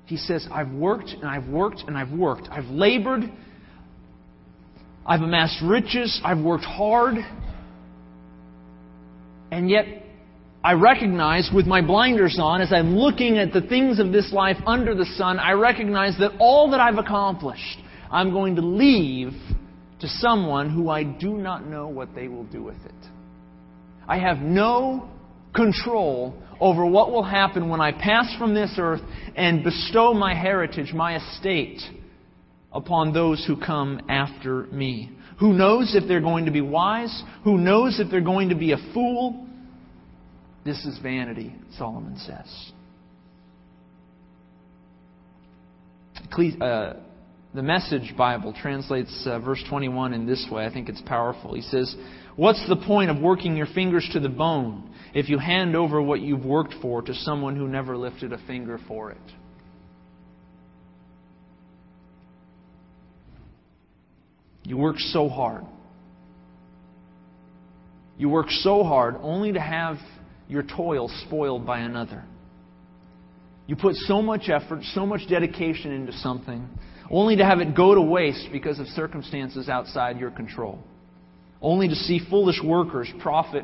He 0.06 0.18
says, 0.18 0.48
I've 0.52 0.72
worked 0.72 1.10
and 1.10 1.26
I've 1.26 1.48
worked 1.48 1.84
and 1.88 1.98
I've 1.98 2.12
worked. 2.12 2.48
I've 2.52 2.66
labored. 2.66 3.24
I've 5.06 5.22
amassed 5.22 5.62
riches. 5.64 6.22
I've 6.24 6.40
worked 6.40 6.66
hard. 6.66 7.16
And 9.52 9.70
yet, 9.70 9.86
I 10.64 10.74
recognize 10.74 11.50
with 11.54 11.68
my 11.68 11.82
blinders 11.82 12.38
on, 12.42 12.60
as 12.60 12.74
I'm 12.74 12.96
looking 12.96 13.38
at 13.38 13.54
the 13.54 13.62
things 13.62 14.00
of 14.00 14.12
this 14.12 14.34
life 14.34 14.58
under 14.66 14.96
the 14.96 15.06
sun, 15.06 15.38
I 15.38 15.52
recognize 15.52 16.18
that 16.20 16.32
all 16.40 16.72
that 16.72 16.80
I've 16.80 16.98
accomplished, 16.98 17.78
I'm 18.12 18.32
going 18.32 18.56
to 18.56 18.62
leave 18.64 19.34
to 20.00 20.08
someone 20.08 20.72
who 20.72 20.90
I 20.90 21.04
do 21.04 21.38
not 21.38 21.68
know 21.68 21.88
what 21.88 22.16
they 22.16 22.28
will 22.28 22.46
do 22.46 22.64
with 22.64 22.84
it. 22.84 23.10
I 24.08 24.18
have 24.18 24.40
no 24.40 25.10
control 25.56 26.36
over 26.60 26.86
what 26.86 27.12
will 27.12 27.24
happen 27.24 27.70
when 27.70 27.82
I 27.82 27.92
pass 27.92 28.34
from 28.38 28.54
this 28.54 28.76
earth 28.78 29.02
and 29.36 29.64
bestow 29.64 30.14
my 30.14 30.34
heritage, 30.34 30.94
my 30.94 31.18
estate, 31.18 31.82
upon 32.72 33.14
those 33.14 33.44
who 33.46 33.58
come 33.58 34.02
after 34.10 34.64
me. 34.68 35.12
Who 35.40 35.54
knows 35.54 35.96
if 35.96 36.08
they're 36.08 36.22
going 36.22 36.46
to 36.46 36.52
be 36.52 36.62
wise? 36.62 37.24
Who 37.44 37.58
knows 37.58 38.00
if 38.00 38.10
they're 38.10 38.22
going 38.22 38.50
to 38.50 38.56
be 38.56 38.72
a 38.72 38.78
fool? 38.94 39.48
This 40.64 40.84
is 40.86 40.98
vanity, 41.00 41.54
Solomon 41.78 42.18
says. 42.18 42.72
Uh, 46.60 46.94
the 47.54 47.64
Message 47.64 48.14
Bible 48.18 48.54
translates 48.54 49.26
uh, 49.26 49.40
verse 49.40 49.64
21 49.70 50.14
in 50.14 50.26
this 50.26 50.46
way. 50.52 50.66
I 50.66 50.74
think 50.74 50.90
it's 50.90 51.02
powerful. 51.02 51.54
He 51.54 51.62
says, 51.62 51.96
What's 52.36 52.68
the 52.68 52.76
point 52.76 53.10
of 53.10 53.20
working 53.20 53.56
your 53.56 53.68
fingers 53.68 54.10
to 54.12 54.20
the 54.20 54.30
bone 54.30 54.90
if 55.16 55.30
you 55.30 55.40
hand 55.40 55.78
over 55.78 56.02
what 56.02 56.20
you've 56.20 56.44
worked 56.44 56.76
for 56.82 57.02
to 57.02 57.14
someone 57.14 57.56
who 57.56 57.70
never 57.70 57.96
lifted 57.96 58.34
a 58.34 58.38
finger 58.46 58.78
for 58.86 59.12
it? 59.12 59.18
You 64.64 64.76
work 64.76 64.98
so 65.00 65.30
hard. 65.30 65.64
You 68.18 68.28
work 68.28 68.48
so 68.50 68.84
hard 68.84 69.16
only 69.22 69.54
to 69.54 69.60
have 69.60 69.98
your 70.50 70.64
toil 70.64 71.10
spoiled 71.26 71.66
by 71.66 71.80
another. 71.80 72.26
You 73.68 73.78
put 73.78 73.96
so 73.96 74.22
much 74.22 74.50
effort, 74.50 74.84
so 74.94 75.06
much 75.06 75.22
dedication 75.30 75.92
into 75.92 76.12
something, 76.12 76.68
only 77.10 77.38
to 77.38 77.46
have 77.46 77.60
it 77.60 77.74
go 77.74 77.96
to 77.96 78.02
waste 78.02 78.50
because 78.52 78.80
of 78.80 78.88
circumstances 78.88 79.70
outside 79.70 80.20
your 80.20 80.32
control. 80.32 80.80
Only 81.62 81.88
to 81.88 81.96
see 81.96 82.20
foolish 82.30 82.62
workers 82.62 83.10
profit 83.22 83.64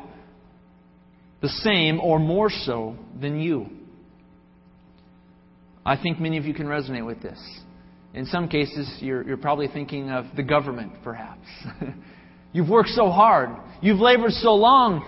the 1.42 1.48
same 1.48 2.00
or 2.00 2.18
more 2.18 2.48
so 2.48 2.96
than 3.20 3.38
you. 3.38 3.66
I 5.84 6.00
think 6.00 6.20
many 6.20 6.38
of 6.38 6.44
you 6.44 6.54
can 6.54 6.66
resonate 6.66 7.04
with 7.04 7.20
this. 7.20 7.38
In 8.14 8.26
some 8.26 8.48
cases, 8.48 8.88
you're, 9.00 9.26
you're 9.26 9.36
probably 9.36 9.68
thinking 9.68 10.10
of 10.10 10.26
the 10.36 10.42
government, 10.42 10.92
perhaps. 11.02 11.46
You've 12.52 12.68
worked 12.68 12.90
so 12.90 13.08
hard, 13.08 13.48
you've 13.80 13.98
labored 13.98 14.32
so 14.32 14.54
long, 14.54 15.02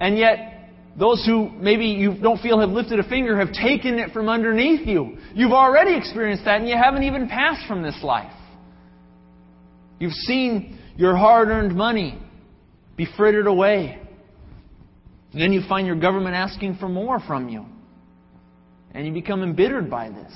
and 0.00 0.18
yet 0.18 0.70
those 0.98 1.24
who 1.24 1.48
maybe 1.48 1.86
you 1.86 2.16
don't 2.20 2.40
feel 2.40 2.58
have 2.58 2.70
lifted 2.70 2.98
a 2.98 3.08
finger 3.08 3.38
have 3.38 3.52
taken 3.52 4.00
it 4.00 4.10
from 4.10 4.28
underneath 4.28 4.84
you. 4.84 5.16
You've 5.32 5.52
already 5.52 5.96
experienced 5.96 6.44
that, 6.44 6.58
and 6.58 6.68
you 6.68 6.76
haven't 6.76 7.04
even 7.04 7.28
passed 7.28 7.68
from 7.68 7.84
this 7.84 7.96
life. 8.02 8.32
You've 10.00 10.12
seen 10.12 10.80
your 10.96 11.16
hard 11.16 11.50
earned 11.50 11.76
money 11.76 12.20
be 12.96 13.06
frittered 13.16 13.46
away. 13.46 14.02
Then 15.32 15.52
you 15.52 15.62
find 15.68 15.86
your 15.86 15.96
government 15.96 16.34
asking 16.34 16.76
for 16.76 16.88
more 16.88 17.20
from 17.20 17.48
you. 17.48 17.66
And 18.92 19.06
you 19.06 19.12
become 19.12 19.42
embittered 19.42 19.90
by 19.90 20.08
this. 20.08 20.32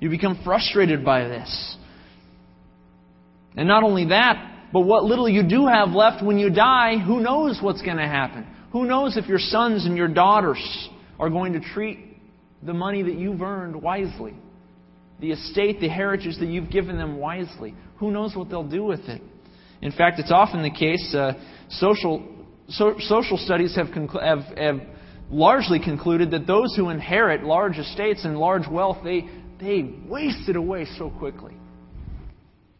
You 0.00 0.10
become 0.10 0.40
frustrated 0.44 1.04
by 1.04 1.24
this. 1.24 1.76
And 3.56 3.66
not 3.66 3.82
only 3.82 4.06
that, 4.06 4.68
but 4.72 4.80
what 4.80 5.04
little 5.04 5.28
you 5.28 5.48
do 5.48 5.66
have 5.66 5.90
left 5.90 6.22
when 6.22 6.38
you 6.38 6.50
die, 6.50 6.98
who 6.98 7.20
knows 7.20 7.58
what's 7.62 7.82
going 7.82 7.96
to 7.96 8.06
happen? 8.06 8.46
Who 8.72 8.84
knows 8.84 9.16
if 9.16 9.26
your 9.26 9.38
sons 9.38 9.86
and 9.86 9.96
your 9.96 10.08
daughters 10.08 10.88
are 11.18 11.30
going 11.30 11.54
to 11.54 11.60
treat 11.60 11.98
the 12.62 12.74
money 12.74 13.02
that 13.02 13.14
you've 13.14 13.40
earned 13.40 13.80
wisely? 13.80 14.34
The 15.20 15.32
estate, 15.32 15.80
the 15.80 15.88
heritage 15.88 16.38
that 16.38 16.48
you've 16.48 16.70
given 16.70 16.96
them 16.96 17.16
wisely? 17.16 17.74
Who 17.96 18.10
knows 18.10 18.36
what 18.36 18.50
they'll 18.50 18.68
do 18.68 18.84
with 18.84 19.00
it? 19.00 19.22
In 19.80 19.90
fact, 19.90 20.18
it's 20.18 20.30
often 20.30 20.62
the 20.62 20.70
case, 20.70 21.14
uh, 21.14 21.32
social, 21.70 22.24
so, 22.68 22.94
social 22.98 23.38
studies 23.38 23.74
have, 23.76 23.88
conclu- 23.88 24.22
have, 24.22 24.56
have 24.58 24.80
largely 25.30 25.78
concluded 25.78 26.30
that 26.32 26.46
those 26.46 26.74
who 26.76 26.90
inherit 26.90 27.42
large 27.42 27.78
estates 27.78 28.24
and 28.24 28.38
large 28.38 28.68
wealth, 28.68 28.98
they, 29.02 29.28
they 29.60 29.94
waste 30.06 30.48
it 30.48 30.56
away 30.56 30.86
so 30.98 31.10
quickly. 31.10 31.54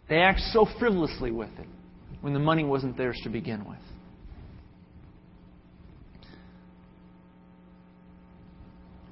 They 0.09 0.19
act 0.19 0.41
so 0.53 0.67
frivolously 0.79 1.31
with 1.31 1.51
it 1.59 1.67
when 2.21 2.33
the 2.33 2.39
money 2.39 2.65
wasn't 2.65 2.97
theirs 2.97 3.19
to 3.25 3.31
begin 3.31 3.65
with. 3.67 3.79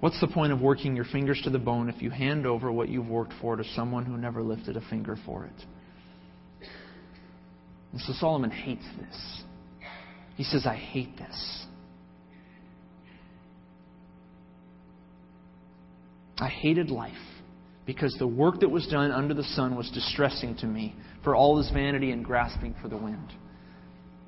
What's 0.00 0.20
the 0.20 0.28
point 0.28 0.52
of 0.52 0.60
working 0.60 0.94
your 0.94 1.06
fingers 1.06 1.40
to 1.44 1.50
the 1.50 1.58
bone 1.58 1.88
if 1.88 2.02
you 2.02 2.10
hand 2.10 2.46
over 2.46 2.70
what 2.70 2.88
you've 2.88 3.08
worked 3.08 3.32
for 3.40 3.56
to 3.56 3.64
someone 3.74 4.04
who 4.04 4.16
never 4.16 4.42
lifted 4.42 4.76
a 4.76 4.82
finger 4.88 5.16
for 5.24 5.46
it? 5.46 6.68
And 7.92 8.00
so 8.02 8.12
Solomon 8.12 8.50
hates 8.50 8.84
this. 9.00 9.42
He 10.36 10.44
says, 10.44 10.66
I 10.66 10.76
hate 10.76 11.16
this. 11.16 11.66
I 16.38 16.48
hated 16.48 16.90
life 16.90 17.14
because 17.86 18.14
the 18.18 18.26
work 18.26 18.60
that 18.60 18.68
was 18.68 18.86
done 18.88 19.10
under 19.10 19.32
the 19.32 19.42
sun 19.42 19.76
was 19.76 19.90
distressing 19.90 20.56
to 20.56 20.66
me 20.66 20.94
for 21.24 21.34
all 21.34 21.56
his 21.56 21.70
vanity 21.70 22.10
and 22.10 22.24
grasping 22.24 22.74
for 22.82 22.88
the 22.88 22.96
wind. 22.96 23.32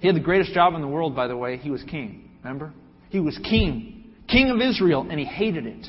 He 0.00 0.06
had 0.06 0.16
the 0.16 0.20
greatest 0.20 0.54
job 0.54 0.74
in 0.74 0.80
the 0.80 0.88
world, 0.88 1.14
by 1.14 1.26
the 1.26 1.36
way. 1.36 1.58
He 1.58 1.70
was 1.70 1.82
king. 1.82 2.30
Remember? 2.42 2.72
He 3.10 3.20
was 3.20 3.36
king, 3.38 4.14
king 4.28 4.50
of 4.50 4.60
Israel, 4.60 5.06
and 5.10 5.18
he 5.18 5.26
hated 5.26 5.66
it. 5.66 5.86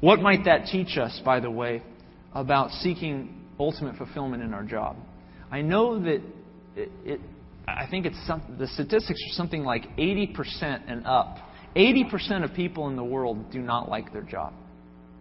What 0.00 0.20
might 0.20 0.44
that 0.44 0.66
teach 0.66 0.98
us, 0.98 1.20
by 1.24 1.40
the 1.40 1.50
way, 1.50 1.82
about 2.34 2.70
seeking 2.70 3.46
ultimate 3.58 3.96
fulfillment 3.96 4.42
in 4.42 4.52
our 4.52 4.62
job? 4.62 4.96
I 5.50 5.62
know 5.62 5.98
that 6.00 6.20
it, 6.76 6.90
it 7.04 7.20
I 7.66 7.86
think 7.90 8.06
it's 8.06 8.16
some, 8.26 8.42
the 8.58 8.66
statistics 8.68 9.20
are 9.30 9.34
something 9.34 9.64
like 9.64 9.84
80% 9.96 10.82
and 10.86 11.06
up. 11.06 11.38
80% 11.76 12.44
of 12.44 12.54
people 12.54 12.88
in 12.88 12.96
the 12.96 13.04
world 13.04 13.50
do 13.50 13.60
not 13.60 13.88
like 13.88 14.12
their 14.12 14.22
job. 14.22 14.52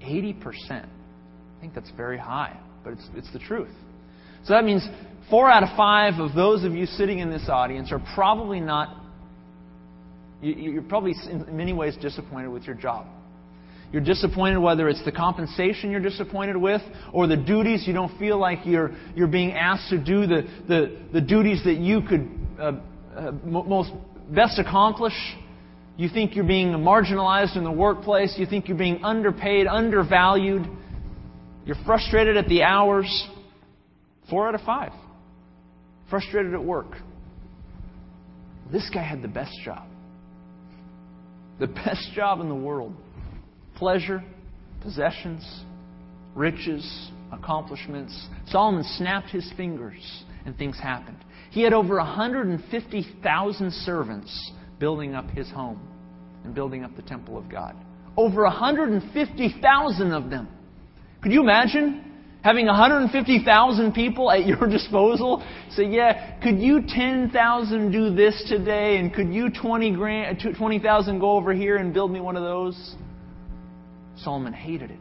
80%. 0.02 0.44
I 0.72 0.88
think 1.62 1.74
that's 1.74 1.92
very 1.92 2.18
high, 2.18 2.58
but 2.84 2.94
it's, 2.94 3.08
it's 3.16 3.32
the 3.32 3.40
truth. 3.40 3.72
So 4.46 4.54
that 4.54 4.66
means 4.66 4.86
four 5.30 5.50
out 5.50 5.64
of 5.64 5.70
five 5.78 6.16
of 6.20 6.36
those 6.36 6.64
of 6.66 6.74
you 6.74 6.86
sitting 6.86 7.20
in 7.20 7.30
this 7.30 7.48
audience 7.48 7.92
are 7.92 8.04
probably 8.14 8.60
not, 8.60 9.02
you're 10.42 10.82
probably 10.84 11.14
in 11.30 11.56
many 11.56 11.72
ways 11.72 11.96
disappointed 12.02 12.50
with 12.50 12.64
your 12.64 12.76
job. 12.76 13.08
You're 13.94 14.02
disappointed 14.02 14.58
whether 14.58 14.90
it's 14.90 15.06
the 15.06 15.12
compensation 15.12 15.92
you're 15.92 16.02
disappointed 16.02 16.58
with 16.58 16.82
or 17.14 17.28
the 17.28 17.38
duties 17.38 17.84
you 17.86 17.94
don't 17.94 18.18
feel 18.18 18.40
like 18.40 18.66
you're, 18.66 18.92
you're 19.16 19.28
being 19.28 19.52
asked 19.52 19.92
to 19.92 20.04
do 20.04 20.26
the, 20.26 20.42
the, 20.68 20.98
the 21.14 21.22
duties 21.22 21.64
that 21.64 21.78
you 21.78 22.02
could 22.02 22.28
uh, 22.60 22.72
uh, 23.16 23.32
most 23.46 23.92
best 24.32 24.58
accomplish. 24.58 25.14
You 25.96 26.10
think 26.10 26.36
you're 26.36 26.44
being 26.44 26.70
marginalized 26.70 27.56
in 27.56 27.64
the 27.64 27.72
workplace. 27.72 28.34
You 28.36 28.48
think 28.48 28.68
you're 28.68 28.78
being 28.78 29.04
underpaid, 29.04 29.68
undervalued. 29.68 30.66
You're 31.64 31.78
frustrated 31.86 32.36
at 32.36 32.48
the 32.48 32.64
hours. 32.64 33.28
Four 34.28 34.48
out 34.48 34.56
of 34.56 34.62
five. 34.62 34.92
Frustrated 36.10 36.56
at 36.56 36.64
work. 36.64 36.96
This 38.72 38.90
guy 38.92 39.04
had 39.04 39.22
the 39.22 39.28
best 39.28 39.56
job. 39.64 39.88
The 41.60 41.68
best 41.68 42.12
job 42.16 42.42
in 42.42 42.50
the 42.50 42.56
world. 42.56 42.96
Pleasure, 43.76 44.24
possessions, 44.82 45.64
riches, 46.36 47.12
accomplishments. 47.32 48.28
Solomon 48.48 48.84
snapped 48.98 49.30
his 49.30 49.52
fingers 49.58 50.24
and 50.46 50.58
things 50.58 50.80
happened. 50.80 51.18
He 51.52 51.62
had 51.62 51.74
over 51.74 51.98
150,000 51.98 53.74
servants 53.74 54.52
building 54.80 55.14
up 55.14 55.30
his 55.30 55.50
home 55.50 55.80
and 56.44 56.54
building 56.54 56.84
up 56.84 56.96
the 56.96 57.02
temple 57.02 57.38
of 57.38 57.50
God. 57.50 57.76
Over 58.18 58.44
150,000 58.44 60.12
of 60.12 60.30
them. 60.30 60.48
Could 61.22 61.32
you 61.32 61.42
imagine 61.42 62.04
having 62.44 62.66
150,000 62.66 63.94
people 63.94 64.30
at 64.30 64.46
your 64.46 64.68
disposal? 64.70 65.44
Say, 65.72 65.86
yeah, 65.86 66.40
could 66.42 66.60
you 66.60 66.82
10,000 66.88 67.92
do 67.92 68.14
this 68.14 68.44
today? 68.50 68.98
And 68.98 69.14
could 69.14 69.34
you 69.34 69.50
20 69.50 69.96
grand, 69.96 70.44
20,000 70.58 71.20
go 71.20 71.32
over 71.32 71.54
here 71.54 71.78
and 71.78 71.94
build 71.94 72.12
me 72.12 72.20
one 72.20 72.36
of 72.36 72.44
those? 72.44 72.96
Solomon 74.24 74.54
hated 74.54 74.92
it. 74.92 75.00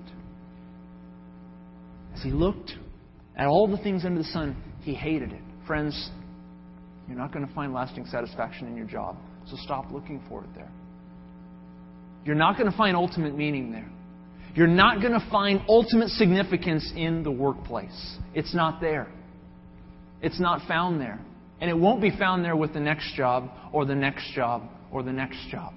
As 2.14 2.22
he 2.22 2.30
looked 2.30 2.72
at 3.36 3.46
all 3.46 3.66
the 3.66 3.78
things 3.78 4.04
under 4.04 4.18
the 4.18 4.28
sun, 4.28 4.56
he 4.82 4.94
hated 4.94 5.32
it. 5.32 5.40
Friends, 5.66 6.10
you're 7.08 7.18
not 7.18 7.32
going 7.32 7.46
to 7.46 7.54
find 7.54 7.72
lasting 7.72 8.06
satisfaction 8.06 8.66
in 8.66 8.76
your 8.76 8.86
job. 8.86 9.16
So 9.46 9.56
stop 9.56 9.90
looking 9.90 10.22
for 10.28 10.44
it 10.44 10.50
there. 10.54 10.70
You're 12.24 12.36
not 12.36 12.56
going 12.56 12.70
to 12.70 12.76
find 12.76 12.96
ultimate 12.96 13.36
meaning 13.36 13.72
there. 13.72 13.90
You're 14.54 14.66
not 14.66 15.00
going 15.00 15.12
to 15.12 15.26
find 15.30 15.62
ultimate 15.68 16.08
significance 16.10 16.92
in 16.94 17.22
the 17.22 17.30
workplace. 17.30 18.18
It's 18.34 18.54
not 18.54 18.80
there. 18.80 19.08
It's 20.20 20.38
not 20.38 20.66
found 20.68 21.00
there. 21.00 21.18
And 21.60 21.70
it 21.70 21.76
won't 21.76 22.02
be 22.02 22.10
found 22.10 22.44
there 22.44 22.56
with 22.56 22.74
the 22.74 22.80
next 22.80 23.14
job 23.14 23.50
or 23.72 23.84
the 23.84 23.94
next 23.94 24.32
job 24.34 24.62
or 24.90 25.02
the 25.02 25.12
next 25.12 25.48
job. 25.50 25.74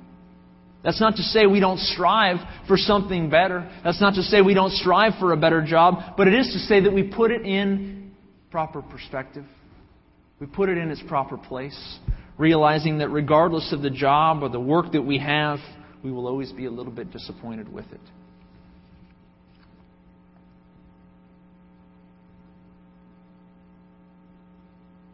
That's 0.85 1.01
not 1.01 1.15
to 1.15 1.23
say 1.23 1.47
we 1.47 1.59
don't 1.59 1.79
strive 1.79 2.37
for 2.67 2.77
something 2.77 3.29
better. 3.29 3.67
That's 3.83 3.99
not 3.99 4.13
to 4.13 4.21
say 4.21 4.41
we 4.41 4.53
don't 4.53 4.71
strive 4.71 5.13
for 5.19 5.33
a 5.33 5.37
better 5.37 5.65
job, 5.65 6.15
but 6.15 6.27
it 6.27 6.35
is 6.35 6.53
to 6.53 6.59
say 6.59 6.81
that 6.81 6.93
we 6.93 7.01
put 7.01 7.31
it 7.31 7.41
in 7.41 8.11
proper 8.51 8.83
perspective. 8.83 9.45
We 10.39 10.45
put 10.45 10.69
it 10.69 10.77
in 10.77 10.91
its 10.91 11.01
proper 11.07 11.37
place 11.37 11.99
realizing 12.37 12.99
that 12.99 13.09
regardless 13.09 13.71
of 13.73 13.81
the 13.81 13.89
job 13.89 14.43
or 14.43 14.49
the 14.49 14.59
work 14.59 14.91
that 14.91 15.01
we 15.01 15.17
have, 15.17 15.59
we 16.03 16.11
will 16.11 16.27
always 16.27 16.51
be 16.51 16.65
a 16.65 16.71
little 16.71 16.91
bit 16.91 17.11
disappointed 17.11 17.71
with 17.71 17.85
it. 17.91 18.01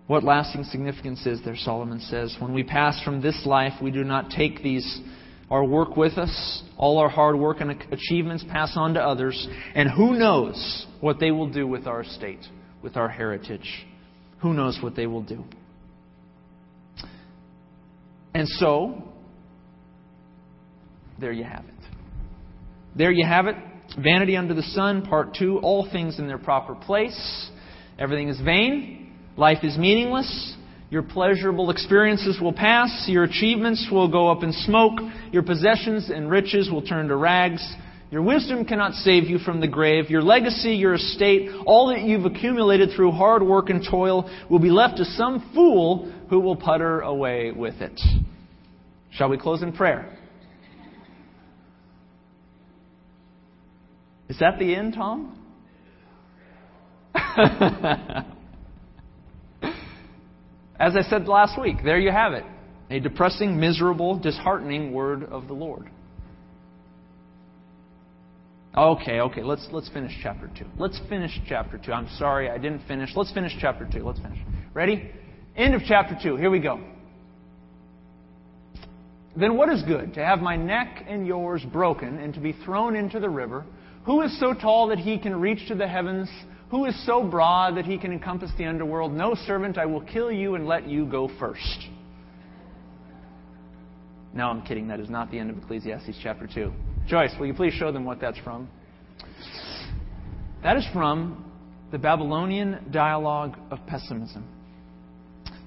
What 0.07 0.25
lasting 0.25 0.65
significance 0.65 1.25
is 1.25 1.39
there, 1.45 1.55
Solomon 1.55 2.01
says? 2.01 2.35
When 2.39 2.53
we 2.53 2.63
pass 2.63 3.01
from 3.03 3.21
this 3.21 3.45
life, 3.45 3.73
we 3.81 3.91
do 3.91 4.03
not 4.03 4.31
take 4.31 4.61
these 4.61 4.99
our 5.51 5.65
work 5.65 5.97
with 5.97 6.17
us, 6.17 6.63
all 6.77 6.97
our 6.97 7.09
hard 7.09 7.35
work 7.35 7.59
and 7.59 7.71
achievements 7.91 8.43
pass 8.49 8.71
on 8.75 8.93
to 8.93 9.01
others, 9.01 9.47
and 9.75 9.89
who 9.89 10.17
knows 10.17 10.87
what 11.01 11.19
they 11.19 11.29
will 11.29 11.49
do 11.49 11.67
with 11.67 11.85
our 11.87 12.01
estate, 12.01 12.39
with 12.81 12.95
our 12.95 13.09
heritage. 13.09 13.85
Who 14.41 14.53
knows 14.53 14.79
what 14.81 14.95
they 14.95 15.07
will 15.07 15.23
do? 15.23 15.43
And 18.33 18.47
so, 18.47 19.03
there 21.19 21.33
you 21.33 21.43
have 21.43 21.65
it. 21.65 21.89
There 22.95 23.11
you 23.11 23.25
have 23.25 23.47
it. 23.47 23.55
Vanity 24.01 24.37
under 24.37 24.53
the 24.53 24.63
sun, 24.63 25.01
part 25.01 25.35
two. 25.37 25.59
All 25.59 25.87
things 25.91 26.17
in 26.17 26.27
their 26.27 26.37
proper 26.37 26.75
place. 26.75 27.49
Everything 27.99 28.29
is 28.29 28.39
vain. 28.39 29.13
Life 29.35 29.59
is 29.63 29.77
meaningless. 29.77 30.55
Your 30.91 31.03
pleasurable 31.03 31.69
experiences 31.69 32.37
will 32.41 32.51
pass. 32.51 33.05
Your 33.07 33.23
achievements 33.23 33.87
will 33.89 34.09
go 34.11 34.29
up 34.29 34.43
in 34.43 34.51
smoke. 34.51 34.99
Your 35.31 35.41
possessions 35.41 36.09
and 36.09 36.29
riches 36.29 36.69
will 36.69 36.81
turn 36.81 37.07
to 37.07 37.15
rags. 37.15 37.65
Your 38.11 38.21
wisdom 38.21 38.65
cannot 38.65 38.95
save 38.95 39.23
you 39.23 39.37
from 39.37 39.61
the 39.61 39.69
grave. 39.69 40.09
Your 40.09 40.21
legacy, 40.21 40.71
your 40.71 40.95
estate, 40.95 41.49
all 41.65 41.87
that 41.87 42.01
you've 42.01 42.25
accumulated 42.25 42.89
through 42.93 43.11
hard 43.11 43.41
work 43.41 43.69
and 43.69 43.81
toil 43.89 44.29
will 44.49 44.59
be 44.59 44.69
left 44.69 44.97
to 44.97 45.05
some 45.05 45.49
fool 45.55 46.11
who 46.29 46.41
will 46.41 46.57
putter 46.57 46.99
away 46.99 47.51
with 47.51 47.75
it. 47.79 47.97
Shall 49.11 49.29
we 49.29 49.37
close 49.37 49.63
in 49.63 49.71
prayer? 49.71 50.17
Is 54.27 54.39
that 54.39 54.59
the 54.59 54.75
end, 54.75 54.93
Tom? 54.93 55.37
As 60.81 60.95
I 60.95 61.03
said 61.03 61.27
last 61.27 61.61
week, 61.61 61.77
there 61.83 61.99
you 61.99 62.09
have 62.09 62.33
it. 62.33 62.43
A 62.89 62.99
depressing, 62.99 63.59
miserable, 63.59 64.17
disheartening 64.17 64.91
word 64.91 65.23
of 65.25 65.47
the 65.47 65.53
Lord. 65.53 65.91
Okay, 68.75 69.19
okay, 69.19 69.43
let's 69.43 69.67
let's 69.71 69.89
finish 69.89 70.11
chapter 70.23 70.49
2. 70.57 70.65
Let's 70.79 70.99
finish 71.07 71.39
chapter 71.47 71.77
2. 71.77 71.93
I'm 71.93 72.09
sorry 72.17 72.49
I 72.49 72.57
didn't 72.57 72.81
finish. 72.87 73.11
Let's 73.15 73.31
finish 73.31 73.55
chapter 73.61 73.87
2. 73.93 74.03
Let's 74.03 74.19
finish. 74.21 74.39
Ready? 74.73 75.11
End 75.55 75.75
of 75.75 75.81
chapter 75.85 76.17
2. 76.19 76.37
Here 76.37 76.49
we 76.49 76.59
go. 76.59 76.81
Then 79.35 79.57
what 79.57 79.69
is 79.69 79.83
good? 79.83 80.15
To 80.15 80.25
have 80.25 80.39
my 80.39 80.55
neck 80.55 81.05
and 81.07 81.27
yours 81.27 81.63
broken 81.71 82.17
and 82.17 82.33
to 82.33 82.39
be 82.39 82.53
thrown 82.65 82.95
into 82.95 83.19
the 83.19 83.29
river? 83.29 83.65
Who 84.07 84.21
is 84.21 84.39
so 84.39 84.55
tall 84.55 84.87
that 84.87 84.97
he 84.97 85.19
can 85.19 85.39
reach 85.39 85.67
to 85.67 85.75
the 85.75 85.87
heavens? 85.87 86.27
Who 86.71 86.85
is 86.85 87.05
so 87.05 87.21
broad 87.21 87.75
that 87.75 87.85
he 87.85 87.97
can 87.97 88.13
encompass 88.13 88.49
the 88.57 88.63
underworld? 88.65 89.11
No 89.11 89.35
servant, 89.45 89.77
I 89.77 89.85
will 89.85 89.99
kill 89.99 90.31
you 90.31 90.55
and 90.55 90.65
let 90.65 90.87
you 90.87 91.05
go 91.05 91.29
first. 91.37 91.87
No, 94.33 94.47
I'm 94.47 94.61
kidding. 94.61 94.87
That 94.87 95.01
is 95.01 95.09
not 95.09 95.29
the 95.29 95.37
end 95.37 95.49
of 95.49 95.57
Ecclesiastes 95.57 96.17
chapter 96.23 96.47
2. 96.47 96.71
Joyce, 97.07 97.33
will 97.37 97.47
you 97.47 97.53
please 97.53 97.73
show 97.73 97.91
them 97.91 98.05
what 98.05 98.21
that's 98.21 98.37
from? 98.39 98.69
That 100.63 100.77
is 100.77 100.87
from 100.93 101.51
the 101.91 101.97
Babylonian 101.97 102.89
dialogue 102.89 103.57
of 103.69 103.85
pessimism. 103.85 104.47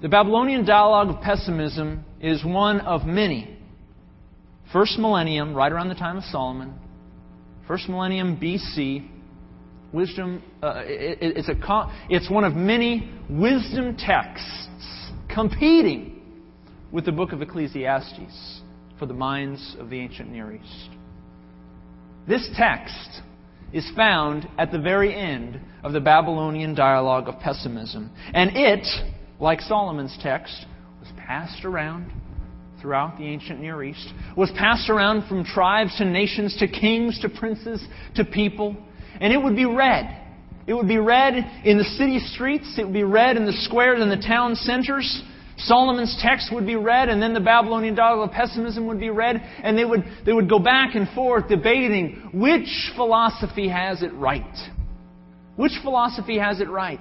The 0.01 0.09
Babylonian 0.09 0.65
dialogue 0.65 1.09
of 1.09 1.21
pessimism 1.21 2.03
is 2.19 2.43
one 2.43 2.79
of 2.81 3.05
many. 3.05 3.59
First 4.73 4.97
millennium, 4.97 5.53
right 5.53 5.71
around 5.71 5.89
the 5.89 5.95
time 5.95 6.17
of 6.17 6.23
Solomon, 6.23 6.73
first 7.67 7.87
millennium 7.87 8.37
BC, 8.37 9.07
wisdom. 9.95 10.43
Uh, 10.61 10.83
it, 10.85 11.17
it's 11.21 11.49
a 11.49 11.55
it's 12.09 12.29
one 12.29 12.43
of 12.43 12.53
many 12.53 13.09
wisdom 13.29 13.95
texts 13.97 15.11
competing 15.33 16.21
with 16.91 17.05
the 17.05 17.11
book 17.11 17.31
of 17.31 17.41
Ecclesiastes 17.41 18.61
for 18.99 19.05
the 19.05 19.13
minds 19.13 19.75
of 19.79 19.89
the 19.89 19.99
ancient 19.99 20.29
Near 20.29 20.53
East. 20.53 20.89
This 22.27 22.47
text 22.55 23.21
is 23.73 23.89
found 23.95 24.47
at 24.57 24.71
the 24.71 24.79
very 24.79 25.13
end 25.13 25.59
of 25.83 25.93
the 25.93 25.99
Babylonian 25.99 26.75
dialogue 26.75 27.27
of 27.27 27.39
pessimism. 27.39 28.11
And 28.33 28.51
it, 28.55 28.87
like 29.39 29.61
Solomon's 29.61 30.17
text, 30.21 30.65
was 30.99 31.09
passed 31.17 31.65
around 31.65 32.11
throughout 32.81 33.17
the 33.17 33.25
ancient 33.25 33.59
Near 33.59 33.83
East, 33.83 34.13
was 34.37 34.51
passed 34.57 34.89
around 34.89 35.27
from 35.27 35.43
tribes 35.43 35.97
to 35.97 36.05
nations 36.05 36.55
to 36.59 36.67
kings 36.67 37.19
to 37.21 37.29
princes 37.29 37.85
to 38.15 38.23
people, 38.23 38.77
and 39.21 39.31
it 39.33 39.41
would 39.41 39.55
be 39.55 39.65
read. 39.65 40.23
It 40.67 40.73
would 40.73 40.87
be 40.87 40.97
read 40.97 41.35
in 41.63 41.77
the 41.77 41.83
city 41.83 42.19
streets, 42.19 42.75
it 42.77 42.85
would 42.85 42.93
be 42.93 43.03
read 43.03 43.37
in 43.37 43.45
the 43.45 43.53
squares 43.53 44.01
and 44.01 44.11
the 44.11 44.25
town 44.25 44.55
centers. 44.55 45.23
Solomon's 45.57 46.17
text 46.21 46.51
would 46.51 46.65
be 46.65 46.75
read, 46.75 47.07
and 47.07 47.21
then 47.21 47.33
the 47.33 47.39
Babylonian 47.39 47.95
dialogue 47.95 48.29
of 48.29 48.35
pessimism 48.35 48.87
would 48.87 48.99
be 48.99 49.09
read, 49.09 49.37
and 49.63 49.77
they 49.77 49.85
would, 49.85 50.03
they 50.25 50.33
would 50.33 50.49
go 50.49 50.59
back 50.59 50.95
and 50.95 51.07
forth 51.09 51.47
debating 51.47 52.29
which 52.33 52.91
philosophy 52.95 53.69
has 53.69 54.03
it 54.03 54.13
right. 54.15 54.43
Which 55.55 55.71
philosophy 55.81 56.37
has 56.37 56.59
it 56.59 56.69
right? 56.69 56.99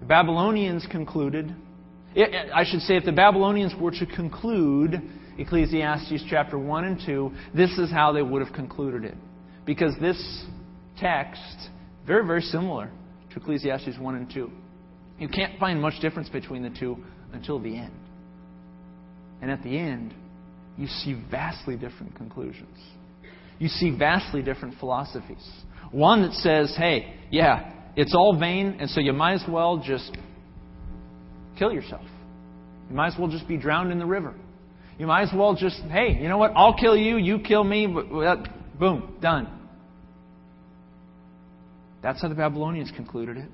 The 0.00 0.06
Babylonians 0.06 0.86
concluded, 0.90 1.54
I 2.16 2.64
should 2.64 2.80
say, 2.80 2.96
if 2.96 3.04
the 3.04 3.12
Babylonians 3.12 3.74
were 3.78 3.90
to 3.90 4.06
conclude 4.06 5.02
Ecclesiastes 5.36 6.24
chapter 6.30 6.58
1 6.58 6.84
and 6.84 7.00
2, 7.04 7.32
this 7.54 7.76
is 7.78 7.90
how 7.90 8.12
they 8.12 8.22
would 8.22 8.42
have 8.42 8.54
concluded 8.54 9.04
it. 9.04 9.14
Because 9.66 9.94
this 10.00 10.44
text, 10.98 11.70
very, 12.06 12.26
very 12.26 12.42
similar 12.42 12.90
to 13.32 13.40
Ecclesiastes 13.40 13.98
1 13.98 14.14
and 14.14 14.32
2. 14.32 14.50
You 15.18 15.28
can't 15.28 15.58
find 15.58 15.80
much 15.80 16.00
difference 16.00 16.28
between 16.28 16.62
the 16.62 16.70
two 16.70 16.96
until 17.32 17.58
the 17.58 17.76
end. 17.76 17.94
And 19.40 19.50
at 19.50 19.62
the 19.62 19.76
end, 19.76 20.14
you 20.76 20.86
see 20.86 21.20
vastly 21.30 21.76
different 21.76 22.14
conclusions. 22.16 22.76
You 23.58 23.68
see 23.68 23.96
vastly 23.96 24.42
different 24.42 24.78
philosophies. 24.78 25.48
One 25.92 26.22
that 26.22 26.32
says, 26.34 26.74
hey, 26.76 27.14
yeah, 27.30 27.72
it's 27.96 28.14
all 28.14 28.38
vain, 28.38 28.78
and 28.80 28.90
so 28.90 29.00
you 29.00 29.12
might 29.12 29.34
as 29.34 29.44
well 29.48 29.78
just 29.78 30.16
kill 31.58 31.72
yourself. 31.72 32.04
You 32.90 32.96
might 32.96 33.12
as 33.12 33.18
well 33.18 33.28
just 33.28 33.46
be 33.46 33.56
drowned 33.56 33.92
in 33.92 33.98
the 33.98 34.06
river. 34.06 34.34
You 34.98 35.06
might 35.06 35.22
as 35.22 35.30
well 35.34 35.54
just, 35.54 35.80
hey, 35.90 36.18
you 36.20 36.28
know 36.28 36.38
what? 36.38 36.52
I'll 36.56 36.76
kill 36.76 36.96
you, 36.96 37.16
you 37.16 37.38
kill 37.38 37.64
me, 37.64 37.86
but, 37.86 38.48
boom, 38.78 39.16
done. 39.20 39.48
That's 42.02 42.20
how 42.20 42.28
the 42.28 42.34
Babylonians 42.34 42.92
concluded 42.94 43.38
it. 43.38 43.48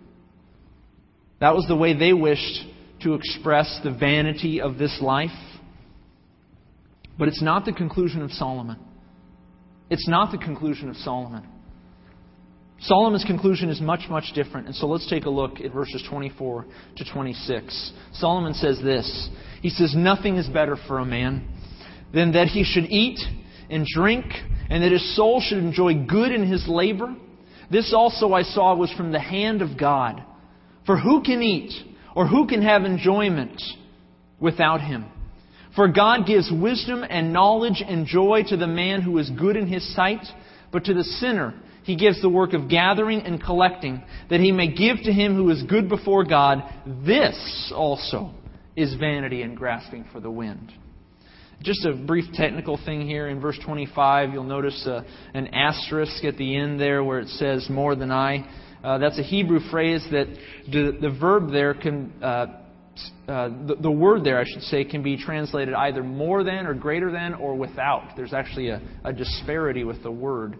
That 1.40 1.54
was 1.54 1.66
the 1.68 1.76
way 1.76 1.96
they 1.96 2.12
wished 2.12 2.64
to 3.02 3.14
express 3.14 3.80
the 3.82 3.92
vanity 3.92 4.60
of 4.60 4.76
this 4.76 4.98
life. 5.00 5.30
But 7.18 7.28
it's 7.28 7.42
not 7.42 7.64
the 7.64 7.72
conclusion 7.72 8.22
of 8.22 8.30
Solomon. 8.32 8.78
It's 9.88 10.08
not 10.08 10.32
the 10.32 10.38
conclusion 10.38 10.88
of 10.88 10.96
Solomon. 10.96 11.46
Solomon's 12.80 13.24
conclusion 13.24 13.68
is 13.68 13.80
much, 13.80 14.08
much 14.08 14.32
different. 14.34 14.66
And 14.66 14.74
so 14.74 14.86
let's 14.86 15.08
take 15.08 15.26
a 15.26 15.30
look 15.30 15.60
at 15.60 15.72
verses 15.72 16.02
24 16.08 16.66
to 16.96 17.12
26. 17.12 17.92
Solomon 18.14 18.54
says 18.54 18.80
this 18.82 19.28
He 19.60 19.68
says, 19.68 19.94
Nothing 19.94 20.36
is 20.36 20.48
better 20.48 20.76
for 20.88 20.98
a 20.98 21.04
man 21.04 21.46
than 22.14 22.32
that 22.32 22.48
he 22.48 22.64
should 22.64 22.84
eat 22.84 23.18
and 23.68 23.86
drink, 23.86 24.24
and 24.70 24.82
that 24.82 24.92
his 24.92 25.16
soul 25.16 25.40
should 25.40 25.58
enjoy 25.58 25.94
good 25.94 26.32
in 26.32 26.50
his 26.50 26.66
labor. 26.68 27.14
This 27.70 27.92
also 27.94 28.32
I 28.32 28.42
saw 28.42 28.74
was 28.74 28.92
from 28.92 29.12
the 29.12 29.20
hand 29.20 29.60
of 29.60 29.76
God. 29.78 30.22
For 30.86 30.96
who 30.96 31.22
can 31.22 31.42
eat 31.42 31.72
or 32.14 32.26
who 32.26 32.46
can 32.46 32.62
have 32.62 32.84
enjoyment 32.84 33.60
without 34.38 34.80
him? 34.80 35.06
For 35.76 35.88
God 35.88 36.26
gives 36.26 36.50
wisdom 36.50 37.04
and 37.08 37.32
knowledge 37.32 37.82
and 37.86 38.06
joy 38.06 38.44
to 38.48 38.56
the 38.56 38.66
man 38.66 39.02
who 39.02 39.18
is 39.18 39.30
good 39.30 39.56
in 39.56 39.66
his 39.66 39.94
sight, 39.94 40.24
but 40.72 40.84
to 40.84 40.94
the 40.94 41.04
sinner 41.04 41.54
he 41.82 41.96
gives 41.96 42.20
the 42.20 42.28
work 42.28 42.52
of 42.52 42.68
gathering 42.68 43.22
and 43.22 43.42
collecting, 43.42 44.02
that 44.28 44.40
he 44.40 44.52
may 44.52 44.68
give 44.68 44.98
to 45.04 45.12
him 45.12 45.34
who 45.34 45.50
is 45.50 45.62
good 45.64 45.88
before 45.88 46.24
God. 46.24 46.62
This 47.04 47.72
also 47.74 48.32
is 48.76 48.94
vanity 48.94 49.42
and 49.42 49.56
grasping 49.56 50.04
for 50.12 50.20
the 50.20 50.30
wind. 50.30 50.72
Just 51.62 51.84
a 51.84 51.92
brief 51.92 52.24
technical 52.32 52.78
thing 52.86 53.06
here 53.06 53.28
in 53.28 53.38
verse 53.38 53.58
25, 53.62 54.32
you'll 54.32 54.44
notice 54.44 54.86
uh, 54.86 55.02
an 55.34 55.48
asterisk 55.48 56.24
at 56.24 56.38
the 56.38 56.56
end 56.56 56.80
there 56.80 57.04
where 57.04 57.20
it 57.20 57.28
says, 57.28 57.68
more 57.68 57.94
than 57.94 58.10
I. 58.10 58.48
Uh, 58.82 58.96
that's 58.96 59.18
a 59.18 59.22
Hebrew 59.22 59.60
phrase 59.70 60.02
that 60.10 60.26
the, 60.72 60.96
the 60.98 61.10
verb 61.20 61.50
there 61.52 61.74
can, 61.74 62.14
uh, 62.22 62.46
uh, 63.28 63.48
the, 63.66 63.76
the, 63.78 63.90
word 63.90 64.24
there, 64.24 64.40
I 64.40 64.44
should 64.50 64.62
say, 64.62 64.84
can 64.84 65.02
be 65.02 65.18
translated 65.18 65.74
either 65.74 66.02
more 66.02 66.44
than 66.44 66.64
or 66.66 66.72
greater 66.72 67.12
than 67.12 67.34
or 67.34 67.54
without. 67.54 68.16
There's 68.16 68.32
actually 68.32 68.70
a, 68.70 68.80
a 69.04 69.12
disparity 69.12 69.84
with 69.84 70.02
the 70.02 70.10
word. 70.10 70.56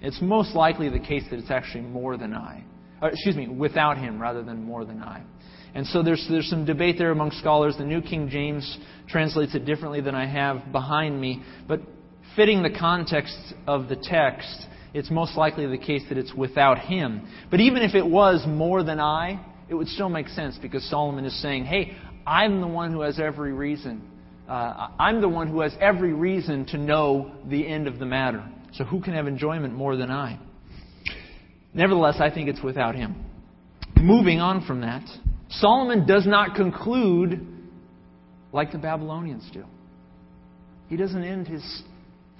It's 0.00 0.20
most 0.20 0.56
likely 0.56 0.88
the 0.88 0.98
case 0.98 1.22
that 1.30 1.38
it's 1.38 1.52
actually 1.52 1.84
more 1.84 2.16
than 2.16 2.34
I. 2.34 2.64
Uh, 3.00 3.06
excuse 3.06 3.36
me, 3.36 3.46
without 3.46 3.96
him 3.96 4.20
rather 4.20 4.42
than 4.42 4.64
more 4.64 4.84
than 4.84 5.00
I. 5.02 5.22
And 5.74 5.86
so 5.86 6.02
there's, 6.02 6.26
there's 6.28 6.48
some 6.48 6.64
debate 6.64 6.96
there 6.98 7.10
among 7.10 7.30
scholars. 7.32 7.76
The 7.78 7.84
New 7.84 8.02
King 8.02 8.28
James 8.28 8.78
translates 9.08 9.54
it 9.54 9.64
differently 9.64 10.00
than 10.00 10.14
I 10.14 10.26
have 10.26 10.70
behind 10.70 11.20
me. 11.20 11.42
But 11.66 11.80
fitting 12.36 12.62
the 12.62 12.70
context 12.70 13.36
of 13.66 13.88
the 13.88 13.96
text, 13.96 14.66
it's 14.94 15.10
most 15.10 15.36
likely 15.36 15.66
the 15.66 15.78
case 15.78 16.02
that 16.10 16.18
it's 16.18 16.34
without 16.34 16.78
him. 16.78 17.26
But 17.50 17.60
even 17.60 17.82
if 17.82 17.94
it 17.94 18.06
was 18.06 18.44
more 18.46 18.82
than 18.82 19.00
I, 19.00 19.44
it 19.68 19.74
would 19.74 19.88
still 19.88 20.10
make 20.10 20.28
sense 20.28 20.58
because 20.60 20.88
Solomon 20.90 21.24
is 21.24 21.40
saying, 21.40 21.64
hey, 21.64 21.96
I'm 22.26 22.60
the 22.60 22.66
one 22.66 22.92
who 22.92 23.00
has 23.00 23.18
every 23.18 23.52
reason. 23.52 24.08
Uh, 24.46 24.88
I'm 24.98 25.20
the 25.22 25.28
one 25.28 25.48
who 25.48 25.60
has 25.60 25.74
every 25.80 26.12
reason 26.12 26.66
to 26.66 26.78
know 26.78 27.32
the 27.48 27.66
end 27.66 27.86
of 27.86 27.98
the 27.98 28.04
matter. 28.04 28.46
So 28.74 28.84
who 28.84 29.00
can 29.00 29.14
have 29.14 29.26
enjoyment 29.26 29.72
more 29.72 29.96
than 29.96 30.10
I? 30.10 30.38
Nevertheless, 31.72 32.16
I 32.20 32.30
think 32.30 32.50
it's 32.50 32.62
without 32.62 32.94
him. 32.94 33.24
Moving 33.96 34.40
on 34.40 34.66
from 34.66 34.82
that, 34.82 35.04
Solomon 35.60 36.06
does 36.06 36.26
not 36.26 36.54
conclude 36.54 37.46
like 38.52 38.72
the 38.72 38.78
Babylonians 38.78 39.48
do. 39.52 39.64
He 40.88 40.96
doesn't 40.96 41.22
end 41.22 41.48
his 41.48 41.82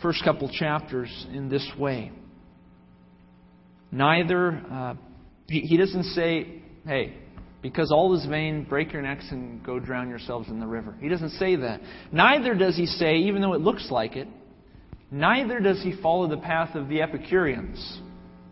first 0.01 0.23
couple 0.25 0.51
chapters 0.51 1.27
in 1.33 1.49
this 1.49 1.67
way. 1.79 2.13
Neither, 3.91 4.63
uh, 4.71 4.95
he, 5.49 5.61
he 5.61 5.77
doesn't 5.77 6.05
say, 6.05 6.63
hey, 6.87 7.15
because 7.61 7.93
all 7.93 8.15
is 8.19 8.27
vain, 8.27 8.65
break 8.65 8.93
your 8.93 9.03
necks 9.03 9.27
and 9.31 9.65
go 9.65 9.79
drown 9.79 10.09
yourselves 10.09 10.49
in 10.49 10.59
the 10.59 10.67
river. 10.67 10.95
He 11.01 11.09
doesn't 11.09 11.31
say 11.31 11.57
that. 11.57 11.81
Neither 12.11 12.55
does 12.55 12.77
he 12.77 12.87
say, 12.87 13.17
even 13.17 13.41
though 13.41 13.53
it 13.53 13.61
looks 13.61 13.91
like 13.91 14.17
it, 14.17 14.29
neither 15.11 15.61
does 15.61 15.81
he 15.83 15.95
follow 16.03 16.29
the 16.29 16.39
path 16.39 16.75
of 16.75 16.89
the 16.89 17.03
Epicureans, 17.03 18.01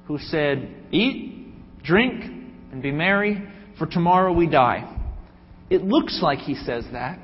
who 0.07 0.18
said, 0.18 0.73
Eat, 0.92 1.83
drink, 1.83 2.25
and 2.73 2.83
be 2.83 2.92
merry, 2.92 3.42
for 3.81 3.87
tomorrow 3.87 4.31
we 4.31 4.47
die. 4.47 4.95
It 5.71 5.83
looks 5.85 6.21
like 6.23 6.40
he 6.40 6.55
says 6.55 6.85
that, 6.93 7.19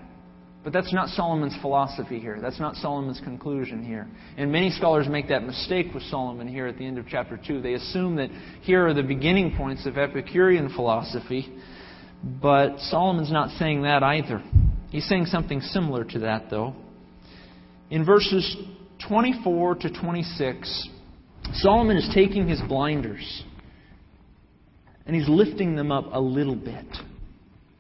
but 0.64 0.72
that's 0.72 0.90
not 0.90 1.10
Solomon's 1.10 1.54
philosophy 1.60 2.18
here. 2.18 2.38
That's 2.40 2.58
not 2.58 2.76
Solomon's 2.76 3.20
conclusion 3.20 3.84
here. 3.84 4.08
And 4.38 4.50
many 4.50 4.70
scholars 4.70 5.06
make 5.06 5.28
that 5.28 5.44
mistake 5.44 5.92
with 5.92 6.02
Solomon 6.04 6.48
here 6.48 6.66
at 6.66 6.78
the 6.78 6.86
end 6.86 6.96
of 6.96 7.04
chapter 7.10 7.38
2. 7.46 7.60
They 7.60 7.74
assume 7.74 8.16
that 8.16 8.30
here 8.62 8.86
are 8.86 8.94
the 8.94 9.02
beginning 9.02 9.54
points 9.54 9.84
of 9.84 9.98
Epicurean 9.98 10.70
philosophy, 10.74 11.54
but 12.24 12.78
Solomon's 12.78 13.30
not 13.30 13.50
saying 13.58 13.82
that 13.82 14.02
either. 14.02 14.42
He's 14.88 15.06
saying 15.06 15.26
something 15.26 15.60
similar 15.60 16.04
to 16.04 16.20
that, 16.20 16.48
though. 16.48 16.74
In 17.90 18.06
verses 18.06 18.56
24 19.06 19.74
to 19.74 19.90
26, 19.90 20.88
Solomon 21.52 21.98
is 21.98 22.08
taking 22.14 22.48
his 22.48 22.62
blinders 22.66 23.44
and 25.06 25.14
he's 25.14 25.28
lifting 25.28 25.76
them 25.76 25.92
up 25.92 26.06
a 26.12 26.20
little 26.20 26.56
bit. 26.56 26.86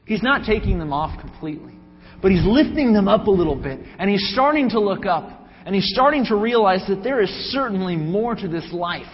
He's 0.04 0.22
not 0.22 0.46
taking 0.46 0.78
them 0.78 0.92
off 0.92 1.20
completely. 1.20 1.74
but 2.22 2.30
he's 2.30 2.44
lifting 2.44 2.92
them 2.92 3.08
up 3.08 3.26
a 3.26 3.30
little 3.30 3.56
bit, 3.56 3.80
and 3.98 4.08
he's 4.08 4.30
starting 4.32 4.70
to 4.70 4.80
look 4.80 5.06
up, 5.06 5.46
and 5.64 5.74
he's 5.74 5.90
starting 5.92 6.24
to 6.24 6.36
realize 6.36 6.82
that 6.88 7.02
there 7.02 7.20
is 7.20 7.28
certainly 7.52 7.96
more 7.96 8.34
to 8.34 8.48
this 8.48 8.66
life 8.72 9.04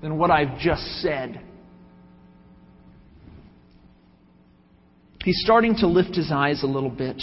than 0.00 0.16
what 0.16 0.30
I've 0.30 0.58
just 0.58 0.82
said. 1.02 1.40
He's 5.24 5.40
starting 5.44 5.74
to 5.76 5.86
lift 5.86 6.14
his 6.14 6.30
eyes 6.32 6.62
a 6.62 6.66
little 6.66 6.90
bit 6.90 7.20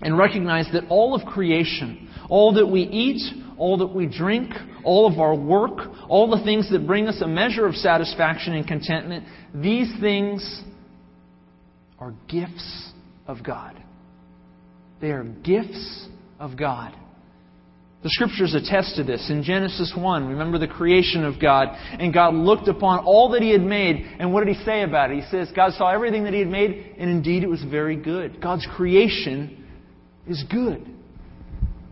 and 0.00 0.16
recognize 0.16 0.66
that 0.72 0.84
all 0.88 1.14
of 1.14 1.26
creation, 1.26 2.08
all 2.28 2.52
that 2.54 2.66
we 2.66 2.82
eat, 2.82 3.20
all 3.60 3.76
that 3.76 3.94
we 3.94 4.06
drink, 4.06 4.50
all 4.84 5.06
of 5.06 5.20
our 5.20 5.34
work, 5.34 5.86
all 6.08 6.30
the 6.30 6.42
things 6.44 6.70
that 6.72 6.86
bring 6.86 7.06
us 7.06 7.20
a 7.20 7.28
measure 7.28 7.66
of 7.66 7.74
satisfaction 7.74 8.54
and 8.54 8.66
contentment, 8.66 9.26
these 9.54 9.92
things 10.00 10.62
are 11.98 12.14
gifts 12.26 12.90
of 13.26 13.44
God. 13.44 13.76
They 15.02 15.10
are 15.10 15.24
gifts 15.24 16.08
of 16.38 16.56
God. 16.56 16.96
The 18.02 18.08
scriptures 18.08 18.54
attest 18.54 18.96
to 18.96 19.04
this. 19.04 19.28
In 19.28 19.42
Genesis 19.42 19.92
1, 19.94 20.26
remember 20.26 20.56
the 20.56 20.66
creation 20.66 21.22
of 21.22 21.38
God, 21.38 21.68
and 21.68 22.14
God 22.14 22.32
looked 22.32 22.66
upon 22.66 23.00
all 23.00 23.28
that 23.32 23.42
He 23.42 23.50
had 23.50 23.60
made, 23.60 23.96
and 24.18 24.32
what 24.32 24.42
did 24.42 24.56
He 24.56 24.64
say 24.64 24.84
about 24.84 25.10
it? 25.10 25.22
He 25.22 25.30
says, 25.30 25.52
God 25.54 25.74
saw 25.74 25.90
everything 25.90 26.24
that 26.24 26.32
He 26.32 26.38
had 26.38 26.48
made, 26.48 26.94
and 26.98 27.10
indeed 27.10 27.42
it 27.42 27.50
was 27.50 27.62
very 27.62 27.96
good. 27.96 28.40
God's 28.40 28.66
creation 28.74 29.66
is 30.26 30.42
good. 30.50 30.96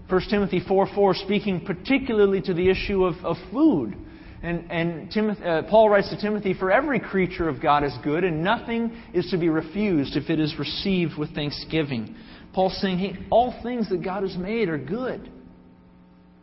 1 0.09 0.21
Timothy 0.31 0.63
4 0.67 0.89
4, 0.95 1.15
speaking 1.15 1.65
particularly 1.65 2.41
to 2.43 2.55
the 2.55 2.71
issue 2.71 3.05
of, 3.05 3.15
of 3.25 3.37
food. 3.53 3.97
And, 4.43 4.71
and 4.71 5.11
Timothy, 5.11 5.43
uh, 5.43 5.63
Paul 5.69 5.91
writes 5.91 6.11
to 6.11 6.21
Timothy, 6.21 6.55
For 6.55 6.71
every 6.71 7.01
creature 7.01 7.49
of 7.49 7.61
God 7.61 7.83
is 7.85 7.93
good, 8.05 8.25
and 8.25 8.45
nothing 8.45 8.97
is 9.13 9.29
to 9.31 9.37
be 9.37 9.49
refused 9.49 10.17
if 10.17 10.31
it 10.31 10.39
is 10.39 10.55
received 10.59 11.19
with 11.19 11.35
thanksgiving. 11.35 12.15
Paul's 12.55 12.79
saying, 12.81 12.99
hey, 12.99 13.17
all 13.31 13.55
things 13.63 13.89
that 13.91 14.03
God 14.03 14.23
has 14.23 14.37
made 14.37 14.69
are 14.69 14.79
good. 14.79 15.31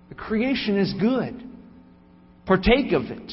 The 0.09 0.16
creation 0.16 0.78
is 0.78 0.93
good. 0.99 1.43
Partake 2.45 2.91
of 2.93 3.03
it. 3.05 3.32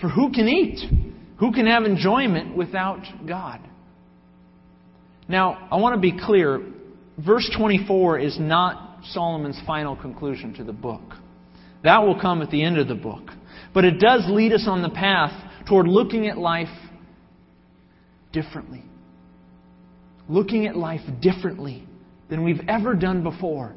For 0.00 0.08
who 0.08 0.32
can 0.32 0.48
eat? 0.48 0.80
Who 1.38 1.52
can 1.52 1.66
have 1.66 1.84
enjoyment 1.84 2.56
without 2.56 3.02
God? 3.26 3.60
Now, 5.28 5.68
I 5.70 5.76
want 5.76 5.94
to 5.94 6.00
be 6.00 6.18
clear. 6.18 6.60
Verse 7.18 7.48
24 7.56 8.18
is 8.18 8.38
not 8.38 9.04
Solomon's 9.10 9.60
final 9.66 9.96
conclusion 9.96 10.54
to 10.54 10.64
the 10.64 10.72
book. 10.72 11.02
That 11.84 11.98
will 11.98 12.18
come 12.20 12.42
at 12.42 12.50
the 12.50 12.62
end 12.62 12.78
of 12.78 12.88
the 12.88 12.94
book. 12.94 13.30
But 13.72 13.84
it 13.84 14.00
does 14.00 14.24
lead 14.28 14.52
us 14.52 14.64
on 14.66 14.82
the 14.82 14.90
path 14.90 15.32
toward 15.68 15.86
looking 15.86 16.26
at 16.28 16.38
life 16.38 16.68
differently. 18.32 18.82
Looking 20.28 20.66
at 20.66 20.76
life 20.76 21.02
differently 21.20 21.86
than 22.30 22.42
we've 22.42 22.62
ever 22.68 22.94
done 22.94 23.22
before. 23.22 23.74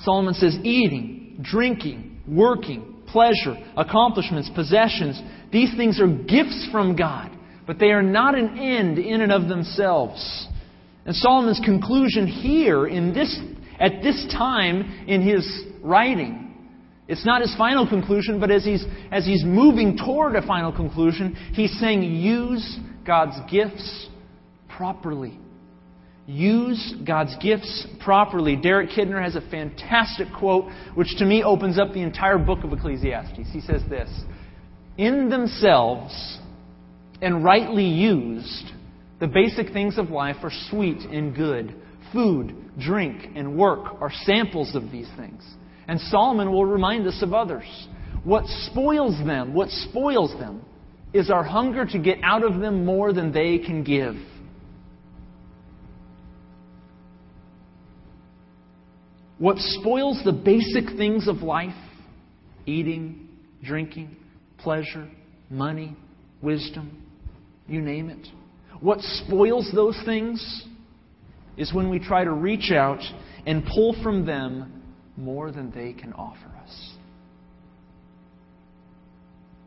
Solomon 0.00 0.34
says 0.34 0.56
eating, 0.62 1.38
drinking, 1.42 2.22
working, 2.26 3.02
pleasure, 3.06 3.56
accomplishments, 3.76 4.50
possessions, 4.54 5.20
these 5.52 5.74
things 5.76 6.00
are 6.00 6.08
gifts 6.08 6.68
from 6.72 6.96
God, 6.96 7.30
but 7.66 7.78
they 7.78 7.90
are 7.90 8.02
not 8.02 8.36
an 8.36 8.58
end 8.58 8.98
in 8.98 9.20
and 9.20 9.30
of 9.30 9.48
themselves. 9.48 10.48
And 11.06 11.14
Solomon's 11.14 11.60
conclusion 11.64 12.26
here 12.26 12.86
in 12.86 13.12
this 13.12 13.38
at 13.78 14.02
this 14.02 14.26
time 14.32 15.04
in 15.06 15.22
his 15.22 15.64
writing 15.82 16.44
it's 17.06 17.26
not 17.26 17.42
his 17.42 17.54
final 17.56 17.86
conclusion, 17.86 18.40
but 18.40 18.50
as 18.50 18.64
he's, 18.64 18.84
as 19.10 19.26
he's 19.26 19.44
moving 19.44 19.98
toward 19.98 20.36
a 20.36 20.46
final 20.46 20.72
conclusion, 20.72 21.34
he's 21.52 21.78
saying, 21.78 22.02
use 22.02 22.78
God's 23.06 23.38
gifts 23.50 24.08
properly. 24.68 25.38
Use 26.26 26.94
God's 27.06 27.36
gifts 27.36 27.86
properly. 28.00 28.56
Derek 28.56 28.88
Kidner 28.88 29.22
has 29.22 29.36
a 29.36 29.42
fantastic 29.50 30.28
quote, 30.38 30.72
which 30.94 31.14
to 31.18 31.26
me 31.26 31.42
opens 31.42 31.78
up 31.78 31.92
the 31.92 32.00
entire 32.00 32.38
book 32.38 32.64
of 32.64 32.72
Ecclesiastes. 32.72 33.50
He 33.52 33.60
says 33.60 33.82
this 33.90 34.08
In 34.96 35.28
themselves 35.28 36.38
and 37.20 37.44
rightly 37.44 37.84
used, 37.84 38.72
the 39.24 39.28
basic 39.28 39.72
things 39.72 39.96
of 39.96 40.10
life 40.10 40.36
are 40.42 40.52
sweet 40.68 40.98
and 40.98 41.34
good. 41.34 41.74
Food, 42.12 42.54
drink, 42.78 43.30
and 43.34 43.56
work 43.56 43.98
are 44.02 44.12
samples 44.12 44.74
of 44.74 44.92
these 44.92 45.08
things. 45.16 45.42
And 45.88 45.98
Solomon 45.98 46.52
will 46.52 46.66
remind 46.66 47.06
us 47.06 47.22
of 47.22 47.32
others. 47.32 47.64
What 48.22 48.44
spoils 48.70 49.16
them, 49.24 49.54
what 49.54 49.70
spoils 49.70 50.38
them, 50.38 50.60
is 51.14 51.30
our 51.30 51.42
hunger 51.42 51.86
to 51.86 51.98
get 51.98 52.18
out 52.22 52.44
of 52.44 52.60
them 52.60 52.84
more 52.84 53.14
than 53.14 53.32
they 53.32 53.56
can 53.56 53.82
give. 53.82 54.14
What 59.38 59.56
spoils 59.56 60.20
the 60.22 60.32
basic 60.32 60.98
things 60.98 61.28
of 61.28 61.36
life 61.38 61.72
eating, 62.66 63.30
drinking, 63.62 64.18
pleasure, 64.58 65.08
money, 65.48 65.96
wisdom, 66.42 67.02
you 67.66 67.80
name 67.80 68.10
it. 68.10 68.28
What 68.84 69.00
spoils 69.00 69.70
those 69.74 69.98
things 70.04 70.66
is 71.56 71.72
when 71.72 71.88
we 71.88 71.98
try 71.98 72.22
to 72.22 72.30
reach 72.30 72.70
out 72.70 73.00
and 73.46 73.64
pull 73.64 73.96
from 74.02 74.26
them 74.26 74.82
more 75.16 75.50
than 75.50 75.70
they 75.70 75.94
can 75.94 76.12
offer 76.12 76.50
us. 76.62 76.92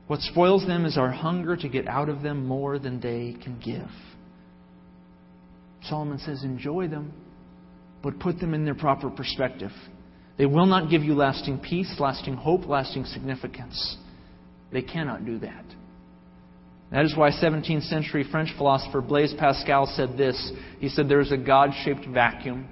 What 0.05 0.19
spoils 0.19 0.67
them 0.67 0.85
is 0.85 0.99
our 0.99 1.09
hunger 1.09 1.57
to 1.57 1.67
get 1.67 1.87
out 1.87 2.09
of 2.09 2.21
them 2.21 2.45
more 2.45 2.77
than 2.77 3.01
they 3.01 3.35
can 3.43 3.59
give. 3.59 3.89
Solomon 5.89 6.19
says, 6.19 6.43
enjoy 6.43 6.87
them 6.87 7.11
but 8.03 8.19
put 8.19 8.39
them 8.39 8.53
in 8.53 8.65
their 8.65 8.75
proper 8.75 9.09
perspective. 9.09 9.71
They 10.37 10.45
will 10.45 10.67
not 10.67 10.91
give 10.91 11.01
you 11.01 11.15
lasting 11.15 11.57
peace, 11.57 11.91
lasting 11.97 12.35
hope, 12.35 12.67
lasting 12.67 13.05
significance. 13.05 13.97
They 14.71 14.83
cannot 14.83 15.25
do 15.25 15.39
that. 15.39 15.65
That 16.91 17.03
is 17.03 17.15
why 17.15 17.31
17th 17.31 17.83
century 17.83 18.25
French 18.31 18.49
philosopher 18.57 19.01
Blaise 19.01 19.33
Pascal 19.37 19.87
said 19.95 20.17
this. 20.17 20.51
He 20.79 20.87
said, 20.89 21.09
There 21.09 21.19
is 21.19 21.31
a 21.31 21.37
God 21.37 21.71
shaped 21.83 22.05
vacuum 22.05 22.67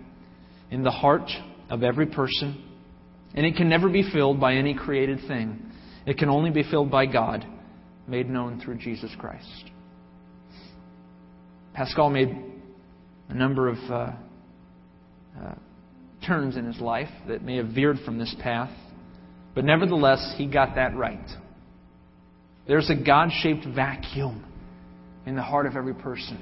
in 0.72 0.84
the 0.84 0.92
heart 0.92 1.30
of 1.70 1.84
every 1.84 2.06
person, 2.06 2.64
and 3.34 3.46
it 3.46 3.56
can 3.56 3.68
never 3.68 3.90
be 3.90 4.10
filled 4.10 4.40
by 4.40 4.56
any 4.56 4.74
created 4.74 5.20
thing. 5.28 5.62
It 6.06 6.18
can 6.18 6.30
only 6.30 6.50
be 6.50 6.64
filled 6.64 6.90
by 6.90 7.08
God, 7.08 7.46
made 8.08 8.30
known 8.30 8.62
through 8.62 8.78
Jesus 8.78 9.12
Christ. 9.20 9.66
Pascal 11.74 12.10
made 12.10 12.34
a 13.28 13.34
number 13.34 13.68
of 13.68 13.78
uh, 13.90 14.12
uh, 15.42 15.56
turns 16.26 16.56
in 16.56 16.66
his 16.66 16.80
life 16.80 17.10
that 17.28 17.42
may 17.42 17.58
have 17.58 17.68
veered 17.68 18.00
from 18.06 18.18
this 18.18 18.34
path. 18.42 18.72
But 19.54 19.66
nevertheless, 19.66 20.36
he 20.38 20.48
got 20.48 20.76
that 20.76 20.96
right. 20.96 21.28
There's 22.68 22.90
a 22.90 22.96
God 22.96 23.30
shaped 23.42 23.66
vacuum 23.66 24.44
in 25.26 25.36
the 25.36 25.42
heart 25.42 25.66
of 25.66 25.76
every 25.76 25.94
person. 25.94 26.40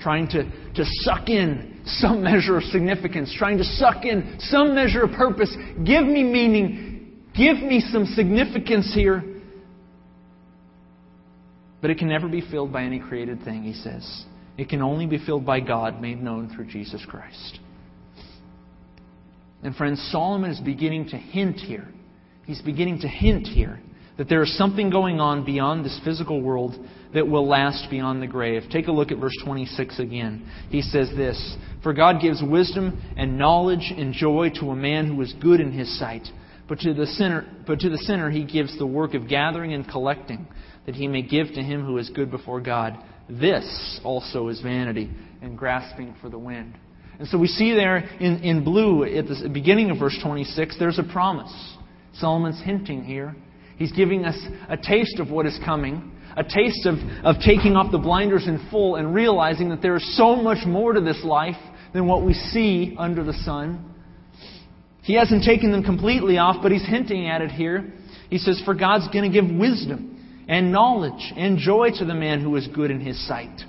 Trying 0.00 0.28
to, 0.28 0.44
to 0.74 0.84
suck 1.02 1.28
in 1.28 1.82
some 1.84 2.22
measure 2.22 2.56
of 2.56 2.64
significance, 2.64 3.34
trying 3.36 3.58
to 3.58 3.64
suck 3.64 4.04
in 4.04 4.36
some 4.40 4.74
measure 4.74 5.02
of 5.02 5.12
purpose. 5.12 5.54
Give 5.84 6.04
me 6.04 6.22
meaning. 6.22 7.22
Give 7.36 7.56
me 7.58 7.80
some 7.80 8.06
significance 8.06 8.92
here. 8.94 9.22
But 11.80 11.90
it 11.90 11.98
can 11.98 12.08
never 12.08 12.28
be 12.28 12.40
filled 12.40 12.72
by 12.72 12.84
any 12.84 12.98
created 12.98 13.44
thing, 13.44 13.62
he 13.62 13.74
says. 13.74 14.24
It 14.56 14.68
can 14.68 14.80
only 14.80 15.06
be 15.06 15.18
filled 15.18 15.44
by 15.44 15.60
God, 15.60 16.00
made 16.00 16.22
known 16.22 16.54
through 16.54 16.66
Jesus 16.66 17.04
Christ. 17.06 17.58
And 19.62 19.74
friends, 19.74 20.06
Solomon 20.10 20.50
is 20.50 20.60
beginning 20.60 21.08
to 21.10 21.16
hint 21.16 21.56
here. 21.56 21.88
He's 22.46 22.62
beginning 22.62 23.00
to 23.00 23.08
hint 23.08 23.46
here 23.46 23.80
that 24.16 24.28
there 24.28 24.42
is 24.42 24.56
something 24.56 24.90
going 24.90 25.20
on 25.20 25.44
beyond 25.44 25.84
this 25.84 26.00
physical 26.04 26.40
world 26.40 26.76
that 27.14 27.26
will 27.26 27.46
last 27.46 27.88
beyond 27.90 28.22
the 28.22 28.26
grave. 28.26 28.62
Take 28.70 28.88
a 28.88 28.92
look 28.92 29.10
at 29.10 29.18
verse 29.18 29.36
26 29.44 29.98
again. 29.98 30.48
He 30.68 30.82
says 30.82 31.10
this 31.16 31.56
For 31.82 31.92
God 31.92 32.20
gives 32.20 32.42
wisdom 32.42 33.00
and 33.16 33.38
knowledge 33.38 33.92
and 33.96 34.12
joy 34.12 34.50
to 34.60 34.70
a 34.70 34.76
man 34.76 35.06
who 35.06 35.20
is 35.22 35.32
good 35.40 35.60
in 35.60 35.72
his 35.72 35.98
sight. 35.98 36.26
But 36.68 36.78
to 36.80 36.94
the 36.94 37.06
sinner, 37.06 37.46
but 37.66 37.80
to 37.80 37.90
the 37.90 37.98
sinner 37.98 38.30
he 38.30 38.44
gives 38.44 38.76
the 38.78 38.86
work 38.86 39.14
of 39.14 39.28
gathering 39.28 39.74
and 39.74 39.86
collecting, 39.86 40.46
that 40.86 40.94
he 40.94 41.08
may 41.08 41.22
give 41.22 41.48
to 41.48 41.62
him 41.62 41.84
who 41.84 41.98
is 41.98 42.10
good 42.10 42.30
before 42.30 42.60
God. 42.60 42.96
This 43.28 44.00
also 44.02 44.48
is 44.48 44.60
vanity 44.60 45.10
and 45.42 45.58
grasping 45.58 46.14
for 46.20 46.28
the 46.28 46.38
wind. 46.38 46.74
And 47.18 47.28
so 47.28 47.38
we 47.38 47.46
see 47.46 47.72
there 47.74 47.98
in, 47.98 48.42
in 48.42 48.64
blue 48.64 49.04
at 49.04 49.26
the 49.26 49.48
beginning 49.48 49.90
of 49.90 49.98
verse 49.98 50.18
26, 50.22 50.78
there's 50.78 50.98
a 50.98 51.04
promise. 51.04 51.52
Solomon's 52.14 52.60
hinting 52.62 53.04
here. 53.04 53.36
He's 53.76 53.92
giving 53.92 54.24
us 54.24 54.36
a 54.68 54.76
taste 54.76 55.18
of 55.18 55.30
what 55.30 55.46
is 55.46 55.58
coming, 55.64 56.12
a 56.36 56.44
taste 56.44 56.86
of, 56.86 56.94
of 57.24 57.36
taking 57.44 57.76
off 57.76 57.90
the 57.90 57.98
blinders 57.98 58.46
in 58.46 58.68
full 58.70 58.96
and 58.96 59.14
realizing 59.14 59.70
that 59.70 59.82
there 59.82 59.96
is 59.96 60.16
so 60.16 60.36
much 60.36 60.66
more 60.66 60.92
to 60.92 61.00
this 61.00 61.22
life 61.24 61.56
than 61.92 62.06
what 62.06 62.24
we 62.24 62.34
see 62.34 62.94
under 62.98 63.24
the 63.24 63.32
sun. 63.32 63.94
He 65.02 65.14
hasn't 65.14 65.44
taken 65.44 65.70
them 65.70 65.82
completely 65.82 66.38
off, 66.38 66.56
but 66.62 66.72
he's 66.72 66.86
hinting 66.86 67.28
at 67.28 67.42
it 67.42 67.50
here. 67.50 67.92
He 68.30 68.38
says, 68.38 68.60
For 68.64 68.74
God's 68.74 69.08
going 69.08 69.30
to 69.30 69.40
give 69.40 69.54
wisdom 69.54 70.44
and 70.48 70.72
knowledge 70.72 71.32
and 71.36 71.58
joy 71.58 71.90
to 71.98 72.04
the 72.04 72.14
man 72.14 72.40
who 72.40 72.56
is 72.56 72.66
good 72.68 72.90
in 72.90 73.00
his 73.00 73.26
sight. 73.26 73.60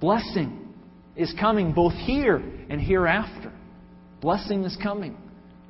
Blessing 0.00 0.74
is 1.16 1.34
coming 1.40 1.72
both 1.72 1.94
here 1.94 2.36
and 2.36 2.80
hereafter. 2.80 3.52
Blessing 4.20 4.64
is 4.64 4.76
coming 4.82 5.16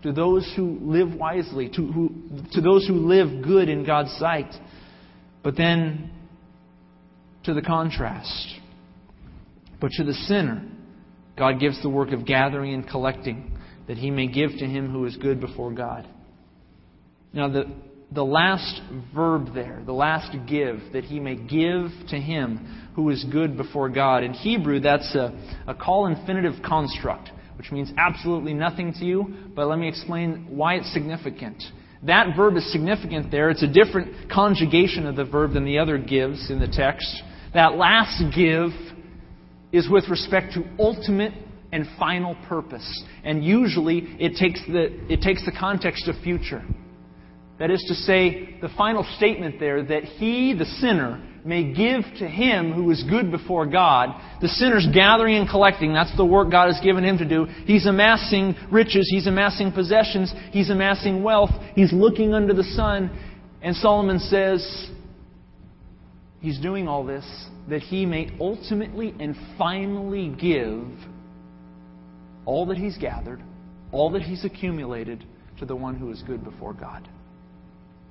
to 0.03 0.13
those 0.13 0.51
who 0.57 0.79
live 0.81 1.15
wisely, 1.15 1.69
to, 1.71 1.93
who, 1.93 2.11
to 2.53 2.61
those 2.61 2.87
who 2.87 2.95
live 2.95 3.43
good 3.43 3.69
in 3.69 3.85
God's 3.85 4.13
sight. 4.19 4.53
But 5.43 5.57
then 5.57 6.11
to 7.45 7.55
the 7.55 7.63
contrast. 7.63 8.55
But 9.81 9.91
to 9.93 10.05
the 10.05 10.13
sinner, 10.13 10.63
God 11.37 11.61
gives 11.61 11.81
the 11.83 11.89
work 11.89 12.13
of 12.13 12.27
gathering 12.27 12.75
and 12.75 12.89
collecting 12.89 13.57
that 13.87 13.97
he 13.97 14.11
may 14.11 14.27
give 14.27 14.51
to 14.51 14.67
him 14.67 14.93
who 14.93 15.07
is 15.07 15.17
good 15.17 15.41
before 15.41 15.73
God. 15.73 16.07
Now, 17.33 17.49
the, 17.49 17.65
the 18.13 18.25
last 18.25 18.81
verb 19.15 19.55
there, 19.55 19.83
the 19.85 19.93
last 19.93 20.37
give, 20.47 20.81
that 20.93 21.05
he 21.05 21.21
may 21.21 21.37
give 21.37 21.91
to 22.09 22.17
him 22.17 22.91
who 22.95 23.11
is 23.11 23.25
good 23.31 23.57
before 23.57 23.89
God. 23.89 24.25
In 24.25 24.33
Hebrew, 24.33 24.81
that's 24.81 25.15
a, 25.15 25.33
a 25.67 25.75
qal 25.75 26.15
infinitive 26.15 26.63
construct, 26.63 27.31
which 27.59 27.73
means 27.73 27.93
absolutely 27.99 28.55
nothing 28.55 28.93
to 28.95 29.05
you, 29.05 29.35
but 29.55 29.67
let 29.67 29.79
me 29.79 29.89
explain 29.89 30.47
why 30.49 30.77
it's 30.77 30.93
significant. 30.93 31.63
That 32.05 32.37
verb 32.37 32.57
is 32.57 32.71
significant 32.73 33.31
there. 33.33 33.51
It's 33.51 33.65
a 33.65 33.73
different 33.73 34.31
conjugation 34.31 35.07
of 35.07 35.17
the 35.17 35.25
verb 35.25 35.55
than 35.55 35.65
the 35.65 35.79
other 35.79 35.99
gives 35.99 36.51
in 36.51 36.61
the 36.61 36.69
text. 36.69 37.23
That 37.55 37.75
last 37.75 38.23
give 38.35 38.71
is 39.73 39.89
with 39.91 40.09
respect 40.09 40.55
to 40.55 40.65
ultimate 40.79 41.33
and 41.73 41.87
final 41.99 42.37
purpose. 42.49 43.05
And 43.25 43.45
usually 43.45 43.99
it 44.21 44.37
takes 44.39 44.65
the, 44.67 45.13
it 45.13 45.21
takes 45.21 45.45
the 45.45 45.53
context 45.53 46.07
of 46.09 46.15
future. 46.23 46.63
That 47.59 47.73
is 47.73 47.85
to 47.89 47.95
say, 47.95 48.57
the 48.61 48.69
final 48.79 49.05
statement 49.17 49.59
there 49.59 49.83
that 49.83 50.05
he, 50.05 50.55
the 50.55 50.65
sinner, 50.65 51.21
may 51.45 51.73
give 51.73 52.03
to 52.19 52.29
him 52.29 52.73
who 52.73 52.91
is 52.91 53.03
good 53.09 53.31
before 53.31 53.67
God. 53.67 54.21
The 54.41 54.49
sinner's 54.49 54.87
gathering 54.93 55.37
and 55.37 55.49
collecting. 55.49 55.93
That's 55.93 56.15
the 56.17 56.25
work 56.25 56.51
God 56.51 56.67
has 56.73 56.81
given 56.83 57.05
him 57.05 57.19
to 57.19 57.29
do. 57.29 57.47
He's 57.65 57.87
amassing 57.87 58.55
riches. 58.71 59.09
He's 59.11 59.27
amassing 59.27 59.73
possessions. 59.73 60.33
He's 60.51 60.71
amassing 60.71 61.23
wealth. 61.23 61.51
He's 61.75 61.93
looking 61.93 62.35
under 62.35 62.55
the 62.55 62.65
sun. 62.65 63.11
And 63.63 63.75
Solomon 63.77 64.19
says, 64.19 64.91
he's 66.41 66.59
doing 66.61 66.87
all 66.87 67.05
this 67.05 67.25
that 67.69 67.83
he 67.83 68.07
may 68.07 68.31
ultimately 68.41 69.15
and 69.21 69.37
finally 69.59 70.29
give 70.29 70.87
all 72.47 72.65
that 72.67 72.79
he's 72.79 72.97
gathered, 72.97 73.43
all 73.93 74.11
that 74.11 74.23
he's 74.23 74.45
accumulated 74.45 75.25
to 75.59 75.67
the 75.67 75.77
one 75.77 75.95
who 75.95 76.11
is 76.11 76.23
good 76.23 76.43
before 76.43 76.73
God. 76.73 77.07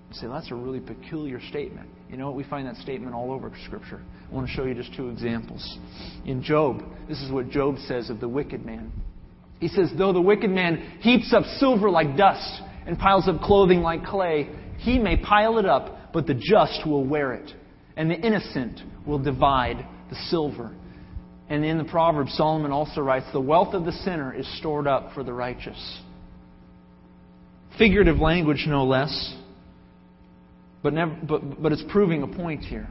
You 0.10 0.16
say, 0.16 0.28
that's 0.28 0.52
a 0.52 0.56
really 0.56 0.80
peculiar 0.80 1.42
statement. 1.50 1.90
You 2.10 2.18
know 2.18 2.28
what? 2.28 2.36
We 2.36 2.46
find 2.46 2.68
that 2.68 2.78
statement 2.78 3.14
all 3.14 3.32
over 3.32 3.52
Scripture. 3.66 4.02
I 4.30 4.34
want 4.34 4.48
to 4.48 4.54
show 4.54 4.64
you 4.64 4.74
just 4.74 4.96
two 4.96 5.10
examples. 5.10 5.78
In 6.26 6.42
Job, 6.42 6.82
this 7.10 7.22
is 7.22 7.32
what 7.32 7.50
Job 7.50 7.78
says 7.88 8.10
of 8.10 8.20
the 8.22 8.30
wicked 8.30 8.66
man. 8.66 8.92
He 9.60 9.68
says, 9.68 9.92
Though 9.98 10.14
the 10.14 10.22
wicked 10.22 10.50
man 10.50 11.00
heaps 11.02 11.34
up 11.34 11.44
silver 11.58 11.90
like 11.90 12.16
dust 12.16 12.62
and 12.86 12.98
piles 12.98 13.28
up 13.28 13.42
clothing 13.42 13.82
like 13.82 14.06
clay, 14.06 14.50
he 14.78 14.98
may 14.98 15.18
pile 15.18 15.58
it 15.58 15.66
up, 15.66 16.14
but 16.14 16.26
the 16.26 16.34
just 16.34 16.86
will 16.86 17.04
wear 17.04 17.34
it, 17.34 17.52
and 17.98 18.10
the 18.10 18.16
innocent 18.16 18.80
will 19.06 19.20
divide 19.20 19.86
the 20.10 20.16
silver. 20.30 20.74
And 21.50 21.66
in 21.66 21.78
the 21.78 21.86
Proverbs, 21.86 22.34
Solomon 22.36 22.72
also 22.72 23.02
writes, 23.02 23.26
The 23.34 23.42
wealth 23.42 23.74
of 23.74 23.86
the 23.86 23.92
sinner 23.92 24.34
is 24.34 24.48
stored 24.58 24.88
up 24.88 25.14
for 25.14 25.24
the 25.24 25.34
righteous. 25.34 26.02
Figurative 27.78 28.18
language, 28.18 28.66
no 28.68 28.86
less. 28.86 29.36
But, 30.84 30.94
never, 30.94 31.18
but, 31.28 31.62
but 31.62 31.72
it's 31.72 31.84
proving 31.90 32.24
a 32.24 32.28
point 32.28 32.62
here. 32.62 32.88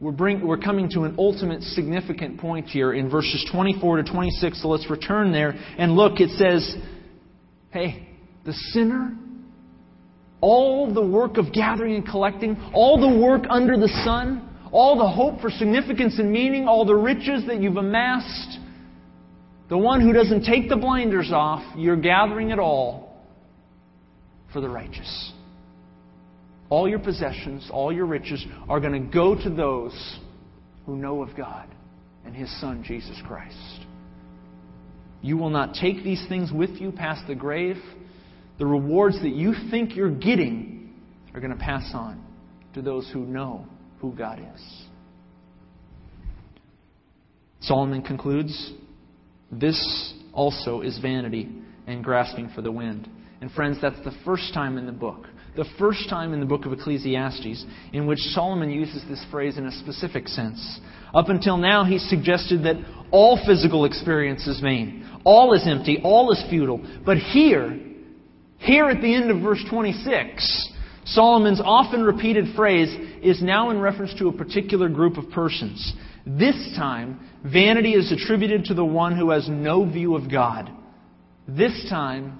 We're, 0.00 0.12
bring, 0.12 0.46
we're 0.46 0.58
coming 0.58 0.88
to 0.90 1.02
an 1.02 1.16
ultimate 1.18 1.62
significant 1.62 2.38
point 2.38 2.66
here 2.66 2.92
in 2.92 3.10
verses 3.10 3.48
24 3.52 4.02
to 4.02 4.10
26. 4.12 4.62
So 4.62 4.68
let's 4.68 4.88
return 4.88 5.32
there 5.32 5.50
and 5.76 5.96
look. 5.96 6.20
It 6.20 6.30
says, 6.30 6.76
Hey, 7.70 8.08
the 8.44 8.52
sinner, 8.52 9.16
all 10.40 10.92
the 10.92 11.04
work 11.04 11.36
of 11.36 11.52
gathering 11.52 11.96
and 11.96 12.06
collecting, 12.06 12.56
all 12.72 13.00
the 13.00 13.20
work 13.20 13.44
under 13.50 13.76
the 13.76 13.88
sun, 14.04 14.48
all 14.70 14.96
the 14.96 15.08
hope 15.08 15.40
for 15.40 15.50
significance 15.50 16.18
and 16.18 16.30
meaning, 16.30 16.68
all 16.68 16.84
the 16.84 16.94
riches 16.94 17.44
that 17.46 17.60
you've 17.60 17.76
amassed, 17.76 18.58
the 19.68 19.78
one 19.78 20.00
who 20.00 20.12
doesn't 20.12 20.44
take 20.44 20.68
the 20.68 20.76
blinders 20.76 21.30
off, 21.32 21.62
you're 21.76 21.96
gathering 21.96 22.50
it 22.50 22.58
all 22.58 23.24
for 24.52 24.60
the 24.60 24.68
righteous. 24.68 25.32
All 26.70 26.88
your 26.88 26.98
possessions, 26.98 27.68
all 27.72 27.92
your 27.92 28.06
riches 28.06 28.44
are 28.68 28.80
going 28.80 28.92
to 28.92 29.12
go 29.12 29.34
to 29.34 29.50
those 29.50 30.18
who 30.84 30.96
know 30.96 31.22
of 31.22 31.36
God 31.36 31.68
and 32.24 32.34
His 32.34 32.50
Son, 32.60 32.82
Jesus 32.86 33.20
Christ. 33.26 33.86
You 35.22 35.36
will 35.36 35.50
not 35.50 35.74
take 35.74 36.04
these 36.04 36.24
things 36.28 36.52
with 36.52 36.70
you 36.80 36.92
past 36.92 37.26
the 37.26 37.34
grave. 37.34 37.76
The 38.58 38.66
rewards 38.66 39.20
that 39.22 39.34
you 39.34 39.54
think 39.70 39.96
you're 39.96 40.14
getting 40.14 40.92
are 41.34 41.40
going 41.40 41.52
to 41.52 41.58
pass 41.58 41.90
on 41.94 42.22
to 42.74 42.82
those 42.82 43.08
who 43.12 43.20
know 43.20 43.66
who 44.00 44.12
God 44.12 44.40
is. 44.54 44.84
Solomon 47.60 48.02
concludes 48.02 48.72
this 49.50 50.14
also 50.32 50.82
is 50.82 50.98
vanity 50.98 51.48
and 51.86 52.04
grasping 52.04 52.50
for 52.54 52.62
the 52.62 52.70
wind. 52.70 53.08
And 53.40 53.50
friends, 53.50 53.78
that's 53.80 54.02
the 54.04 54.14
first 54.24 54.52
time 54.54 54.78
in 54.78 54.86
the 54.86 54.92
book, 54.92 55.26
the 55.58 55.66
first 55.76 56.08
time 56.08 56.32
in 56.32 56.38
the 56.38 56.46
book 56.46 56.66
of 56.66 56.72
Ecclesiastes 56.72 57.66
in 57.92 58.06
which 58.06 58.20
Solomon 58.20 58.70
uses 58.70 59.02
this 59.08 59.24
phrase 59.28 59.58
in 59.58 59.66
a 59.66 59.72
specific 59.72 60.28
sense. 60.28 60.78
Up 61.12 61.30
until 61.30 61.56
now, 61.56 61.82
he 61.84 61.98
suggested 61.98 62.62
that 62.62 62.76
all 63.10 63.44
physical 63.44 63.84
experience 63.84 64.46
is 64.46 64.60
vain, 64.60 65.04
all 65.24 65.52
is 65.54 65.66
empty, 65.66 66.00
all 66.04 66.30
is 66.30 66.40
futile. 66.48 66.80
But 67.04 67.16
here, 67.16 67.76
here 68.58 68.88
at 68.88 69.02
the 69.02 69.12
end 69.12 69.32
of 69.32 69.42
verse 69.42 69.60
26, 69.68 70.74
Solomon's 71.06 71.60
often 71.60 72.04
repeated 72.04 72.54
phrase 72.54 72.94
is 73.20 73.42
now 73.42 73.70
in 73.70 73.80
reference 73.80 74.14
to 74.20 74.28
a 74.28 74.32
particular 74.32 74.88
group 74.88 75.16
of 75.16 75.28
persons. 75.32 75.92
This 76.24 76.54
time, 76.76 77.18
vanity 77.44 77.94
is 77.94 78.12
attributed 78.12 78.66
to 78.66 78.74
the 78.74 78.84
one 78.84 79.16
who 79.16 79.30
has 79.30 79.48
no 79.48 79.84
view 79.90 80.14
of 80.14 80.30
God. 80.30 80.70
This 81.48 81.88
time, 81.90 82.38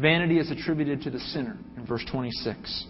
vanity 0.00 0.38
is 0.38 0.50
attributed 0.50 1.02
to 1.02 1.10
the 1.10 1.18
sinner 1.18 1.56
in 1.76 1.86
verse 1.86 2.04
26. 2.10 2.86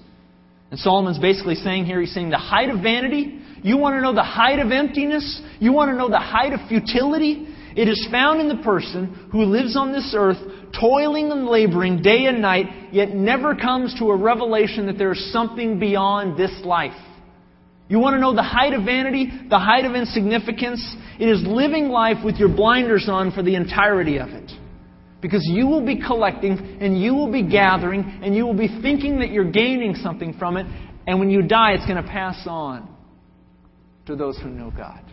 And 0.71 0.79
Solomon's 0.79 1.19
basically 1.19 1.55
saying 1.55 1.87
here, 1.87 2.01
he's 2.01 2.13
saying 2.13 2.31
the 2.31 2.39
height 2.39 2.69
of 2.69 2.83
vanity, 2.83 3.41
you 3.63 3.79
want 3.79 3.97
to 3.97 4.01
know 4.01 4.15
the 4.15 4.23
height 4.23 4.59
of 4.59 4.71
emptiness? 4.71 5.41
You 5.59 5.73
want 5.73 5.91
to 5.91 5.97
know 5.97 6.09
the 6.09 6.19
height 6.19 6.53
of 6.53 6.61
futility? 6.69 7.49
It 7.77 7.89
is 7.89 8.07
found 8.11 8.41
in 8.41 8.49
the 8.49 8.63
person 8.63 9.29
who 9.33 9.45
lives 9.45 9.77
on 9.77 9.93
this 9.93 10.15
earth 10.17 10.39
toiling 10.79 11.31
and 11.31 11.47
laboring 11.47 12.03
day 12.03 12.27
and 12.27 12.43
night, 12.43 12.67
yet 12.93 13.15
never 13.15 13.55
comes 13.55 13.95
to 13.99 14.11
a 14.11 14.17
revelation 14.17 14.87
that 14.87 14.99
there 14.99 15.13
is 15.13 15.33
something 15.33 15.79
beyond 15.79 16.39
this 16.39 16.53
life. 16.65 16.97
You 17.89 17.99
want 17.99 18.15
to 18.15 18.21
know 18.21 18.35
the 18.35 18.43
height 18.43 18.75
of 18.75 18.85
vanity, 18.85 19.31
the 19.49 19.59
height 19.59 19.87
of 19.87 19.95
insignificance? 19.95 20.85
It 21.19 21.29
is 21.29 21.43
living 21.47 21.89
life 21.89 22.19
with 22.23 22.37
your 22.37 22.55
blinders 22.55 23.09
on 23.09 23.33
for 23.33 23.43
the 23.43 23.55
entirety 23.55 24.19
of 24.19 24.29
it. 24.29 24.47
Because 25.21 25.43
you 25.45 25.66
will 25.66 25.85
be 25.85 26.01
collecting 26.01 26.79
and 26.81 27.01
you 27.01 27.14
will 27.14 27.31
be 27.31 27.43
gathering 27.43 28.21
and 28.23 28.37
you 28.37 28.47
will 28.47 28.57
be 28.57 28.69
thinking 28.81 29.19
that 29.19 29.31
you're 29.31 29.51
gaining 29.51 29.95
something 29.97 30.35
from 30.39 30.57
it. 30.57 30.66
And 31.07 31.19
when 31.19 31.31
you 31.31 31.43
die, 31.43 31.73
it's 31.73 31.87
going 31.87 32.03
to 32.03 32.09
pass 32.09 32.47
on 32.47 32.89
to 34.07 34.14
those 34.14 34.39
who 34.39 34.49
know 34.49 34.71
God. 34.71 35.05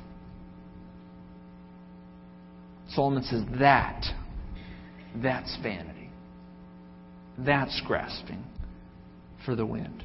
Solomon 2.89 3.23
says 3.23 3.43
that 3.59 4.05
that's 5.21 5.57
vanity. 5.61 6.09
That's 7.37 7.81
grasping 7.85 8.43
for 9.45 9.55
the 9.55 9.65
wind. 9.65 10.03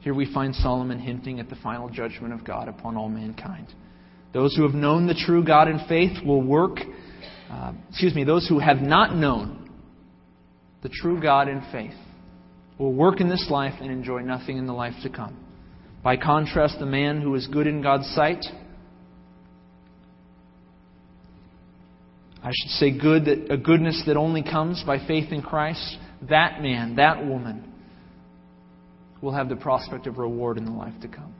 Here 0.00 0.14
we 0.14 0.32
find 0.32 0.54
Solomon 0.54 1.00
hinting 1.00 1.40
at 1.40 1.48
the 1.48 1.56
final 1.56 1.88
judgment 1.88 2.32
of 2.32 2.44
God 2.44 2.68
upon 2.68 2.96
all 2.96 3.08
mankind. 3.08 3.66
Those 4.32 4.54
who 4.54 4.62
have 4.62 4.74
known 4.74 5.06
the 5.06 5.14
true 5.14 5.44
God 5.44 5.68
in 5.68 5.80
faith 5.88 6.24
will 6.24 6.42
work, 6.42 6.78
uh, 7.50 7.72
excuse 7.88 8.14
me, 8.14 8.24
those 8.24 8.46
who 8.48 8.58
have 8.58 8.78
not 8.78 9.14
known 9.14 9.70
the 10.82 10.88
true 10.88 11.20
God 11.20 11.48
in 11.48 11.62
faith 11.72 11.94
will 12.78 12.92
work 12.92 13.20
in 13.20 13.28
this 13.28 13.48
life 13.50 13.74
and 13.80 13.90
enjoy 13.90 14.20
nothing 14.20 14.58
in 14.58 14.66
the 14.66 14.72
life 14.72 14.94
to 15.02 15.10
come. 15.10 15.36
By 16.02 16.16
contrast, 16.16 16.78
the 16.78 16.86
man 16.86 17.20
who 17.20 17.34
is 17.34 17.46
good 17.48 17.66
in 17.66 17.82
God's 17.82 18.06
sight 18.14 18.44
I 22.42 22.50
should 22.54 22.70
say 22.72 22.90
good 22.96 23.24
that 23.24 23.52
a 23.52 23.56
goodness 23.56 24.02
that 24.06 24.16
only 24.16 24.42
comes 24.42 24.82
by 24.86 25.04
faith 25.06 25.32
in 25.32 25.42
Christ, 25.42 25.98
that 26.28 26.62
man, 26.62 26.96
that 26.96 27.26
woman 27.26 27.64
will 29.20 29.32
have 29.32 29.48
the 29.48 29.56
prospect 29.56 30.06
of 30.06 30.18
reward 30.18 30.56
in 30.56 30.64
the 30.64 30.70
life 30.70 30.94
to 31.02 31.08
come. 31.08 31.34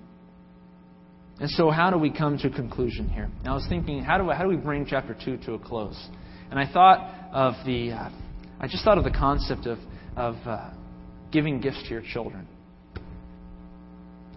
And 1.41 1.49
so, 1.51 1.71
how 1.71 1.91
do 1.91 1.99
we 1.99 2.11
come 2.11 2.37
to 2.39 2.49
a 2.49 2.51
conclusion 2.51 3.09
here? 3.09 3.29
Now, 3.45 3.53
I 3.53 3.55
was 3.55 3.67
thinking, 3.69 4.03
how 4.03 4.19
do, 4.19 4.29
how 4.31 4.43
do 4.43 4.49
we 4.49 4.57
bring 4.57 4.87
chapter 4.87 5.17
2 5.25 5.39
to 5.47 5.55
a 5.55 5.59
close? 5.59 6.09
And 6.51 6.59
I 6.59 6.71
thought 6.71 7.31
of 7.33 7.55
the, 7.65 7.93
uh, 7.93 8.11
I 8.59 8.67
just 8.67 8.85
thought 8.85 8.99
of 8.99 9.05
the 9.05 9.11
concept 9.11 9.67
of, 9.67 9.79
of 10.17 10.35
uh, 10.45 10.71
giving 11.31 11.61
gifts 11.61 11.83
to 11.85 11.91
your 11.91 12.03
children. 12.03 12.47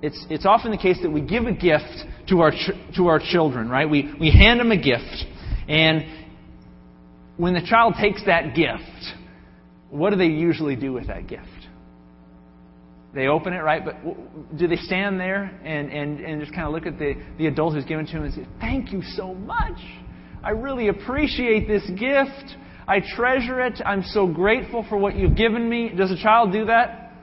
it's, 0.02 0.26
it's 0.30 0.46
often 0.46 0.72
the 0.72 0.78
case 0.78 0.98
that 1.04 1.10
we 1.10 1.22
give 1.22 1.46
a 1.46 1.52
gift 1.52 2.06
to 2.30 2.42
our, 2.42 2.52
ch- 2.52 2.96
to 2.96 3.08
our 3.08 3.20
children, 3.20 3.70
right? 3.70 3.90
We, 3.90 4.14
we 4.20 4.32
hand 4.32 4.60
them 4.60 4.72
a 4.72 4.78
gift. 4.78 5.26
And 5.68 6.06
when 7.38 7.54
the 7.54 7.62
child 7.62 7.96
takes 8.00 8.26
that 8.26 8.56
gift, 8.56 9.16
what 9.90 10.12
do 10.12 10.16
they 10.16 10.26
usually 10.26 10.76
do 10.76 10.94
with 10.94 11.08
that 11.08 11.28
gift? 11.28 11.48
They 13.14 13.28
open 13.28 13.54
it, 13.54 13.60
right? 13.60 13.84
But 13.84 14.58
do 14.58 14.68
they 14.68 14.78
stand 14.78 15.20
there 15.20 15.44
and, 15.66 15.92
and, 15.92 16.20
and 16.22 16.42
just 16.42 16.54
kind 16.54 16.66
of 16.66 16.74
look 16.74 16.86
at 16.86 16.98
the, 16.98 17.16
the 17.38 17.48
adult 17.48 17.74
who's 17.74 17.84
given 17.84 18.06
to 18.06 18.14
them 18.14 18.24
and 18.24 18.34
say, 18.34 18.48
Thank 18.62 18.94
you 18.94 19.02
so 19.16 19.34
much. 19.34 19.80
I 20.44 20.52
really 20.52 20.88
appreciate 20.88 21.68
this 21.68 21.84
gift. 22.00 22.56
I 22.88 23.02
treasure 23.16 23.62
it. 23.62 23.82
I'm 23.86 24.04
so 24.04 24.28
grateful 24.28 24.86
for 24.88 24.98
what 24.98 25.16
you've 25.16 25.36
given 25.36 25.70
me. 25.70 25.90
Does 25.90 26.12
a 26.12 26.18
child 26.18 26.52
do 26.52 26.66
that? 26.66 27.14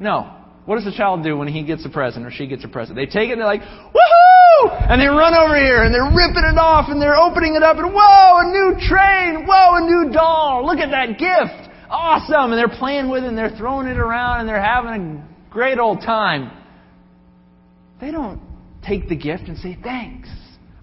No. 0.00 0.34
What 0.64 0.76
does 0.76 0.86
a 0.86 0.96
child 0.96 1.22
do 1.22 1.36
when 1.36 1.48
he 1.48 1.64
gets 1.64 1.84
a 1.84 1.88
present 1.88 2.26
or 2.26 2.30
she 2.30 2.46
gets 2.46 2.64
a 2.64 2.68
present? 2.68 2.96
They 2.96 3.06
take 3.06 3.28
it 3.28 3.32
and 3.32 3.40
they're 3.40 3.46
like, 3.46 3.62
woohoo! 3.62 4.90
And 4.90 5.00
they 5.00 5.06
run 5.06 5.34
over 5.34 5.56
here 5.56 5.82
and 5.84 5.94
they're 5.94 6.12
ripping 6.12 6.44
it 6.44 6.58
off 6.58 6.88
and 6.88 7.00
they're 7.00 7.16
opening 7.16 7.54
it 7.54 7.62
up 7.62 7.76
and 7.76 7.92
whoa, 7.92 8.40
a 8.40 8.44
new 8.50 8.76
train! 8.88 9.46
Whoa, 9.46 9.76
a 9.76 9.80
new 9.80 10.12
doll! 10.12 10.66
Look 10.66 10.78
at 10.78 10.90
that 10.90 11.18
gift! 11.18 11.67
Awesome! 11.90 12.52
And 12.52 12.58
they're 12.58 12.78
playing 12.78 13.10
with 13.10 13.24
it 13.24 13.28
and 13.28 13.38
they're 13.38 13.56
throwing 13.56 13.86
it 13.86 13.98
around 13.98 14.40
and 14.40 14.48
they're 14.48 14.62
having 14.62 15.18
a 15.18 15.50
great 15.50 15.78
old 15.78 16.00
time. 16.00 16.50
They 18.00 18.10
don't 18.10 18.40
take 18.86 19.08
the 19.08 19.16
gift 19.16 19.44
and 19.44 19.56
say, 19.58 19.76
thanks. 19.82 20.28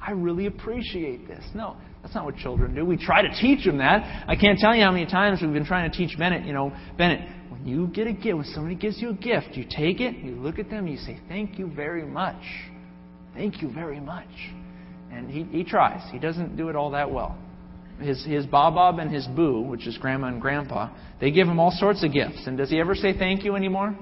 I 0.02 0.12
really 0.12 0.46
appreciate 0.46 1.28
this. 1.28 1.44
No, 1.56 1.78
that's 2.02 2.14
not 2.14 2.26
what 2.26 2.36
children 2.38 2.76
do. 2.76 2.86
We 2.86 2.98
try 2.98 3.24
to 3.24 3.30
teach 3.42 3.66
them 3.66 3.80
that. 3.80 4.26
I 4.28 4.36
can't 4.36 4.60
tell 4.60 4.76
you 4.76 4.84
how 4.84 4.92
many 4.92 5.06
times 5.06 5.42
we've 5.42 5.52
been 5.52 5.66
trying 5.66 5.90
to 5.90 5.98
teach 5.98 6.18
Bennett, 6.18 6.46
you 6.46 6.54
know, 6.54 6.72
Bennett, 6.98 7.28
when 7.50 7.66
you 7.66 7.88
get 7.88 8.06
a 8.06 8.14
gift, 8.14 8.36
when 8.36 8.46
somebody 8.46 8.76
gives 8.76 9.02
you 9.02 9.10
a 9.10 9.14
gift, 9.14 9.50
you 9.54 9.64
take 9.64 10.02
it, 10.02 10.18
you 10.18 10.36
look 10.36 10.60
at 10.60 10.70
them, 10.70 10.88
you 10.88 10.98
say, 10.98 11.20
Thank 11.28 11.58
you 11.58 11.72
very 11.74 12.06
much. 12.06 12.42
Thank 13.34 13.62
you 13.62 13.72
very 13.72 14.00
much. 14.00 14.28
And 15.12 15.30
he, 15.30 15.44
he 15.46 15.64
tries. 15.64 16.02
He 16.12 16.20
doesn't 16.20 16.56
do 16.56 16.70
it 16.70 16.76
all 16.76 16.92
that 16.92 17.10
well. 17.10 17.38
His, 18.00 18.26
his 18.26 18.46
Bob 18.46 19.00
and 19.00 19.14
his 19.14 19.26
Boo, 19.28 19.62
which 19.62 19.88
is 19.88 19.98
Grandma 19.98 20.28
and 20.28 20.42
Grandpa, 20.42 20.90
they 21.22 21.32
give 21.32 21.48
him 21.48 21.60
all 21.60 21.72
sorts 21.72 22.04
of 22.04 22.12
gifts. 22.12 22.46
And 22.46 22.58
does 22.58 22.70
he 22.70 22.80
ever 22.80 22.94
say 22.94 23.18
thank 23.18 23.44
you 23.44 23.56
anymore? 23.56 23.98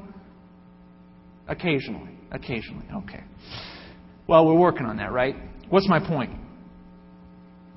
Occasionally. 1.47 2.09
Occasionally. 2.31 2.85
Okay. 3.03 3.23
Well, 4.27 4.47
we're 4.47 4.59
working 4.59 4.85
on 4.85 4.97
that, 4.97 5.11
right? 5.11 5.35
What's 5.69 5.87
my 5.87 5.99
point? 5.99 6.31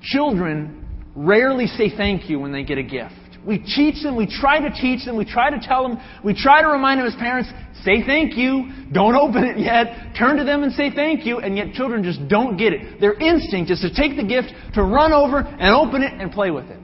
Children 0.01 0.85
rarely 1.15 1.67
say 1.67 1.95
thank 1.95 2.29
you 2.29 2.39
when 2.39 2.51
they 2.51 2.63
get 2.63 2.77
a 2.77 2.83
gift. 2.83 3.13
We 3.47 3.59
teach 3.59 4.03
them, 4.03 4.17
we 4.17 4.27
try 4.27 4.59
to 4.59 4.69
teach 4.69 5.05
them, 5.05 5.15
we 5.15 5.23
try 5.23 5.49
to 5.49 5.65
tell 5.65 5.87
them, 5.87 5.97
we 6.21 6.33
try 6.33 6.61
to 6.61 6.67
remind 6.67 6.99
them 6.99 7.07
as 7.07 7.15
parents, 7.15 7.49
say 7.85 8.03
thank 8.05 8.35
you, 8.35 8.69
don't 8.91 9.15
open 9.23 9.45
it 9.45 9.57
yet, 9.57 10.13
turn 10.19 10.35
to 10.35 10.43
them 10.43 10.63
and 10.63 10.73
say 10.73 10.91
thank 10.93 11.25
you, 11.25 11.39
and 11.39 11.55
yet 11.55 11.71
children 11.71 12.03
just 12.03 12.27
don't 12.27 12.57
get 12.57 12.73
it. 12.73 12.99
Their 12.99 13.13
instinct 13.13 13.71
is 13.71 13.79
to 13.79 13.93
take 13.93 14.17
the 14.17 14.25
gift, 14.25 14.49
to 14.73 14.83
run 14.83 15.13
over 15.13 15.39
and 15.39 15.73
open 15.73 16.03
it 16.03 16.19
and 16.19 16.29
play 16.29 16.51
with 16.51 16.65
it. 16.65 16.79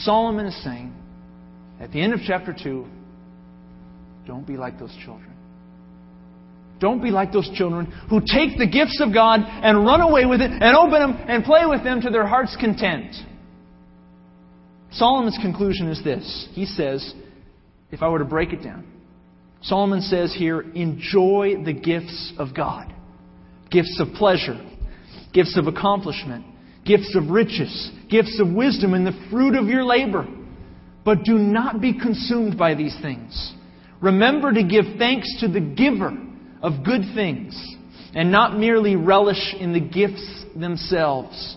Solomon 0.00 0.46
is 0.46 0.64
saying 0.64 0.94
at 1.78 1.92
the 1.92 2.00
end 2.00 2.14
of 2.14 2.20
chapter 2.26 2.56
2, 2.58 2.86
don't 4.26 4.46
be 4.46 4.56
like 4.56 4.78
those 4.78 4.96
children. 5.04 5.35
Don't 6.78 7.02
be 7.02 7.10
like 7.10 7.32
those 7.32 7.50
children 7.54 7.86
who 8.10 8.20
take 8.20 8.58
the 8.58 8.66
gifts 8.66 9.00
of 9.00 9.14
God 9.14 9.40
and 9.44 9.84
run 9.84 10.00
away 10.00 10.26
with 10.26 10.40
it 10.40 10.50
and 10.50 10.76
open 10.76 11.00
them 11.00 11.24
and 11.28 11.44
play 11.44 11.64
with 11.64 11.82
them 11.82 12.02
to 12.02 12.10
their 12.10 12.26
heart's 12.26 12.56
content. 12.60 13.14
Solomon's 14.92 15.38
conclusion 15.40 15.88
is 15.88 16.02
this. 16.04 16.48
He 16.52 16.66
says, 16.66 17.14
if 17.90 18.02
I 18.02 18.08
were 18.08 18.18
to 18.18 18.24
break 18.24 18.52
it 18.52 18.62
down, 18.62 18.86
Solomon 19.62 20.00
says 20.00 20.34
here, 20.34 20.60
enjoy 20.60 21.62
the 21.64 21.72
gifts 21.72 22.32
of 22.38 22.54
God 22.54 22.92
gifts 23.70 24.00
of 24.00 24.14
pleasure, 24.14 24.58
gifts 25.32 25.58
of 25.58 25.66
accomplishment, 25.66 26.44
gifts 26.84 27.16
of 27.16 27.30
riches, 27.30 27.90
gifts 28.08 28.40
of 28.40 28.48
wisdom, 28.52 28.94
and 28.94 29.06
the 29.06 29.28
fruit 29.28 29.56
of 29.56 29.66
your 29.66 29.84
labor. 29.84 30.26
But 31.04 31.24
do 31.24 31.36
not 31.36 31.80
be 31.80 31.98
consumed 31.98 32.56
by 32.56 32.74
these 32.74 32.96
things. 33.02 33.54
Remember 34.00 34.52
to 34.52 34.62
give 34.62 34.84
thanks 34.98 35.40
to 35.40 35.48
the 35.48 35.60
giver 35.60 36.12
of 36.66 36.84
good 36.84 37.02
things 37.14 37.56
and 38.12 38.32
not 38.32 38.58
merely 38.58 38.96
relish 38.96 39.54
in 39.58 39.72
the 39.72 39.80
gifts 39.80 40.44
themselves. 40.58 41.56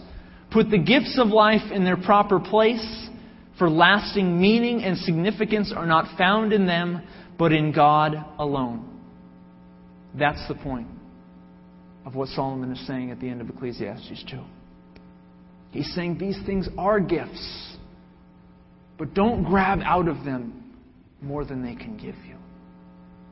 Put 0.51 0.69
the 0.69 0.77
gifts 0.77 1.17
of 1.19 1.29
life 1.29 1.71
in 1.71 1.83
their 1.83 1.97
proper 1.97 2.39
place, 2.39 3.09
for 3.57 3.69
lasting 3.69 4.39
meaning 4.39 4.83
and 4.83 4.97
significance 4.99 5.73
are 5.75 5.87
not 5.87 6.15
found 6.15 6.53
in 6.53 6.67
them, 6.67 7.01
but 7.39 7.51
in 7.51 7.71
God 7.71 8.23
alone. 8.37 8.87
That's 10.13 10.47
the 10.47 10.55
point 10.55 10.87
of 12.05 12.13
what 12.13 12.29
Solomon 12.29 12.71
is 12.71 12.87
saying 12.87 13.09
at 13.09 13.19
the 13.19 13.29
end 13.29 13.41
of 13.41 13.49
Ecclesiastes 13.49 14.25
2. 14.29 14.39
He's 15.71 15.91
saying 15.95 16.19
these 16.19 16.39
things 16.45 16.69
are 16.77 16.99
gifts, 16.99 17.77
but 18.97 19.15
don't 19.15 19.43
grab 19.43 19.79
out 19.83 20.07
of 20.07 20.23
them 20.23 20.75
more 21.21 21.45
than 21.45 21.63
they 21.63 21.75
can 21.75 21.97
give 21.97 22.15
you. 22.27 22.38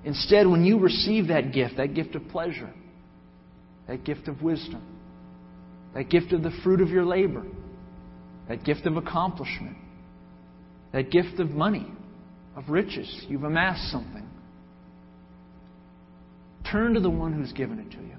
Instead, 0.04 0.48
when 0.48 0.64
you 0.64 0.80
receive 0.80 1.28
that 1.28 1.52
gift, 1.52 1.78
that 1.78 1.94
gift 1.94 2.16
of 2.16 2.28
pleasure, 2.30 2.72
that 3.88 4.04
gift 4.04 4.28
of 4.28 4.42
wisdom, 4.42 4.82
that 5.94 6.10
gift 6.10 6.32
of 6.34 6.44
the 6.44 6.52
fruit 6.64 6.82
of 6.82 6.90
your 6.90 7.06
labor, 7.06 7.44
that 8.48 8.64
gift 8.64 8.86
of 8.86 8.98
accomplishment, 8.98 9.78
that 10.94 11.12
gift 11.12 11.40
of 11.40 11.50
money, 11.50 11.88
of 12.56 12.70
riches, 12.70 13.26
you've 13.28 13.44
amassed 13.44 13.92
something. 13.92 14.28
Turn 16.72 16.94
to 16.94 17.00
the 17.00 17.10
one 17.10 17.34
who's 17.34 17.54
given 17.54 17.80
it 17.80 17.92
to 17.92 17.98
you 17.98 18.16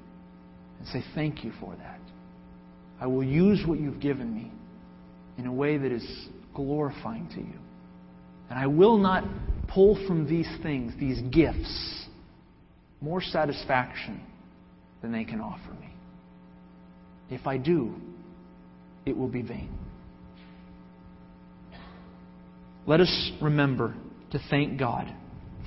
and 0.78 0.88
say, 0.88 1.02
Thank 1.14 1.44
you 1.44 1.52
for 1.60 1.74
that. 1.76 2.00
I 3.00 3.06
will 3.06 3.24
use 3.24 3.64
what 3.66 3.78
you've 3.78 4.00
given 4.00 4.34
me 4.34 4.50
in 5.36 5.46
a 5.46 5.52
way 5.52 5.76
that 5.76 5.92
is 5.92 6.28
glorifying 6.54 7.28
to 7.34 7.40
you. 7.40 7.58
And 8.50 8.58
I 8.58 8.66
will 8.66 8.98
not 8.98 9.24
pull 9.68 9.94
from 10.06 10.26
these 10.26 10.48
things, 10.62 10.92
these 10.98 11.20
gifts, 11.30 12.06
more 13.00 13.20
satisfaction 13.20 14.20
than 15.02 15.12
they 15.12 15.24
can 15.24 15.40
offer 15.40 15.72
me. 15.80 15.88
If 17.30 17.46
I 17.46 17.58
do, 17.58 17.94
it 19.06 19.16
will 19.16 19.28
be 19.28 19.42
vain. 19.42 19.70
Let 22.86 23.00
us 23.00 23.32
remember 23.42 23.94
to 24.30 24.40
thank 24.50 24.78
God 24.78 25.14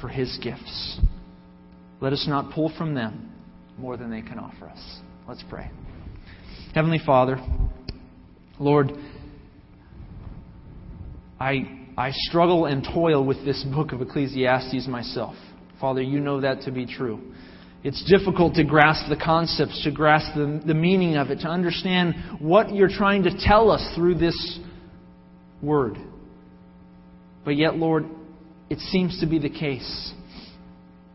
for 0.02 0.08
His 0.08 0.38
gifts. 0.42 1.00
Let 2.00 2.14
us 2.14 2.26
not 2.28 2.52
pull 2.52 2.74
from 2.78 2.96
them 2.96 3.32
more 3.78 3.96
than 3.96 4.10
they 4.10 4.22
can 4.22 4.40
offer 4.40 4.68
us. 4.68 5.00
Let's 5.28 5.44
pray. 5.48 5.70
Heavenly 6.74 7.00
Father, 7.06 7.40
Lord, 8.60 8.92
I 11.40 11.81
I 12.02 12.10
struggle 12.14 12.66
and 12.66 12.84
toil 12.84 13.24
with 13.24 13.46
this 13.46 13.64
book 13.64 13.92
of 13.92 14.02
Ecclesiastes 14.02 14.88
myself. 14.88 15.36
Father, 15.80 16.02
you 16.02 16.20
know 16.20 16.42
that 16.42 16.62
to 16.62 16.72
be 16.72 16.88
true. 16.88 17.22
It's 17.84 18.04
difficult 18.10 18.56
to 18.56 18.64
grasp 18.64 19.08
the 19.08 19.24
concepts, 19.24 19.84
to 19.84 19.92
grasp 19.92 20.34
the, 20.34 20.64
the 20.66 20.74
meaning 20.74 21.16
of 21.16 21.30
it, 21.30 21.42
to 21.42 21.48
understand 21.48 22.16
what 22.40 22.74
you're 22.74 22.90
trying 22.90 23.22
to 23.24 23.38
tell 23.38 23.70
us 23.70 23.88
through 23.96 24.16
this 24.16 24.60
word. 25.62 25.96
But 27.46 27.58
yet, 27.58 27.76
Lord, 27.76 28.06
it 28.72 28.80
seems 28.80 29.20
to 29.20 29.28
be 29.28 29.38
the 29.38 29.52
case 29.52 30.12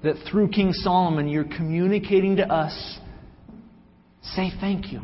that 0.04 0.14
through 0.30 0.50
King 0.50 0.72
Solomon, 0.72 1.26
you're 1.26 1.42
communicating 1.56 2.36
to 2.36 2.46
us 2.48 3.00
say 4.22 4.52
thank 4.60 4.92
you. 4.92 5.00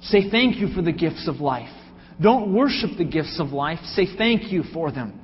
Say 0.00 0.30
thank 0.30 0.56
you 0.56 0.68
for 0.68 0.80
the 0.80 0.92
gifts 0.92 1.28
of 1.28 1.42
life. 1.42 1.68
Don't 2.20 2.54
worship 2.54 2.90
the 2.96 3.04
gifts 3.04 3.38
of 3.40 3.48
life. 3.48 3.78
Say 3.94 4.06
thank 4.16 4.50
you 4.50 4.62
for 4.72 4.90
them. 4.90 5.20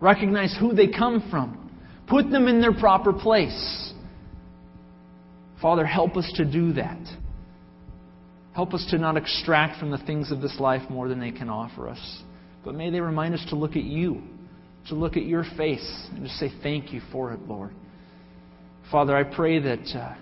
Recognize 0.00 0.56
who 0.58 0.72
they 0.72 0.88
come 0.88 1.28
from. 1.30 1.70
Put 2.08 2.30
them 2.30 2.48
in 2.48 2.60
their 2.60 2.72
proper 2.72 3.12
place. 3.12 3.92
Father, 5.60 5.86
help 5.86 6.16
us 6.16 6.30
to 6.36 6.44
do 6.44 6.72
that. 6.74 6.98
Help 8.54 8.74
us 8.74 8.86
to 8.90 8.98
not 8.98 9.16
extract 9.16 9.78
from 9.78 9.90
the 9.90 9.98
things 9.98 10.30
of 10.30 10.40
this 10.40 10.58
life 10.60 10.88
more 10.90 11.08
than 11.08 11.20
they 11.20 11.30
can 11.30 11.48
offer 11.48 11.88
us. 11.88 12.22
But 12.64 12.74
may 12.74 12.90
they 12.90 13.00
remind 13.00 13.34
us 13.34 13.44
to 13.48 13.56
look 13.56 13.76
at 13.76 13.84
you, 13.84 14.22
to 14.88 14.94
look 14.94 15.16
at 15.16 15.24
your 15.24 15.44
face, 15.56 16.08
and 16.12 16.24
to 16.24 16.30
say 16.30 16.52
thank 16.62 16.92
you 16.92 17.00
for 17.10 17.32
it, 17.32 17.40
Lord. 17.48 17.72
Father, 18.90 19.16
I 19.16 19.22
pray 19.22 19.58
that, 19.60 19.96
uh, 19.96 20.14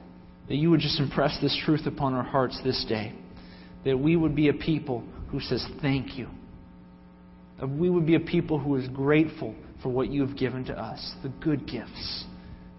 that 0.48 0.54
you 0.54 0.70
would 0.70 0.80
just 0.80 1.00
impress 1.00 1.38
this 1.40 1.58
truth 1.64 1.86
upon 1.86 2.14
our 2.14 2.22
hearts 2.22 2.60
this 2.62 2.84
day. 2.88 3.12
That 3.84 3.98
we 3.98 4.14
would 4.14 4.36
be 4.36 4.48
a 4.48 4.52
people 4.52 5.02
who 5.30 5.40
says, 5.40 5.66
Thank 5.80 6.16
you. 6.16 6.28
That 7.58 7.68
we 7.68 7.90
would 7.90 8.06
be 8.06 8.14
a 8.14 8.20
people 8.20 8.58
who 8.58 8.76
is 8.76 8.88
grateful 8.88 9.54
for 9.82 9.90
what 9.90 10.08
you 10.08 10.26
have 10.26 10.36
given 10.36 10.64
to 10.66 10.78
us, 10.78 11.14
the 11.22 11.28
good 11.28 11.66
gifts. 11.66 12.24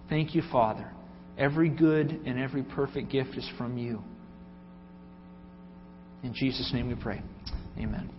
Thank 0.09 0.35
you, 0.35 0.41
Father. 0.51 0.91
Every 1.37 1.69
good 1.69 2.21
and 2.25 2.39
every 2.39 2.63
perfect 2.63 3.09
gift 3.11 3.35
is 3.35 3.49
from 3.57 3.77
you. 3.77 4.01
In 6.23 6.33
Jesus' 6.33 6.71
name 6.73 6.87
we 6.87 6.95
pray. 6.95 7.21
Amen. 7.77 8.09